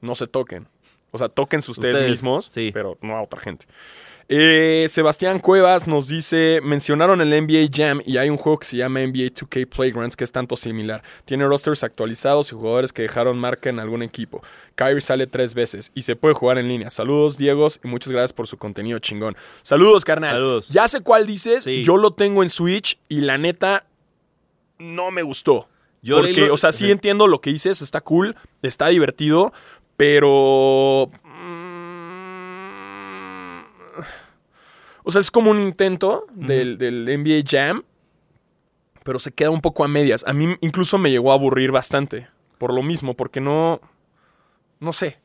No 0.00 0.14
se 0.14 0.26
toquen. 0.28 0.68
O 1.10 1.18
sea, 1.18 1.28
tóquense 1.28 1.70
ustedes, 1.70 1.94
Ustedes, 1.94 2.10
mismos, 2.10 2.44
sí. 2.46 2.70
pero 2.72 2.98
no 3.00 3.16
a 3.16 3.22
otra 3.22 3.40
gente. 3.40 3.66
Eh, 4.30 4.84
Sebastián 4.88 5.38
Cuevas 5.38 5.86
nos 5.86 6.06
dice, 6.08 6.60
mencionaron 6.62 7.22
el 7.22 7.30
NBA 7.30 7.70
Jam 7.74 8.02
y 8.04 8.18
hay 8.18 8.28
un 8.28 8.36
juego 8.36 8.58
que 8.58 8.66
se 8.66 8.76
llama 8.76 9.00
NBA 9.00 9.30
2K 9.32 9.66
Playgrounds 9.66 10.16
que 10.16 10.24
es 10.24 10.30
tanto 10.32 10.54
similar. 10.54 11.02
Tiene 11.24 11.46
rosters 11.46 11.82
actualizados 11.82 12.52
y 12.52 12.54
jugadores 12.54 12.92
que 12.92 13.00
dejaron 13.02 13.38
marca 13.38 13.70
en 13.70 13.78
algún 13.80 14.02
equipo. 14.02 14.42
Kyrie 14.74 15.00
sale 15.00 15.26
tres 15.26 15.54
veces 15.54 15.90
y 15.94 16.02
se 16.02 16.14
puede 16.14 16.34
jugar 16.34 16.58
en 16.58 16.68
línea. 16.68 16.90
Saludos, 16.90 17.38
Diegos, 17.38 17.80
y 17.82 17.88
muchas 17.88 18.12
gracias 18.12 18.34
por 18.34 18.46
su 18.46 18.58
contenido 18.58 18.98
chingón. 18.98 19.34
Saludos, 19.62 20.04
carnal. 20.04 20.34
Saludos. 20.34 20.68
Ya 20.68 20.86
sé 20.88 21.00
cuál 21.00 21.26
dices, 21.26 21.64
Sí. 21.64 21.82
yo 21.82 21.96
lo 21.96 22.10
tengo 22.10 22.42
en 22.42 22.50
Switch 22.50 22.98
y 23.08 23.22
la 23.22 23.38
neta 23.38 23.86
no 24.78 25.10
me 25.10 25.22
gustó. 25.22 25.68
Yo 26.02 26.18
Porque, 26.18 26.48
lo- 26.48 26.52
o 26.52 26.56
sea, 26.58 26.70
sí 26.72 26.90
entiendo 26.90 27.28
lo 27.28 27.40
que 27.40 27.48
dices, 27.50 27.80
está 27.80 28.02
cool, 28.02 28.36
está 28.60 28.88
divertido, 28.88 29.54
pero... 29.96 31.10
mm, 31.24 31.78
O 35.08 35.10
sea, 35.10 35.20
es 35.20 35.30
como 35.30 35.50
un 35.50 35.58
intento 35.60 36.26
del, 36.34 36.76
del 36.76 37.04
NBA 37.06 37.42
Jam, 37.48 37.82
pero 39.04 39.18
se 39.18 39.32
queda 39.32 39.48
un 39.48 39.62
poco 39.62 39.82
a 39.84 39.88
medias. 39.88 40.22
A 40.26 40.34
mí 40.34 40.54
incluso 40.60 40.98
me 40.98 41.10
llegó 41.10 41.30
a 41.32 41.34
aburrir 41.34 41.72
bastante, 41.72 42.28
por 42.58 42.74
lo 42.74 42.82
mismo, 42.82 43.14
porque 43.14 43.40
no... 43.40 43.80
No 44.80 44.92
sé. 44.92 45.18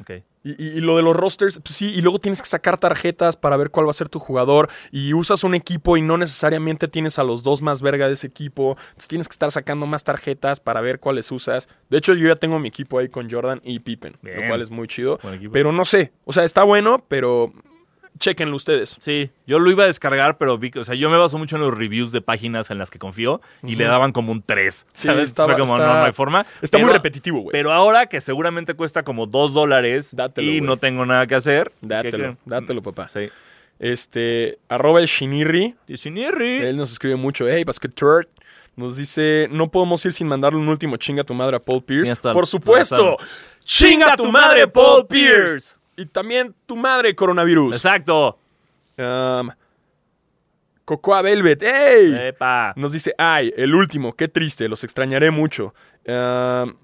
Ok. 0.00 0.10
Y, 0.42 0.50
y- 0.62 0.78
y 0.78 0.80
lo 0.80 0.96
de 0.96 1.02
los 1.02 1.16
rosters, 1.16 1.60
pues 1.62 1.74
sí, 1.76 1.92
y 1.94 2.00
luego 2.02 2.18
tienes 2.18 2.42
que 2.42 2.48
sacar 2.48 2.78
tarjetas 2.78 3.36
para 3.36 3.56
ver 3.56 3.70
cuál 3.70 3.86
va 3.86 3.90
a 3.90 3.94
ser 3.94 4.08
tu 4.08 4.18
jugador. 4.18 4.68
Y 4.90 5.14
usas 5.14 5.44
un 5.44 5.54
equipo 5.54 5.96
y 5.96 6.02
no 6.02 6.16
necesariamente 6.18 6.88
tienes 6.88 7.18
a 7.20 7.22
los 7.24 7.42
dos 7.44 7.62
más 7.62 7.80
verga 7.80 8.08
de 8.08 8.14
ese 8.14 8.26
equipo. 8.26 8.76
Entonces 8.88 9.08
tienes 9.08 9.28
que 9.28 9.32
estar 9.34 9.52
sacando 9.52 9.86
más 9.86 10.02
tarjetas 10.04 10.58
para 10.58 10.80
ver 10.80 10.98
cuáles 10.98 11.30
usas. 11.30 11.68
De 11.90 11.98
hecho, 11.98 12.14
yo 12.14 12.26
ya 12.26 12.34
tengo 12.36 12.58
mi 12.58 12.68
equipo 12.68 12.98
ahí 12.98 13.08
con 13.08 13.30
Jordan 13.30 13.60
y 13.62 13.78
Pippen, 13.78 14.16
lo 14.20 14.48
cual 14.48 14.62
es 14.62 14.70
muy 14.70 14.88
chido. 14.88 15.18
Pero 15.52 15.70
no 15.72 15.84
sé, 15.84 16.12
o 16.24 16.32
sea, 16.32 16.42
está 16.44 16.64
bueno, 16.64 17.04
pero 17.08 17.52
chequenlo 18.18 18.56
ustedes. 18.56 18.96
Sí, 19.00 19.30
yo 19.46 19.58
lo 19.58 19.70
iba 19.70 19.84
a 19.84 19.86
descargar, 19.86 20.36
pero 20.38 20.58
vi 20.58 20.70
que, 20.70 20.80
o 20.80 20.84
sea, 20.84 20.94
yo 20.94 21.08
me 21.10 21.16
baso 21.16 21.38
mucho 21.38 21.56
en 21.56 21.62
los 21.62 21.76
reviews 21.76 22.12
de 22.12 22.20
páginas 22.20 22.70
en 22.70 22.78
las 22.78 22.90
que 22.90 22.98
confío 22.98 23.40
y 23.62 23.76
le 23.76 23.84
daban 23.84 24.12
como 24.12 24.32
un 24.32 24.42
3. 24.42 24.86
Sí, 24.92 25.08
¿sabes? 25.08 25.32
Fue 25.34 25.46
como, 25.56 25.64
está- 25.74 25.86
no, 25.86 25.94
no 25.94 26.04
hay 26.04 26.12
forma. 26.12 26.46
Está 26.60 26.78
muy 26.78 26.92
repetitivo, 26.92 27.40
güey. 27.40 27.52
Pero 27.52 27.72
ahora 27.72 28.06
que 28.06 28.20
seguramente 28.20 28.74
cuesta 28.74 29.02
como 29.02 29.26
2 29.26 29.54
dólares 29.54 30.14
y 30.36 30.60
no 30.60 30.76
tengo 30.76 31.06
nada 31.06 31.26
que 31.26 31.34
hacer. 31.34 31.72
¿qué 31.80 31.88
Dátelo, 31.88 32.36
dátelo, 32.44 32.82
papá. 32.82 33.08
Sí. 33.08 33.28
Este, 33.78 34.58
arroba 34.68 35.00
el 35.00 35.06
Shinirri. 35.06 35.74
Y 35.86 35.96
Sinirri. 35.96 36.56
Él 36.58 36.76
nos 36.76 36.92
escribe 36.92 37.16
mucho, 37.16 37.48
hey, 37.48 37.64
Basket 37.64 37.90
Turd. 37.90 38.26
Nos 38.76 38.96
dice, 38.96 39.48
no 39.50 39.70
podemos 39.70 40.04
ir 40.06 40.12
sin 40.12 40.28
mandarle 40.28 40.58
un 40.60 40.68
último 40.68 40.96
chinga 40.96 41.22
a 41.22 41.24
tu 41.24 41.34
madre 41.34 41.56
a 41.56 41.58
Paul 41.58 41.82
Pierce. 41.82 42.14
Por 42.32 42.46
supuesto, 42.46 43.16
chinga 43.64 44.12
a 44.12 44.16
tu 44.16 44.30
madre 44.30 44.68
Paul 44.68 45.04
Pierce. 45.08 45.74
Y 45.98 46.06
también 46.06 46.54
tu 46.66 46.76
madre 46.76 47.14
coronavirus. 47.14 47.74
Exacto. 47.74 48.38
Um, 48.96 49.50
Cocoa 50.84 51.20
Velvet, 51.22 51.62
hey. 51.62 52.16
Epa. 52.28 52.72
Nos 52.76 52.92
dice, 52.92 53.14
ay, 53.18 53.52
el 53.56 53.74
último, 53.74 54.12
qué 54.14 54.28
triste, 54.28 54.68
los 54.68 54.84
extrañaré 54.84 55.30
mucho. 55.30 55.74
Um, 56.06 56.74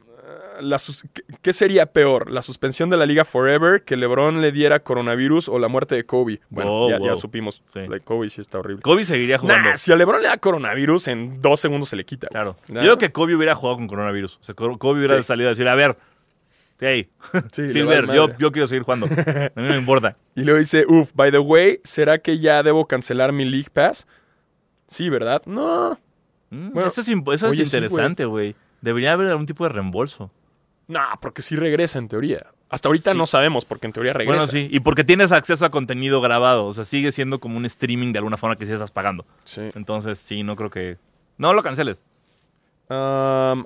la 0.60 0.76
¿qué- 1.12 1.22
¿Qué 1.42 1.52
sería 1.52 1.86
peor? 1.86 2.30
¿La 2.30 2.42
suspensión 2.42 2.88
de 2.90 2.96
la 2.96 3.06
liga 3.06 3.24
Forever? 3.24 3.82
¿Que 3.82 3.96
LeBron 3.96 4.40
le 4.40 4.52
diera 4.52 4.80
coronavirus 4.80 5.48
o 5.48 5.58
la 5.58 5.68
muerte 5.68 5.94
de 5.96 6.04
Kobe? 6.06 6.40
Bueno, 6.50 6.70
Wow, 6.70 7.06
ya, 7.06 7.16
supimos. 7.16 7.62
Sí. 7.72 7.80
Kobe 8.04 8.28
sí 8.28 8.40
está 8.40 8.58
horrible. 8.58 8.82
Kobe 8.82 9.04
seguiría 9.04 9.38
jugando. 9.38 9.70
Nah, 9.70 9.76
si 9.76 9.90
a 9.92 9.96
LeBron 9.96 10.22
le 10.22 10.28
da 10.28 10.36
coronavirus, 10.38 11.08
en 11.08 11.40
dos 11.40 11.58
segundos 11.60 11.88
se 11.88 11.96
le 11.96 12.04
quita. 12.04 12.28
Claro. 12.28 12.56
Nah. 12.68 12.80
Yo 12.82 12.96
creo 12.96 12.98
que 12.98 13.10
Kobe 13.12 13.34
hubiera 13.34 13.54
jugado 13.54 13.76
con 13.78 13.86
coronavirus. 13.88 14.38
O 14.40 14.44
sea, 14.44 14.54
Kobe 14.54 14.98
hubiera 14.98 15.16
Sí. 15.16 15.22
salido 15.26 15.48
a 15.48 15.52
decir, 15.52 15.66
a 15.68 15.74
ver, 15.74 15.96
hey, 16.80 17.08
Sí, 17.52 17.70
Silver, 17.70 18.12
yo, 18.12 18.52
quiero 18.52 18.66
seguir 18.66 18.82
jugando. 18.82 19.06
A 19.06 19.60
mí 19.60 19.66
no 19.66 19.70
me 19.70 19.76
importa. 19.78 20.16
Y 20.36 20.42
luego 20.42 20.58
dice, 20.58 20.84
uff, 20.88 21.12
by 21.14 21.30
the 21.30 21.38
way, 21.38 21.80
¿será 21.84 22.18
que 22.18 22.38
ya 22.38 22.62
debo 22.62 22.86
cancelar 22.86 23.32
mi 23.32 23.44
League 23.44 23.68
Pass? 23.72 24.06
Sí, 24.88 25.08
¿verdad? 25.08 25.42
No. 25.46 25.98
Mm, 26.50 26.72
Bueno, 26.72 26.88
eso 26.88 27.00
es, 27.00 27.08
eso 27.08 27.48
oye, 27.48 27.62
interesante, 27.62 28.24
güey. 28.24 28.54
Debería 28.80 29.12
haber 29.12 29.28
algún 29.28 29.46
tipo 29.46 29.64
de 29.64 29.70
reembolso. 29.70 30.30
No, 30.88 31.00
porque 31.22 31.40
sí 31.42 31.56
regresa 31.56 31.98
en 31.98 32.08
teoría. 32.08 32.46
Hasta 32.68 32.88
ahorita 32.88 33.12
Sí. 33.12 33.16
no 33.18 33.26
sabemos, 33.26 33.64
porque 33.64 33.86
en 33.86 33.92
teoría 33.92 34.12
regresa. 34.12 34.36
Bueno, 34.38 34.50
sí. 34.50 34.68
Y 34.70 34.80
porque 34.80 35.04
tienes 35.04 35.30
acceso 35.32 35.64
a 35.64 35.70
contenido 35.70 36.20
grabado. 36.20 36.66
O 36.66 36.74
sea, 36.74 36.84
sigue 36.84 37.12
siendo 37.12 37.38
como 37.38 37.56
un 37.56 37.64
streaming 37.64 38.12
de 38.12 38.18
alguna 38.18 38.36
forma 38.36 38.56
que 38.56 38.66
sí 38.66 38.72
estás 38.72 38.90
pagando. 38.90 39.24
Sí. 39.44 39.62
Entonces, 39.74 40.18
sí, 40.18 40.42
no 40.42 40.56
creo 40.56 40.70
que... 40.70 40.98
No 41.38 41.52
lo 41.54 41.62
canceles. 41.62 42.04
Um, 42.88 43.64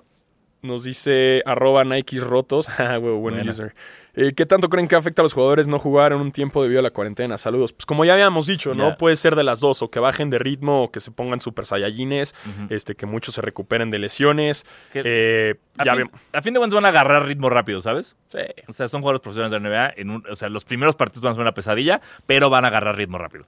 nos 0.63 0.83
dice 0.85 1.43
arroba 1.47 1.85
Nikes 1.85 2.23
rotos. 2.23 2.69
Ah, 2.79 2.99
buen 2.99 3.49
user. 3.49 3.73
Eh, 4.15 4.33
¿Qué 4.35 4.47
tanto 4.47 4.69
creen 4.69 4.89
que 4.89 4.97
afecta 4.97 5.23
a 5.23 5.25
los 5.25 5.33
jugadores 5.33 5.69
no 5.69 5.79
jugar 5.79 6.13
en 6.13 6.19
un 6.19 6.33
tiempo 6.33 6.61
debido 6.61 6.81
a 6.81 6.83
la 6.83 6.91
cuarentena? 6.91 7.39
Saludos. 7.39 7.73
Pues 7.73 7.87
como 7.87 8.05
ya 8.05 8.15
habíamos 8.15 8.49
dicho, 8.49 8.75
¿no? 8.75 8.97
Puede 8.97 9.15
ser 9.15 9.37
de 9.37 9.45
las 9.45 9.61
dos, 9.61 9.81
o 9.83 9.91
que 9.91 10.01
bajen 10.01 10.29
de 10.29 10.39
ritmo, 10.41 10.83
o 10.85 10.91
que 10.91 10.99
se 10.99 11.13
pongan 11.13 11.41
super 11.41 11.65
saiyajines, 11.67 12.35
este, 12.69 12.97
que 12.97 13.07
muchos 13.07 13.37
se 13.37 13.43
recuperen 13.43 13.91
de 13.93 13.99
lesiones. 13.99 14.67
Eh, 14.95 15.55
A, 15.77 15.85
ya 15.85 15.95
fin, 15.95 16.11
a 16.33 16.43
fin 16.43 16.53
de 16.53 16.59
cuentas 16.59 16.75
van 16.75 16.87
a 16.87 16.89
agarrar 16.89 17.27
ritmo 17.27 17.49
rápido, 17.49 17.81
¿sabes? 17.81 18.17
Sí. 18.33 18.39
O 18.67 18.73
sea, 18.73 18.89
son 18.89 19.03
jugadores 19.03 19.21
profesionales 19.21 19.53
de 19.53 19.61
la 19.61 19.69
NBA. 19.69 19.93
En 20.01 20.11
un- 20.11 20.25
o 20.29 20.35
sea, 20.35 20.49
los 20.49 20.65
primeros 20.65 20.97
partidos 20.97 21.23
van 21.23 21.33
a 21.33 21.35
ser 21.37 21.43
una 21.43 21.55
pesadilla, 21.55 22.01
pero 22.27 22.51
van 22.51 22.65
a 22.65 22.69
agarrar 22.69 22.97
ritmo 22.97 23.19
rápido. 23.19 23.47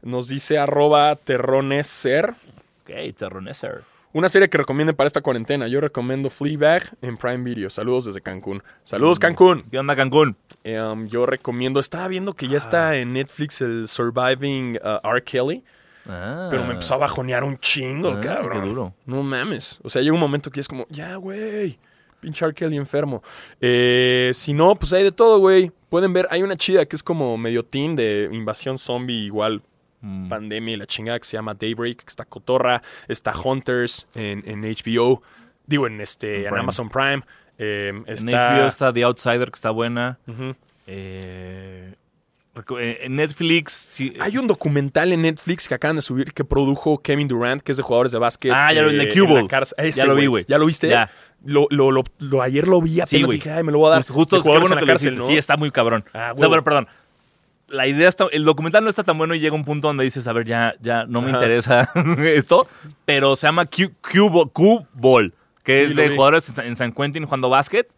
Nos 0.00 0.28
dice 0.28 0.56
arroba 0.56 1.14
terroneser. 1.16 2.30
Ok, 2.84 3.16
Terroneser. 3.18 3.82
Una 4.12 4.28
serie 4.30 4.48
que 4.48 4.56
recomiende 4.56 4.94
para 4.94 5.06
esta 5.06 5.20
cuarentena. 5.20 5.68
Yo 5.68 5.80
recomiendo 5.80 6.30
Fleabag 6.30 6.96
en 7.02 7.16
Prime 7.18 7.44
Video. 7.44 7.68
Saludos 7.68 8.06
desde 8.06 8.22
Cancún. 8.22 8.62
Saludos, 8.82 9.18
Cancún. 9.18 9.62
¿Qué 9.70 9.78
onda, 9.78 9.94
Cancún? 9.94 10.36
Um, 10.64 11.06
yo 11.06 11.26
recomiendo. 11.26 11.80
Estaba 11.80 12.08
viendo 12.08 12.32
que 12.32 12.48
ya 12.48 12.56
está 12.56 12.96
en 12.96 13.12
Netflix 13.12 13.60
el 13.60 13.88
Surviving 13.88 14.78
uh, 14.82 15.06
R. 15.06 15.22
Kelly. 15.22 15.62
Ah. 16.08 16.48
Pero 16.50 16.64
me 16.64 16.72
empezó 16.72 16.94
a 16.94 16.98
bajonear 16.98 17.44
un 17.44 17.58
chingo, 17.58 18.10
Ah, 18.10 18.20
cabrón. 18.22 18.62
qué 18.62 18.68
duro. 18.68 18.94
No 19.04 19.22
mames. 19.22 19.78
O 19.82 19.90
sea, 19.90 20.00
llega 20.00 20.14
un 20.14 20.20
momento 20.20 20.50
que 20.50 20.60
es 20.60 20.68
como, 20.68 20.86
ya, 20.88 21.16
güey. 21.16 21.76
Pinche 22.20 22.44
R. 22.46 22.54
Kelly 22.54 22.76
enfermo. 22.78 23.22
Eh, 23.60 24.30
si 24.32 24.54
no, 24.54 24.76
pues 24.76 24.94
hay 24.94 25.02
de 25.02 25.12
todo, 25.12 25.40
güey. 25.40 25.72
Pueden 25.90 26.14
ver, 26.14 26.26
hay 26.30 26.42
una 26.42 26.56
chida 26.56 26.86
que 26.86 26.96
es 26.96 27.02
como 27.02 27.36
medio 27.36 27.64
teen 27.64 27.96
de 27.96 28.30
invasión 28.32 28.78
zombie, 28.78 29.26
igual 29.26 29.60
Mm. 30.06 30.28
pandemia 30.28 30.74
y 30.74 30.76
la 30.76 30.86
chingada 30.86 31.18
que 31.18 31.24
se 31.24 31.36
llama 31.36 31.54
Daybreak, 31.54 31.96
que 31.98 32.08
está 32.08 32.24
Cotorra, 32.24 32.80
está 33.08 33.32
Hunters 33.38 34.06
en, 34.14 34.42
en 34.46 34.62
HBO, 34.62 35.22
digo 35.66 35.86
en 35.86 36.00
este 36.00 36.42
En 36.42 36.42
en. 36.44 36.60
Amazon 36.60 36.88
Prime. 36.88 37.22
eh, 37.58 37.88
En 37.94 38.04
está, 38.06 38.56
HBO 38.58 38.66
está 38.68 38.92
The 38.92 39.02
Outsider, 39.04 39.50
que 39.50 39.54
está 39.56 39.70
buena. 39.70 40.18
Eh, 40.86 41.94
eh, 42.78 42.98
en 43.02 43.16
Netflix... 43.16 43.72
sí- 43.72 44.14
Hay 44.20 44.38
un 44.38 44.46
documental 44.46 45.12
en 45.12 45.22
Netflix 45.22 45.68
que 45.68 45.74
acaban 45.74 45.96
de 45.96 46.02
subir 46.02 46.32
que 46.32 46.42
produjo 46.44 46.98
Kevin 47.02 47.28
Durant, 47.28 47.60
que 47.60 47.72
es 47.72 47.76
de 47.76 47.82
jugadores 47.82 48.12
de 48.12 48.18
básquet. 48.18 48.52
Ah, 48.54 48.72
ya 48.72 48.82
lo- 48.82 48.90
eh, 48.90 49.08
Cubble. 49.12 49.40
en 49.40 49.48
la. 49.48 49.74
Ese, 49.76 49.98
Ya 50.00 50.06
lo 50.06 50.14
vi, 50.14 50.26
güey. 50.26 50.44
¿Ya 50.48 50.56
lo 50.58 50.64
viste? 50.66 50.88
Ya. 50.88 51.10
Lo, 51.44 51.66
lo, 51.70 51.90
lo, 51.90 52.02
lo- 52.18 52.42
ayer 52.42 52.66
lo 52.66 52.80
vi 52.80 53.00
apenas 53.00 53.08
Sí, 53.30 53.36
dije, 53.36 53.50
ay, 53.52 53.62
me 53.62 53.72
lo 53.72 53.78
voy 53.78 53.88
a 53.88 53.90
dar. 53.90 53.98
Justo, 54.06 54.36
justo 54.36 54.50
bueno 54.50 54.66
en 54.66 54.80
que 54.80 54.86
la 54.86 54.92
cárcel. 54.92 55.20
Sí, 55.26 55.36
está 55.36 55.56
muy 55.58 55.70
cabrón. 55.70 56.04
Ah, 56.14 56.32
o 56.34 56.38
sea, 56.38 56.42
huevo. 56.42 56.48
bueno, 56.48 56.64
perdón. 56.64 56.88
La 57.68 57.86
idea 57.88 58.08
está, 58.08 58.26
el 58.30 58.44
documental 58.44 58.84
no 58.84 58.90
está 58.90 59.02
tan 59.02 59.18
bueno 59.18 59.34
y 59.34 59.40
llega 59.40 59.54
un 59.56 59.64
punto 59.64 59.88
donde 59.88 60.04
dices, 60.04 60.26
a 60.28 60.32
ver, 60.32 60.46
ya, 60.46 60.74
ya 60.80 61.04
no 61.06 61.20
me 61.20 61.30
Ajá. 61.30 61.38
interesa 61.38 61.90
esto, 62.24 62.68
pero 63.04 63.34
se 63.36 63.46
llama 63.48 63.64
Q-Ball, 63.66 65.34
que 65.64 65.76
Sí, 65.78 65.82
es 65.84 65.96
de 65.96 66.08
vi. 66.08 66.14
jugadores 66.14 66.48
en 66.48 66.54
San- 66.54 66.66
en 66.66 66.76
San 66.76 66.92
Quentin 66.92 67.24
jugando 67.24 67.48
básquet. 67.50 67.92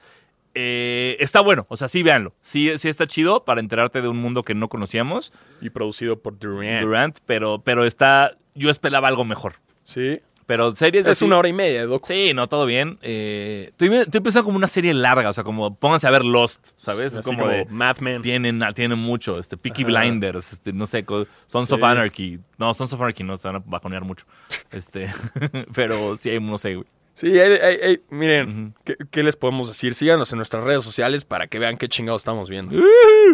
Eh, 0.55 1.17
está 1.21 1.41
bueno, 1.41 1.67
o 1.69 1.77
sea, 1.77 1.87
sí, 1.89 2.03
véanlo. 2.03 2.33
Sí, 2.41 2.73
sí 2.79 2.89
está 2.89 3.07
chido 3.07 3.45
para 3.45 3.61
enterarte 3.61 4.01
de 4.01 4.09
un 4.09 4.17
mundo 4.17 4.43
que 4.43 4.55
no 4.55 4.69
conocíamos, 4.69 5.33
Y 5.61 5.71
producido 5.71 6.19
por 6.19 6.39
Durant. 6.39 6.81
Durant, 6.83 7.19
pero, 7.27 7.61
pero 7.63 7.85
está, 7.85 8.33
yo 8.55 8.71
esperaba 8.71 9.09
algo 9.09 9.25
mejor. 9.25 9.57
Sí. 9.85 10.21
Pero 10.49 10.75
series 10.75 11.05
de 11.05 11.11
Es 11.11 11.19
así- 11.19 11.27
una 11.27 11.37
hora 11.37 11.49
y 11.49 11.53
media 11.53 11.81
de 11.81 11.87
docu. 11.87 12.07
Sí, 12.09 12.33
no, 12.33 12.49
todo 12.49 12.65
bien. 12.65 12.99
Eh, 13.03 13.67
estoy, 13.69 13.95
estoy 13.97 14.21
pensando 14.23 14.47
como 14.47 14.57
una 14.57 14.67
serie 14.67 14.95
larga, 14.95 15.29
o 15.29 15.33
sea, 15.35 15.45
como 15.45 15.75
pónganse 15.77 16.09
a 16.09 16.11
ver 16.11 16.25
Lost, 16.25 16.71
¿sabes? 16.79 17.13
Es 17.13 17.21
como, 17.27 17.39
como 17.41 17.51
de, 17.51 17.67
Mad 17.67 17.99
Men. 17.99 18.23
tienen, 18.23 18.59
tienen 18.75 18.99
mucho, 18.99 19.39
este, 19.39 19.59
Peaky 19.59 19.83
Ajá. 19.85 20.01
Blinders, 20.01 20.55
este, 20.55 20.73
no 20.73 20.87
sé, 20.87 21.05
Sons 21.49 21.69
Sí. 21.69 21.75
of 21.75 21.83
Anarchy. 21.83 22.41
No, 22.57 22.73
Sons 22.73 22.91
of 22.95 23.01
Anarchy 23.03 23.25
no, 23.25 23.37
se 23.37 23.47
van 23.47 23.57
a 23.57 23.63
bajonear 23.67 24.05
mucho. 24.05 24.25
Este, 24.71 25.09
pero 25.75 26.17
sí 26.17 26.31
hay, 26.31 26.41
no 26.41 26.57
sé, 26.57 26.77
güey. 26.77 26.87
Sí, 27.13 27.39
hay- 27.39 27.59
hay- 27.61 27.79
hay- 27.83 28.01
miren, 28.09 28.75
¿qué, 28.85 28.97
qué 29.11 29.23
les 29.23 29.37
podemos 29.37 29.69
decir? 29.69 29.93
Síganos 29.95 30.33
en 30.33 30.39
nuestras 30.39 30.65
redes 30.65 30.83
sociales 30.83 31.27
para 31.27 31.47
que 31.47 31.59
vean 31.59 31.77
qué 31.77 31.89
chingados 31.89 32.23
estamos 32.23 32.49
viendo. 32.49 32.75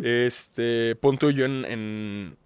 este, 0.02 0.96
punto 0.96 1.30
yo 1.30 1.44
en, 1.44 1.64
en, 1.64 2.36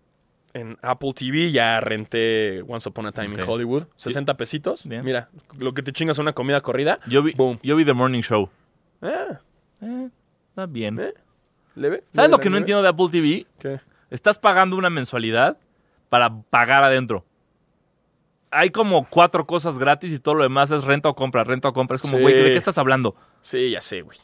en 0.55 0.77
Apple 0.83 1.13
TV 1.15 1.51
ya 1.51 1.81
renté 1.81 2.63
Once 2.67 2.89
Upon 2.89 3.07
a 3.07 3.13
Time 3.13 3.35
Ok. 3.35 3.41
in 3.41 3.49
Hollywood. 3.49 3.85
60 3.97 4.37
pesitos. 4.37 4.85
Bien. 4.87 5.05
Mira, 5.05 5.29
lo 5.59 5.75
que 5.75 5.83
te 5.83 5.93
chingas 5.93 6.19
una 6.19 6.33
comida 6.33 6.61
corrida. 6.61 6.99
Yo 7.07 7.23
vi, 7.23 7.33
Boom. 7.33 7.59
yo 7.63 7.77
vi 7.77 7.85
The 7.85 7.93
Morning 7.95 8.23
Show. 8.23 8.49
Ah, 9.03 9.41
Eh, 9.81 10.09
está 10.49 10.67
bien. 10.67 10.99
¿Eh? 10.99 11.15
¿leve? 11.77 11.99
¿Sabes 12.13 12.15
¿Leve 12.15 12.29
lo 12.31 12.39
que 12.39 12.51
no 12.51 12.57
entiendo 12.57 12.83
de 12.83 12.89
Apple 12.89 13.07
TV? 13.13 13.47
¿Qué? 13.61 13.81
Estás 14.11 14.39
pagando 14.39 14.77
una 14.77 14.91
mensualidad 14.91 15.57
para 16.09 16.35
pagar 16.43 16.83
adentro. 16.83 17.25
Hay 18.51 18.71
como 18.71 19.07
cuatro 19.09 19.47
cosas 19.47 19.79
gratis 19.79 20.11
y 20.13 20.19
todo 20.19 20.35
lo 20.37 20.43
demás 20.43 20.71
es 20.71 20.83
renta 20.85 21.11
o 21.11 21.15
compra, 21.15 21.45
renta 21.45 21.69
o 21.69 21.73
compra. 21.75 21.97
Es 21.97 22.03
como, 22.03 22.17
Sí. 22.17 22.23
güey, 22.23 22.35
¿de 22.35 22.51
qué 22.51 22.57
estás 22.59 22.79
hablando? 22.79 23.15
Sí, 23.43 23.71
ya 23.71 23.81
sé, 23.83 24.01
güey. 24.01 24.19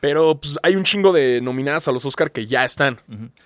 Pero 0.00 0.34
pues 0.40 0.56
hay 0.62 0.76
un 0.76 0.84
chingo 0.84 1.12
de 1.12 1.40
nominadas 1.42 1.86
a 1.86 1.92
los 1.92 2.04
Oscar 2.06 2.30
que 2.32 2.46
ya 2.46 2.64
están. 2.64 2.98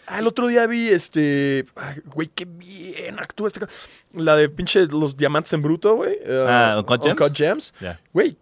Ah, 0.06 0.20
el 0.20 0.26
otro 0.28 0.46
día 0.46 0.66
vi 0.66 0.88
este. 0.88 1.64
ay, 1.74 2.00
Güey, 2.04 2.28
qué 2.32 2.44
bien 2.44 3.18
actúa 3.18 3.48
este. 3.48 3.66
La 4.12 4.36
de 4.36 4.48
pinches 4.48 4.92
los 4.92 5.16
diamantes 5.16 5.52
en 5.52 5.62
bruto, 5.62 5.96
güey. 5.96 6.16
eh, 6.22 6.46
Ah, 6.48 6.76
Uncut 6.78 7.02
Gems. 7.02 7.20
Uncut 7.20 7.36
Gems. 7.36 7.74
Güey, 8.12 8.36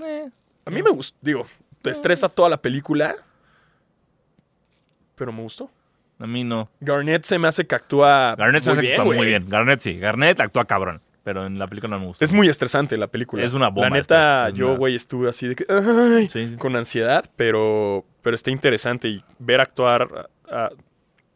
Eh, 0.00 0.28
a 0.66 0.70
mí 0.70 0.82
me 0.82 0.90
gustó. 0.90 1.16
Digo, 1.20 1.46
te 1.82 1.90
estresa 1.90 2.28
toda 2.28 2.48
la 2.48 2.56
película. 2.60 3.14
Pero 5.14 5.32
me 5.32 5.42
gustó. 5.42 5.70
a 6.18 6.26
mí 6.26 6.42
no. 6.42 6.68
Garnett 6.80 7.24
se 7.24 7.38
me 7.38 7.46
hace 7.46 7.64
que 7.66 7.74
actúa. 7.76 8.34
Garnett 8.36 8.62
se 8.64 8.70
me 8.70 8.74
muy 8.76 8.86
hace 8.86 8.88
que 8.88 9.00
actúa 9.00 9.14
muy 9.14 9.26
bien. 9.26 9.46
Garnett 9.48 9.80
sí. 9.80 9.98
Garnett 9.98 10.40
actúa 10.40 10.64
cabrón. 10.64 11.00
Pero 11.24 11.46
en 11.46 11.58
la 11.58 11.66
película 11.66 11.96
no 11.96 12.00
me 12.00 12.06
gustó. 12.06 12.24
Es 12.24 12.32
muy 12.32 12.48
estresante 12.48 12.96
la 12.96 13.08
película. 13.08 13.42
Es 13.42 13.54
una 13.54 13.68
bomba 13.68 13.88
La 13.90 13.96
neta, 13.96 14.48
es 14.48 14.54
yo, 14.54 14.68
una- 14.68 14.76
güey, 14.78 14.94
estuve 14.94 15.28
así 15.28 15.48
de 15.48 15.56
que. 15.56 15.66
ay, 15.68 16.28
Sí, 16.28 16.50
sí. 16.50 16.56
con 16.56 16.76
ansiedad, 16.76 17.24
pero, 17.36 18.04
pero 18.22 18.34
está 18.36 18.50
interesante. 18.50 19.08
Y 19.08 19.24
ver 19.38 19.60
actuar 19.60 20.28
a, 20.48 20.68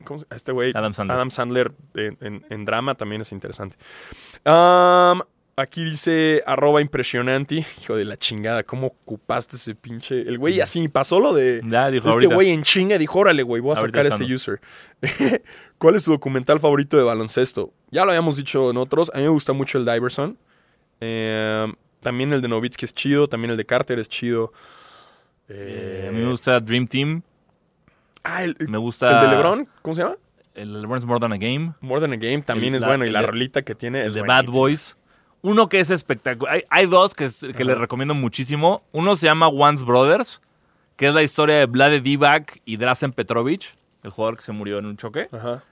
¿cómo 0.05 0.21
se- 0.21 0.27
a 0.31 0.37
este 0.37 0.53
güey, 0.53 0.73
Adam 0.75 0.93
Sandler. 0.95 1.31
Sandler 1.31 1.73
en, 1.95 2.19
en- 2.21 2.47
en 2.51 2.65
drama 2.65 2.95
también 2.95 3.23
es 3.23 3.33
interesante. 3.33 3.77
Am, 4.45 5.23
aquí 5.61 5.85
dice 5.85 6.43
arroba 6.47 6.81
impresionante. 6.81 7.57
Hijo 7.83 7.97
de 7.97 8.05
la 8.05 8.17
chingada, 8.17 8.63
¿cómo 8.63 8.89
ocupaste 8.89 9.57
ese 9.57 9.75
pinche? 9.75 10.21
El 10.23 10.39
güey 10.39 10.61
así 10.61 10.89
pasó 10.89 11.21
lo 11.21 11.35
de. 11.35 11.61
Dijo 11.61 11.77
Este 11.97 12.09
ahorita. 12.09 12.35
güey 12.35 12.51
en 12.51 12.63
chinga 12.63 12.97
dijo, 12.99 13.19
órale, 13.19 13.43
güey, 13.43 13.61
voy 13.61 13.75
a 13.77 13.79
Ahorita 13.81 13.99
sacar 14.03 14.07
es 14.07 14.21
este 14.21 14.35
user. 14.35 14.61
¿Cuál 15.79 15.95
es 15.95 16.05
tu 16.05 16.11
documental 16.13 16.59
favorito 16.61 16.97
de 16.97 17.03
baloncesto? 17.05 17.73
Ya 17.91 18.05
lo 18.05 18.11
habíamos 18.11 18.37
dicho 18.37 18.71
en 18.71 18.77
otros. 18.77 19.11
A 19.15 19.19
mí 19.19 19.25
me 19.25 19.29
gusta 19.31 19.53
mucho 19.53 19.79
el 19.79 19.85
Diverson. 19.85 20.37
Eh, 21.01 21.67
también 22.01 22.33
el 22.33 22.41
de 22.41 22.49
Novitsky 22.49 22.85
es 22.85 22.93
chido. 22.93 23.29
También 23.29 23.51
el 23.53 23.57
de 23.57 23.65
Carter 23.65 23.99
es 23.99 24.09
chido. 24.09 24.53
Eh, 25.49 26.03
Eh, 26.05 26.09
a 26.09 26.13
mí 26.13 26.21
me 26.23 26.31
gusta 26.31 26.59
Dream 26.61 26.87
Team. 26.87 27.23
Ah, 28.25 28.45
el, 28.45 28.57
el 28.59 28.69
Me 28.69 28.77
gusta. 28.79 29.23
de 29.23 29.29
LeBron, 29.29 29.69
¿cómo 29.81 29.95
se 29.95 30.03
llama? 30.03 30.17
El 30.55 30.83
LeBron's 30.83 31.07
More 31.07 31.21
Than 31.21 31.33
a 31.33 31.37
Game. 31.39 31.73
More 31.81 32.01
Than 32.01 32.13
a 32.13 32.17
Game 32.17 32.43
también 32.43 32.75
El- 32.75 32.77
es 32.77 32.83
la- 32.83 32.89
bueno. 32.89 33.05
Y 33.05 33.09
el 33.09 33.15
la 33.15 33.21
de- 33.21 33.27
rolita 33.29 33.63
que 33.63 33.75
tiene 33.75 34.01
El 34.03 34.09
es 34.09 34.15
de 34.15 34.23
Bad. 34.23 34.47
Boys. 34.47 34.97
Uno 35.43 35.69
que 35.69 35.81
es 35.81 35.91
espectacular. 35.91 36.55
Hay, 36.55 36.65
hay 36.69 36.87
dos 36.87 37.15
que, 37.15 37.27
es- 37.27 37.47
que 37.57 37.65
les 37.65 37.79
recomiendo 37.79 38.15
muchísimo. 38.15 38.83
Uno 38.93 39.15
se 39.17 39.27
llama 39.27 39.49
Once 39.49 39.85
Brothers, 39.85 40.41
que 40.97 41.09
es 41.09 41.15
la 41.15 41.23
historia 41.23 41.57
de 41.57 41.67
Vlade 41.67 42.01
Divac 42.01 42.61
y 42.65 42.77
Drazen 42.77 43.13
Petrovic, 43.13 43.75
el 44.03 44.11
jugador 44.11 44.37
que 44.37 44.43
se 44.43 44.53
murió 44.53 44.79
en 44.79 44.87
un 44.87 44.97
choque. 44.97 45.29
Ajá. 45.33 45.63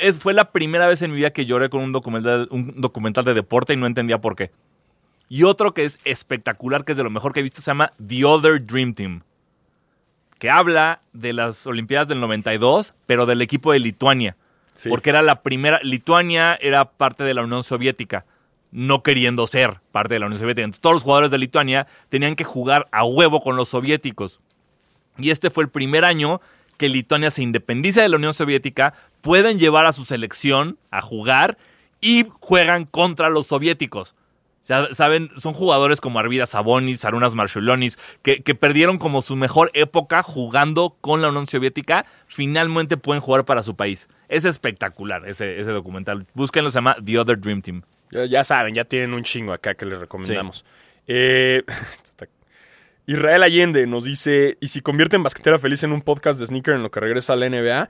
Es- 0.00 0.16
fue 0.16 0.32
la 0.32 0.50
primera 0.50 0.86
vez 0.86 1.02
en 1.02 1.10
mi 1.10 1.16
vida 1.18 1.30
que 1.30 1.44
lloré 1.44 1.68
con 1.68 1.82
un 1.82 1.92
documental, 1.92 2.48
un 2.50 2.80
documental 2.80 3.24
de 3.24 3.34
deporte 3.34 3.74
y 3.74 3.76
no 3.76 3.86
entendía 3.86 4.18
por 4.20 4.34
qué. 4.36 4.50
Y 5.28 5.42
otro 5.42 5.74
que 5.74 5.84
es 5.84 5.98
espectacular, 6.04 6.84
que 6.84 6.92
es 6.92 6.98
de 6.98 7.02
lo 7.04 7.10
mejor 7.10 7.32
que 7.32 7.40
he 7.40 7.42
visto, 7.42 7.60
se 7.60 7.66
llama 7.70 7.92
The 8.06 8.24
Other 8.24 8.64
Dream 8.64 8.94
Team, 8.94 9.22
que 10.38 10.50
habla 10.50 11.00
de 11.12 11.32
las 11.32 11.66
Olimpiadas 11.66 12.08
del 12.08 12.20
92, 12.20 12.94
pero 13.06 13.26
del 13.26 13.42
equipo 13.42 13.72
de 13.72 13.78
Lituania. 13.80 14.36
Sí. 14.74 14.88
Porque 14.90 15.10
era 15.10 15.22
la 15.22 15.42
primera. 15.42 15.80
Lituania 15.82 16.54
era 16.60 16.84
parte 16.84 17.24
de 17.24 17.32
la 17.34 17.42
Unión 17.42 17.62
Soviética, 17.64 18.24
no 18.76 19.02
queriendo 19.02 19.46
ser 19.46 19.80
parte 19.90 20.12
de 20.14 20.20
la 20.20 20.26
Unión 20.26 20.38
Soviética. 20.38 20.64
Entonces, 20.64 20.82
todos 20.82 20.96
los 20.96 21.02
jugadores 21.02 21.30
de 21.30 21.38
Lituania 21.38 21.86
tenían 22.10 22.36
que 22.36 22.44
jugar 22.44 22.86
a 22.92 23.04
huevo 23.04 23.40
con 23.40 23.56
los 23.56 23.70
soviéticos. 23.70 24.38
Y 25.16 25.30
este 25.30 25.50
fue 25.50 25.64
el 25.64 25.70
primer 25.70 26.04
año 26.04 26.42
que 26.76 26.90
Lituania 26.90 27.30
se 27.30 27.42
independiza 27.42 28.02
de 28.02 28.10
la 28.10 28.16
Unión 28.16 28.34
Soviética, 28.34 28.92
pueden 29.22 29.58
llevar 29.58 29.86
a 29.86 29.92
su 29.92 30.04
selección 30.04 30.76
a 30.90 31.00
jugar 31.00 31.56
y 32.02 32.26
juegan 32.40 32.84
contra 32.84 33.30
los 33.30 33.46
soviéticos. 33.46 34.14
Saben, 34.60 35.30
son 35.36 35.54
jugadores 35.54 36.02
como 36.02 36.18
Arvidas 36.18 36.50
Sabonis, 36.50 37.06
Arunas 37.06 37.34
Marshulonis, 37.34 37.98
que, 38.20 38.42
que 38.42 38.54
perdieron 38.54 38.98
como 38.98 39.22
su 39.22 39.36
mejor 39.36 39.70
época 39.72 40.22
jugando 40.22 40.96
con 41.00 41.22
la 41.22 41.30
Unión 41.30 41.46
Soviética, 41.46 42.04
finalmente 42.26 42.98
pueden 42.98 43.22
jugar 43.22 43.46
para 43.46 43.62
su 43.62 43.74
país. 43.74 44.06
Es 44.28 44.44
espectacular 44.44 45.26
ese, 45.26 45.60
ese 45.60 45.70
documental. 45.70 46.26
Búsquenlo, 46.34 46.68
se 46.68 46.74
llama 46.74 46.96
The 47.02 47.18
Other 47.18 47.40
Dream 47.40 47.62
Team. 47.62 47.82
Ya, 48.10 48.24
ya 48.26 48.44
saben, 48.44 48.74
ya 48.74 48.84
tienen 48.84 49.12
un 49.14 49.22
chingo 49.22 49.52
acá 49.52 49.74
que 49.74 49.84
les 49.86 49.98
recomendamos. 49.98 50.64
Eh, 51.06 51.62
Israel 53.06 53.42
Allende 53.44 53.86
nos 53.86 54.04
dice, 54.04 54.58
¿y 54.60 54.66
si 54.68 54.80
convierten 54.80 55.22
Basquetera 55.22 55.58
Feliz 55.58 55.82
en 55.84 55.92
un 55.92 56.02
podcast 56.02 56.40
de 56.40 56.46
sneaker 56.46 56.74
en 56.74 56.82
lo 56.82 56.90
que 56.90 56.98
regresa 57.00 57.34
a 57.34 57.36
la 57.36 57.48
NBA? 57.48 57.88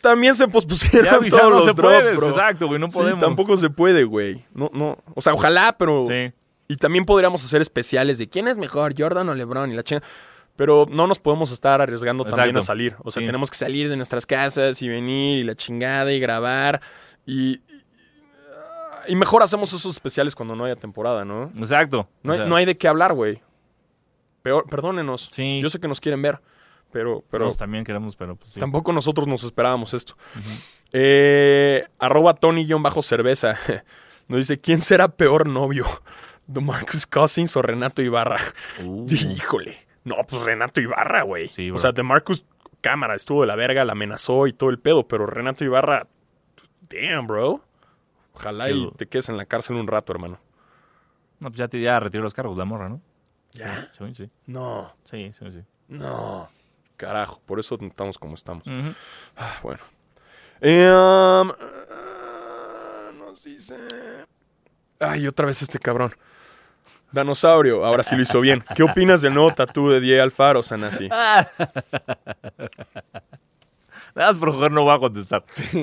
También 0.00 0.34
se 0.34 0.48
pospusieron 0.48 1.04
Ya, 1.24 1.28
ya 1.28 1.28
todos 1.30 1.42
no 1.44 1.50
los 1.56 1.64
se 1.66 1.72
drops, 1.74 2.02
puede, 2.02 2.16
bro. 2.16 2.28
exacto, 2.30 2.66
güey, 2.66 2.80
no 2.80 2.88
Sí, 2.88 2.98
podemos. 2.98 3.20
tampoco 3.20 3.56
se 3.56 3.68
puede, 3.68 4.04
güey. 4.04 4.44
No, 4.54 4.70
no. 4.72 4.98
O 5.14 5.20
sea, 5.20 5.34
ojalá, 5.34 5.76
pero... 5.78 6.04
Sí. 6.06 6.32
Y 6.70 6.76
también 6.76 7.04
podríamos 7.06 7.42
hacer 7.44 7.62
especiales 7.62 8.18
de 8.18 8.28
quién 8.28 8.46
es 8.48 8.58
mejor, 8.58 8.94
Jordan 8.96 9.28
o 9.28 9.34
LeBron 9.34 9.72
y 9.72 9.74
la 9.74 9.82
chinga. 9.82 10.02
Pero 10.56 10.86
no 10.90 11.06
nos 11.06 11.18
podemos 11.18 11.50
estar 11.52 11.80
arriesgando 11.80 12.24
también 12.24 12.48
Exacto. 12.50 12.58
a 12.58 12.62
salir. 12.62 12.96
O 13.02 13.10
sea, 13.10 13.20
Sí. 13.20 13.26
tenemos 13.26 13.50
que 13.50 13.56
salir 13.56 13.88
de 13.88 13.96
nuestras 13.96 14.26
casas 14.26 14.80
y 14.82 14.88
venir 14.88 15.38
y 15.38 15.44
la 15.44 15.54
chingada 15.54 16.12
y 16.12 16.20
grabar. 16.20 16.80
Y, 17.26 17.60
y 19.08 19.16
mejor 19.16 19.42
hacemos 19.42 19.72
esos 19.72 19.92
especiales 19.92 20.34
cuando 20.34 20.54
no 20.54 20.64
haya 20.64 20.76
temporada, 20.76 21.24
¿no? 21.24 21.50
Exacto. 21.58 22.08
No, 22.22 22.32
O 22.32 22.36
hay, 22.36 22.48
no 22.48 22.56
hay 22.56 22.64
de 22.64 22.76
qué 22.76 22.88
hablar, 22.88 23.14
güey. 23.14 23.42
Peor, 24.42 24.66
perdónenos. 24.68 25.28
Sí. 25.32 25.60
Yo 25.60 25.68
sé 25.68 25.80
que 25.80 25.88
nos 25.88 26.00
quieren 26.00 26.22
ver, 26.22 26.40
pero, 26.92 27.24
pero 27.30 27.52
también 27.54 27.84
queremos, 27.84 28.16
pero 28.16 28.36
pues 28.36 28.52
sí. 28.52 28.60
tampoco 28.60 28.92
nosotros 28.92 29.26
nos 29.26 29.42
esperábamos 29.42 29.94
esto. 29.94 30.16
Eh, 30.92 31.86
arroba 31.98 32.34
Tony-cerveza. 32.34 33.58
Nos 34.28 34.40
dice, 34.40 34.60
¿quién 34.60 34.82
será 34.82 35.08
peor 35.08 35.48
novio? 35.48 35.86
¿DeMarcus 36.46 37.06
Cousins 37.06 37.56
o 37.56 37.62
Renato 37.62 38.02
Ibarra? 38.02 38.36
Uh. 38.84 39.06
Híjole. 39.10 39.78
No, 40.04 40.16
pues 40.28 40.42
Renato 40.42 40.80
Ibarra, 40.82 41.22
güey. 41.22 41.48
Sí, 41.48 41.70
o 41.70 41.78
sea, 41.78 41.92
DeMarcus 41.92 42.44
cámara, 42.80 43.14
estuvo 43.14 43.40
de 43.42 43.46
la 43.46 43.56
verga, 43.56 43.84
la 43.84 43.92
amenazó 43.92 44.46
y 44.46 44.52
todo 44.52 44.70
el 44.70 44.78
pedo, 44.78 45.08
pero 45.08 45.26
Renato 45.26 45.64
Ibarra, 45.64 46.06
damn, 46.88 47.26
bro. 47.26 47.64
Ojalá 48.38 48.70
y 48.70 48.90
te 48.96 49.06
quedes 49.06 49.28
en 49.28 49.36
la 49.36 49.44
cárcel 49.46 49.76
un 49.76 49.86
rato, 49.86 50.12
hermano. 50.12 50.38
No, 51.40 51.48
pues 51.50 51.58
ya, 51.58 51.68
te, 51.68 51.80
ya 51.80 51.98
retiró 52.00 52.22
los 52.22 52.34
cargos 52.34 52.56
la 52.56 52.64
morra, 52.64 52.88
¿no? 52.88 53.00
¿Ya? 53.52 53.88
Sí, 53.96 54.04
sí. 54.14 54.30
No, 54.46 54.94
Sí, 55.04 55.32
sí, 55.38 55.44
sí. 55.50 55.62
no. 55.88 56.48
Carajo, 56.96 57.40
por 57.46 57.60
eso 57.60 57.78
estamos 57.80 58.18
como 58.18 58.34
estamos. 58.34 58.64
Ah, 59.36 59.58
bueno. 59.62 59.80
Eh, 60.60 60.90
um, 60.90 61.52
nos 63.18 63.44
dice. 63.44 63.76
Ay, 64.98 65.28
otra 65.28 65.46
vez 65.46 65.62
este 65.62 65.78
cabrón. 65.78 66.12
Danosaurio, 67.12 67.86
ahora 67.86 68.02
sí 68.02 68.16
lo 68.16 68.22
hizo 68.22 68.40
bien. 68.40 68.64
¿Qué 68.74 68.82
opinas 68.82 69.22
del 69.22 69.32
nuevo 69.32 69.54
tatú 69.54 69.88
de 69.88 70.00
Die 70.00 70.20
Alfaro, 70.20 70.62
Sanasi? 70.62 71.08
Nada 74.18 74.32
más 74.32 74.36
por 74.38 74.52
jugar 74.52 74.72
no 74.72 74.82
voy 74.82 74.94
a 74.94 74.98
contestar. 74.98 75.44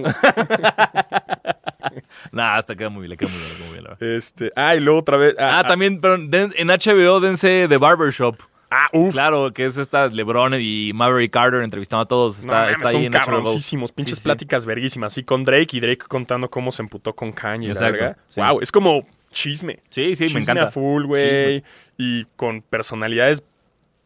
Nada, 2.32 2.58
hasta 2.58 2.76
queda 2.76 2.90
muy 2.90 3.02
bien, 3.04 3.12
le 3.12 3.18
queda 3.18 3.30
muy 3.30 3.40
bien, 3.40 3.50
le 3.50 3.56
queda 3.56 3.66
muy 3.68 3.74
bien. 3.74 3.84
la 3.84 3.90
verdad. 3.92 4.16
Este, 4.16 4.52
ah, 4.56 4.76
y 4.76 4.80
luego 4.82 5.00
otra 5.00 5.18
vez. 5.18 5.36
Ah, 5.40 5.60
Ah, 5.60 5.68
también, 5.68 6.00
pero 6.02 6.18
den- 6.18 6.54
en 6.58 6.68
HBO 6.68 7.20
dense 7.20 7.68
The 7.70 7.78
Barbershop. 7.78 8.36
ah, 8.72 8.88
uf. 8.94 9.14
Claro, 9.14 9.52
que 9.54 9.66
es 9.66 9.78
esta 9.78 10.08
LeBron 10.08 10.54
y 10.60 10.92
Maverick 10.94 11.32
Carter 11.32 11.62
entrevistando 11.64 12.02
a 12.04 12.08
todos. 12.08 12.38
No, 12.40 12.52
Está, 12.52 12.54
mames, 12.62 12.78
está 12.78 12.90
ahí 12.90 12.94
son 12.96 13.04
en 13.06 13.12
HBO. 13.14 13.22
cabroncísimos, 13.26 13.92
pinches 13.92 14.16
Sí, 14.18 14.22
sí. 14.22 14.26
pláticas 14.26 14.66
verguísimas. 14.66 15.14
Así 15.14 15.24
con 15.24 15.44
Drake 15.44 15.78
y 15.78 15.80
Drake 15.80 16.06
contando 16.08 16.50
cómo 16.50 16.72
se 16.72 16.82
emputó 16.82 17.14
con 17.16 17.32
Kanye. 17.32 17.68
La 17.68 17.74
Exacto, 17.90 18.22
sí. 18.28 18.42
Wow, 18.42 18.60
es 18.62 18.72
como 18.72 19.08
chisme. 19.32 19.80
Sí, 19.90 20.16
sí, 20.16 20.26
chisme 20.26 20.40
me 20.40 20.44
encanta. 20.44 20.64
a 20.66 20.72
full, 20.72 21.06
güey. 21.06 21.64
Y 21.98 22.26
con 22.36 22.62
personalidades 22.62 23.44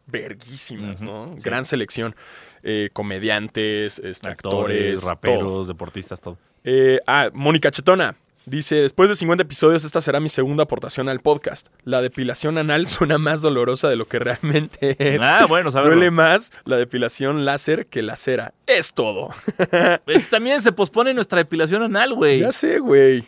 verguísimas, 0.06 1.02
¿no? 1.02 1.34
sí. 1.36 1.42
Gran 1.44 1.64
selección. 1.64 2.14
Eh, 2.62 2.90
comediantes, 2.92 3.98
este, 3.98 4.28
Actores, 4.28 4.96
actores, 4.96 5.02
raperos, 5.02 5.42
todo. 5.42 5.64
deportistas, 5.64 6.20
todo. 6.20 6.38
Eh, 6.64 7.00
ah, 7.06 7.30
Mónica 7.32 7.70
Chetona. 7.70 8.16
Dice, 8.46 8.76
después 8.76 9.08
de 9.10 9.16
50 9.16 9.42
episodios, 9.42 9.84
esta 9.84 10.00
será 10.00 10.18
mi 10.18 10.28
segunda 10.30 10.62
aportación 10.64 11.08
al 11.08 11.20
podcast. 11.20 11.68
La 11.84 12.00
depilación 12.00 12.58
anal 12.58 12.86
suena 12.88 13.18
más 13.18 13.42
dolorosa 13.42 13.88
de 13.88 13.96
lo 13.96 14.06
que 14.06 14.18
realmente 14.18 14.96
es. 14.98 15.22
Ah, 15.22 15.46
bueno, 15.46 15.70
saberlo. 15.70 15.94
Duele 15.94 16.10
más 16.10 16.50
la 16.64 16.76
depilación 16.76 17.44
láser 17.44 17.86
que 17.86 18.02
la 18.02 18.16
cera. 18.16 18.54
Es 18.66 18.92
todo. 18.94 19.28
Pues, 20.04 20.28
también 20.30 20.60
se 20.60 20.72
pospone 20.72 21.14
nuestra 21.14 21.38
depilación 21.38 21.82
anal, 21.82 22.14
güey. 22.14 22.40
Ya 22.40 22.50
sé, 22.50 22.78
güey. 22.78 23.24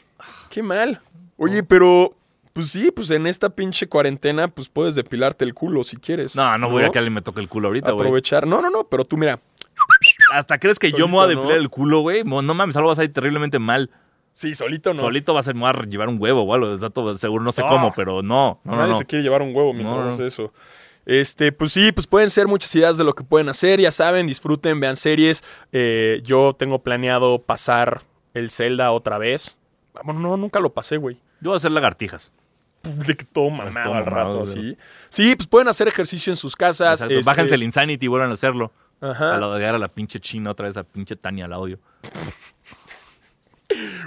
Qué 0.51 0.63
mal. 0.63 1.01
Oye, 1.37 1.63
pero, 1.63 2.17
pues 2.53 2.69
sí, 2.71 2.91
pues 2.91 3.11
en 3.11 3.27
esta 3.27 3.51
pinche 3.51 3.89
cuarentena, 3.89 4.49
pues 4.49 4.69
puedes 4.69 4.95
depilarte 4.95 5.45
el 5.45 5.55
culo 5.55 5.85
si 5.85 5.97
quieres. 5.97 6.37
No, 6.37 6.57
no 6.59 6.71
voy 6.71 6.85
a 6.85 6.91
que 6.91 6.99
alguien 6.99 7.15
me 7.15 7.23
toque 7.23 7.41
el 7.41 7.49
culo 7.49 7.69
ahorita, 7.69 7.93
güey. 7.93 8.07
Aprovechar. 8.07 8.47
No, 8.47 8.61
no, 8.61 8.71
no, 8.71 8.85
pero 8.85 9.05
tú 9.05 9.17
mira. 9.17 9.41
¿Hasta 10.33 10.59
crees 10.59 10.79
que 10.79 10.93
yo 10.93 11.09
me 11.09 11.15
voy 11.15 11.25
a 11.25 11.29
depilar 11.29 11.55
¿no? 11.57 11.61
el 11.61 11.69
culo, 11.71 12.01
güey? 12.01 12.25
No 12.25 12.43
mames, 12.55 12.77
algo 12.77 12.89
va 12.89 12.93
a 12.93 12.97
salir 12.97 13.13
terriblemente 13.13 13.59
mal. 13.59 13.91
Sí, 14.35 14.55
solito 14.55 14.95
no. 14.95 15.01
Solito 15.01 15.35
va 15.35 15.41
a 15.41 15.43
ser, 15.43 15.55
me 15.55 15.67
a 15.67 15.73
llevar 15.83 16.09
un 16.09 16.17
huevo 16.21 16.43
o 16.43 16.55
algo. 16.55 16.91
Todo 16.91 17.15
seguro, 17.17 17.45
no 17.45 17.53
sé 17.53 17.63
No. 17.63 17.69
cómo, 17.69 17.93
pero 17.95 18.23
no. 18.23 18.61
Nadie 18.65 18.89
no. 18.89 18.95
se 18.95 19.05
quiere 19.05 19.23
llevar 19.23 19.43
un 19.43 19.55
huevo 19.55 19.73
mientras 19.73 20.07
hace 20.15 20.27
eso. 20.27 20.53
Este, 21.05 21.51
pues 21.53 21.73
sí, 21.73 21.91
pues 21.93 22.07
pueden 22.07 22.31
ser 22.31 22.47
muchas 22.47 22.75
ideas 22.77 22.97
de 22.97 23.05
lo 23.05 23.13
que 23.15 23.25
pueden 23.25 23.49
hacer. 23.49 23.81
Ya 23.81 23.91
saben, 23.91 24.27
disfruten, 24.27 24.79
vean 24.81 24.97
series. 24.97 25.43
Eh, 25.73 26.21
yo 26.25 26.55
tengo 26.59 26.79
planeado 26.83 27.41
pasar 27.43 28.03
el 28.35 28.51
Zelda 28.51 28.93
otra 28.93 29.19
vez. 29.19 29.57
Ah, 29.95 30.01
Bueno, 30.05 30.21
no, 30.21 30.37
nunca 30.37 30.61
lo 30.61 30.73
pasé, 30.73 30.97
güey. 30.97 31.17
Yo 31.41 31.51
voy 31.51 31.55
a 31.55 31.57
hacer 31.57 31.73
lagartijas. 31.73 32.33
De 33.07 33.17
que 33.17 33.25
todo 33.25 33.51
mamado 33.51 33.83
todo 33.91 33.95
al 33.95 34.07
rato, 34.07 34.43
así. 34.43 34.77
Sí, 35.09 35.35
pues 35.37 35.47
pueden 35.47 35.69
hacer 35.69 35.89
ejercicio 35.89 36.33
en 36.33 36.37
sus 36.37 36.57
casas. 36.57 37.03
Este, 37.03 37.21
Bájense 37.25 37.55
el 37.55 37.63
Insanity 37.63 38.05
y 38.07 38.09
vuelvan 38.09 38.31
a 38.31 38.35
hacerlo. 38.35 38.73
Ajá. 39.01 39.35
A 39.35 39.39
la 39.39 39.49
odiar 39.49 39.75
a 39.75 39.79
la 39.79 39.89
pinche 39.89 40.21
china 40.21 40.51
otra 40.51 40.67
vez, 40.67 40.77
a 40.77 40.85
pinche 40.85 41.17
Tania, 41.17 41.49
la 41.49 41.59
odio. 41.59 41.79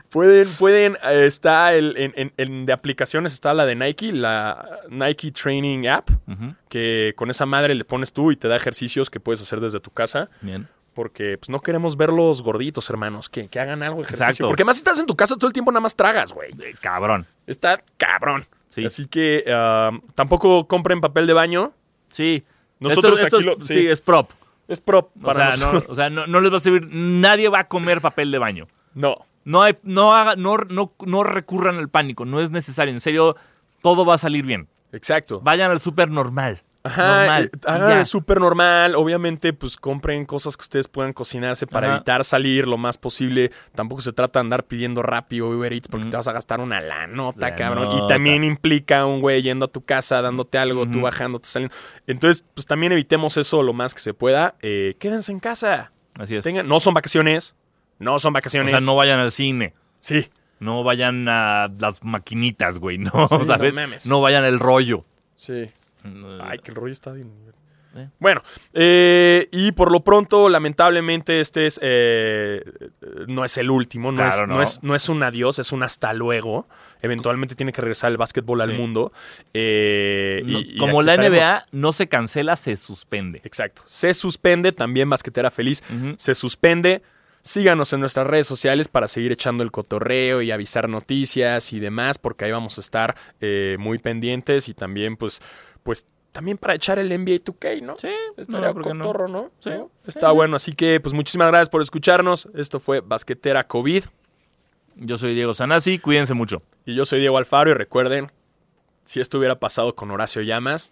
Pueden, 0.10 0.48
pueden, 0.60 0.96
eh, 1.04 1.26
está 1.26 1.74
el, 1.74 1.98
en, 1.98 2.14
en- 2.16 2.34
en- 2.38 2.66
de 2.68 2.74
aplicaciones 2.74 3.34
está 3.34 3.52
la 3.56 3.66
de 3.66 3.74
Nike, 3.76 4.12
la 4.14 4.80
Nike 4.90 5.32
Training 5.32 5.88
App, 5.88 6.10
Ujú. 6.28 6.54
que 6.70 7.14
con 7.16 7.32
esa 7.32 7.48
madre 7.48 7.74
le 7.74 7.84
pones 7.84 8.14
tú 8.14 8.32
y 8.32 8.36
te 8.36 8.48
da 8.48 8.56
ejercicios 8.56 9.10
que 9.10 9.20
puedes 9.20 9.42
hacer 9.42 9.60
desde 9.60 9.80
tu 9.80 9.90
casa. 9.90 10.30
Bien. 10.42 10.68
Porque 10.94 11.38
pues, 11.40 11.50
no 11.50 11.60
queremos 11.62 11.98
verlos 11.98 12.44
gorditos, 12.44 12.88
hermanos. 12.92 13.28
Que, 13.28 13.48
que 13.48 13.60
hagan 13.60 13.82
algo 13.82 13.98
de 13.98 14.04
ejercicio. 14.04 14.26
Exacto. 14.28 14.48
Porque 14.48 14.64
más 14.64 14.76
si 14.78 14.82
estás 14.82 15.00
en 15.00 15.08
tu 15.08 15.16
casa 15.16 15.36
todo 15.36 15.48
el 15.48 15.54
tiempo, 15.54 15.72
nada 15.72 15.82
más 15.82 15.96
tragas, 15.96 16.32
güey. 16.32 16.52
Eh, 16.52 16.76
cabrón. 16.80 17.26
Está 17.48 17.82
cabrón. 17.98 18.46
Sí. 18.76 18.86
Así 18.86 19.08
que 19.08 19.46
ah, 19.52 19.92
tampoco 20.16 20.68
compren 20.68 21.02
papel 21.02 21.28
de 21.28 21.34
baño. 21.34 21.74
Sí. 22.10 22.44
Nosotros 22.80 23.14
Esto- 23.20 23.26
esto 23.26 23.38
aquí 23.38 23.48
es- 23.50 23.58
lo- 23.60 23.66
sí. 23.66 23.74
sí. 23.74 23.88
es 23.88 24.02
prop. 24.02 24.32
Es 24.68 24.82
prop 24.82 25.12
O 25.18 25.22
para 25.28 25.52
sea, 25.52 25.66
no, 25.66 25.74
nosotros. 25.74 25.92
o 25.92 25.96
sea 25.96 26.10
no, 26.10 26.28
no 26.28 26.40
les 26.42 26.52
va 26.52 26.58
a 26.58 26.60
servir. 26.60 26.88
Nadie 26.92 27.50
va 27.50 27.60
a 27.60 27.68
comer 27.68 28.02
papel 28.02 28.32
de 28.32 28.38
baño. 28.40 28.68
No. 28.94 29.18
No, 29.46 29.62
hay, 29.62 29.78
no, 29.84 30.14
haga, 30.16 30.36
no, 30.36 30.58
no, 30.58 30.92
no 31.06 31.24
recurran 31.24 31.78
al 31.78 31.88
pánico. 31.90 32.26
No 32.26 32.42
es 32.42 32.50
necesario. 32.52 32.92
En 32.94 33.00
serio, 33.00 33.36
todo 33.82 34.04
va 34.06 34.16
a 34.16 34.18
salir 34.18 34.44
bien. 34.46 34.68
Exacto. 34.92 35.40
Vayan 35.42 35.70
al 35.72 35.80
súper 35.80 36.10
normal. 36.10 36.64
Ajá, 36.86 37.18
normal. 37.18 37.52
eh, 37.54 37.60
ya. 37.66 38.00
el 38.00 38.06
súper 38.06 38.40
normal. 38.40 38.96
Obviamente, 38.96 39.54
pues 39.54 39.76
compren 39.78 40.26
cosas 40.26 40.56
que 40.56 40.62
ustedes 40.62 40.88
puedan 40.88 41.14
cocinarse 41.14 41.68
para 41.68 41.88
Ajá. 41.88 41.96
evitar 41.98 42.24
salir 42.24 42.68
lo 42.68 42.78
más 42.78 42.98
posible. 42.98 43.52
Tampoco 43.74 44.02
se 44.02 44.14
trata 44.14 44.40
de 44.40 44.42
andar 44.46 44.64
pidiendo 44.66 45.02
rápido 45.02 45.50
Uber 45.50 45.74
Eats 45.74 45.88
porque 45.88 46.08
te 46.10 46.16
vas 46.16 46.28
a 46.28 46.32
gastar 46.32 46.60
una 46.62 46.80
la 46.82 47.08
nota, 47.08 47.50
La 47.50 47.56
cabrón. 47.56 47.98
Y 48.04 48.08
también 48.08 48.44
implica 48.44 49.06
un 49.06 49.22
güey 49.22 49.42
yendo 49.42 49.66
a 49.66 49.68
tu 49.68 49.84
casa, 49.84 50.22
dándote 50.22 50.58
algo, 50.58 50.88
tú 50.90 51.02
bajándote, 51.02 51.48
saliendo. 51.48 51.76
Entonces, 52.08 52.46
pues 52.54 52.66
también 52.66 52.92
evitemos 52.92 53.38
eso 53.38 53.64
lo 53.64 53.74
más 53.74 53.94
que 53.94 54.00
se 54.00 54.14
pueda. 54.14 54.56
Eh, 54.62 54.96
quédense 55.00 55.32
en 55.32 55.40
casa. 55.40 55.92
Así 56.20 56.36
es. 56.36 56.44
Tengan, 56.44 56.68
no 56.68 56.80
son 56.80 56.94
vacaciones. 56.94 57.56
No 58.00 58.20
son 58.20 58.32
o 58.32 58.34
vacaciones. 58.34 58.72
sea, 58.72 58.80
no 58.80 58.96
vayan 58.96 59.20
al 59.20 59.32
cine. 59.32 59.74
Sí. 60.02 60.30
No 60.60 60.84
vayan 60.84 61.28
a 61.28 61.70
las 61.80 62.04
maquinitas, 62.04 62.80
güey. 62.80 62.98
No, 62.98 63.28
Sí, 63.28 63.36
¿sabes? 63.46 63.76
no. 63.76 63.82
No 64.06 64.22
vayan 64.22 64.44
al 64.44 64.60
rollo. 64.60 65.04
Sí. 65.36 65.70
Ay, 66.42 66.60
que 66.60 66.72
el 66.72 66.76
rollo 66.76 66.92
está 66.94 67.12
bien. 67.12 67.32
Eh. 67.98 68.10
Bueno, 68.20 68.42
eh, 68.74 69.48
y 69.54 69.72
por 69.72 69.90
lo 69.90 70.02
pronto, 70.02 70.50
lamentablemente, 70.50 71.40
este 71.40 71.66
es 71.66 71.80
eh, 71.82 72.62
no 73.28 73.46
es 73.46 73.58
el 73.58 73.70
último, 73.72 74.12
no, 74.12 74.18
Claro, 74.18 74.42
es, 74.44 74.48
no. 74.50 74.56
no. 74.56 74.62
es, 74.62 74.84
no 74.84 74.96
es 74.96 75.08
un 75.08 75.24
adiós, 75.24 75.60
es 75.60 75.72
un 75.72 75.82
hasta 75.82 76.12
luego. 76.12 76.68
Eventualmente 77.02 77.56
tiene 77.56 77.72
que 77.72 77.80
regresar 77.80 78.12
el 78.12 78.18
básquetbol 78.18 78.60
al 78.60 78.74
mundo. 78.78 79.14
eh, 79.54 80.42
No, 80.46 80.60
y- 80.60 80.74
y 80.76 80.78
como 80.78 81.02
la 81.02 81.14
estaremos. 81.14 81.40
NBA 81.40 81.66
no 81.72 81.94
se 81.94 82.08
cancela, 82.10 82.56
se 82.58 82.76
suspende. 82.76 83.40
Exacto. 83.46 83.84
Se 83.86 84.14
suspende, 84.14 84.74
también 84.74 85.10
Basquetera 85.10 85.50
Feliz. 85.50 85.82
Se 86.18 86.36
suspende. 86.36 87.02
Síganos 87.42 87.94
en 87.94 88.00
nuestras 88.00 88.26
redes 88.28 88.48
sociales 88.48 88.88
para 88.88 89.08
seguir 89.08 89.32
echando 89.32 89.64
el 89.64 89.72
cotorreo 89.72 90.42
y 90.42 90.50
avisar 90.52 90.90
noticias 90.90 91.72
y 91.74 91.80
demás, 91.80 92.18
porque 92.18 92.44
ahí 92.46 92.52
vamos 92.52 92.78
a 92.78 92.82
estar 92.82 93.16
muy 93.78 94.00
pendientes 94.00 94.68
y 94.68 94.74
también, 94.74 95.16
pues, 95.16 95.42
pues, 95.86 96.06
también 96.32 96.58
para 96.58 96.74
echar 96.74 96.98
el 97.00 97.08
NBA 97.10 97.36
2K, 97.46 97.82
¿no? 97.82 97.96
Sí, 97.96 98.10
Estaría 98.36 98.74
no, 98.74 98.82
cotorro, 98.82 99.28
¿no? 99.30 99.52
Sí. 99.60 99.70
¿No? 99.70 99.90
Sí, 100.04 100.10
Está 100.10 100.32
sí. 100.32 100.36
bueno, 100.36 100.56
así 100.58 100.74
que 100.74 101.00
pues 101.00 101.14
muchísimas 101.14 101.48
gracias 101.48 101.70
por 101.70 101.82
escucharnos. 101.82 102.50
Esto 102.56 102.80
fue 102.82 103.00
Basquetera 103.00 103.64
COVID 103.66 104.04
Yo 104.96 105.18
soy 105.18 105.34
Diego 105.36 105.54
Sanasi, 105.54 106.00
cuídense 106.00 106.34
mucho. 106.34 106.62
y 106.86 106.96
yo 106.96 107.06
soy 107.06 107.20
Diego 107.20 107.38
Alfaro 107.38 107.70
y 107.72 107.74
recuerden, 107.76 108.32
si 109.06 109.22
esto 109.22 109.38
hubiera 109.38 109.60
pasado 109.60 109.96
con 109.96 110.10
Horacio 110.12 110.42
Llamas, 110.42 110.92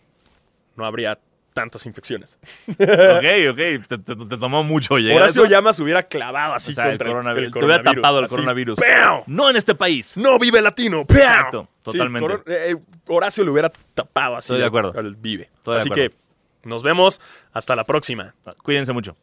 no 0.77 0.85
habría 0.85 1.19
tantas 1.53 1.85
infecciones. 1.85 2.39
ok, 2.67 3.25
ok, 3.51 3.57
te, 3.87 3.97
te- 3.97 4.15
te 4.15 4.37
tomó 4.37 4.63
mucho 4.63 4.97
llegar. 4.97 5.23
Horacio. 5.23 5.45
Llamas 5.45 5.79
hubiera 5.79 6.03
clavado 6.03 6.53
así 6.53 6.71
O 6.71 6.75
sea, 6.75 6.85
el 6.85 6.89
contra 6.91 7.07
el, 7.07 7.13
coronavirus. 7.13 7.47
el 7.47 7.53
Te 7.59 7.65
hubiera 7.65 7.83
tapado 7.83 8.19
el 8.19 8.25
así, 8.25 8.35
coronavirus. 8.35 8.79
No 9.27 9.49
en 9.49 9.55
este 9.55 9.75
país. 9.75 10.17
No 10.17 10.37
vive 10.39 10.61
latino. 10.61 11.05
¡pau! 11.05 11.17
Exacto, 11.17 11.67
totalmente. 11.81 12.27
coro- 12.27 12.43
eh, 12.47 12.75
Horacio 13.07 13.43
le 13.43 13.51
hubiera 13.51 13.71
tapado 13.93 14.35
así 14.37 14.47
Estoy 14.53 14.59
de 14.61 14.65
acuerdo. 14.65 14.93
al 14.97 15.15
vive. 15.15 15.49
Estoy 15.55 15.75
de 15.75 15.79
así 15.81 15.89
acuerdo. 15.89 16.09
que 16.09 16.69
nos 16.69 16.81
vemos 16.83 17.21
hasta 17.51 17.75
la 17.75 17.83
próxima. 17.83 18.33
Cuídense 18.63 18.93
mucho. 18.93 19.15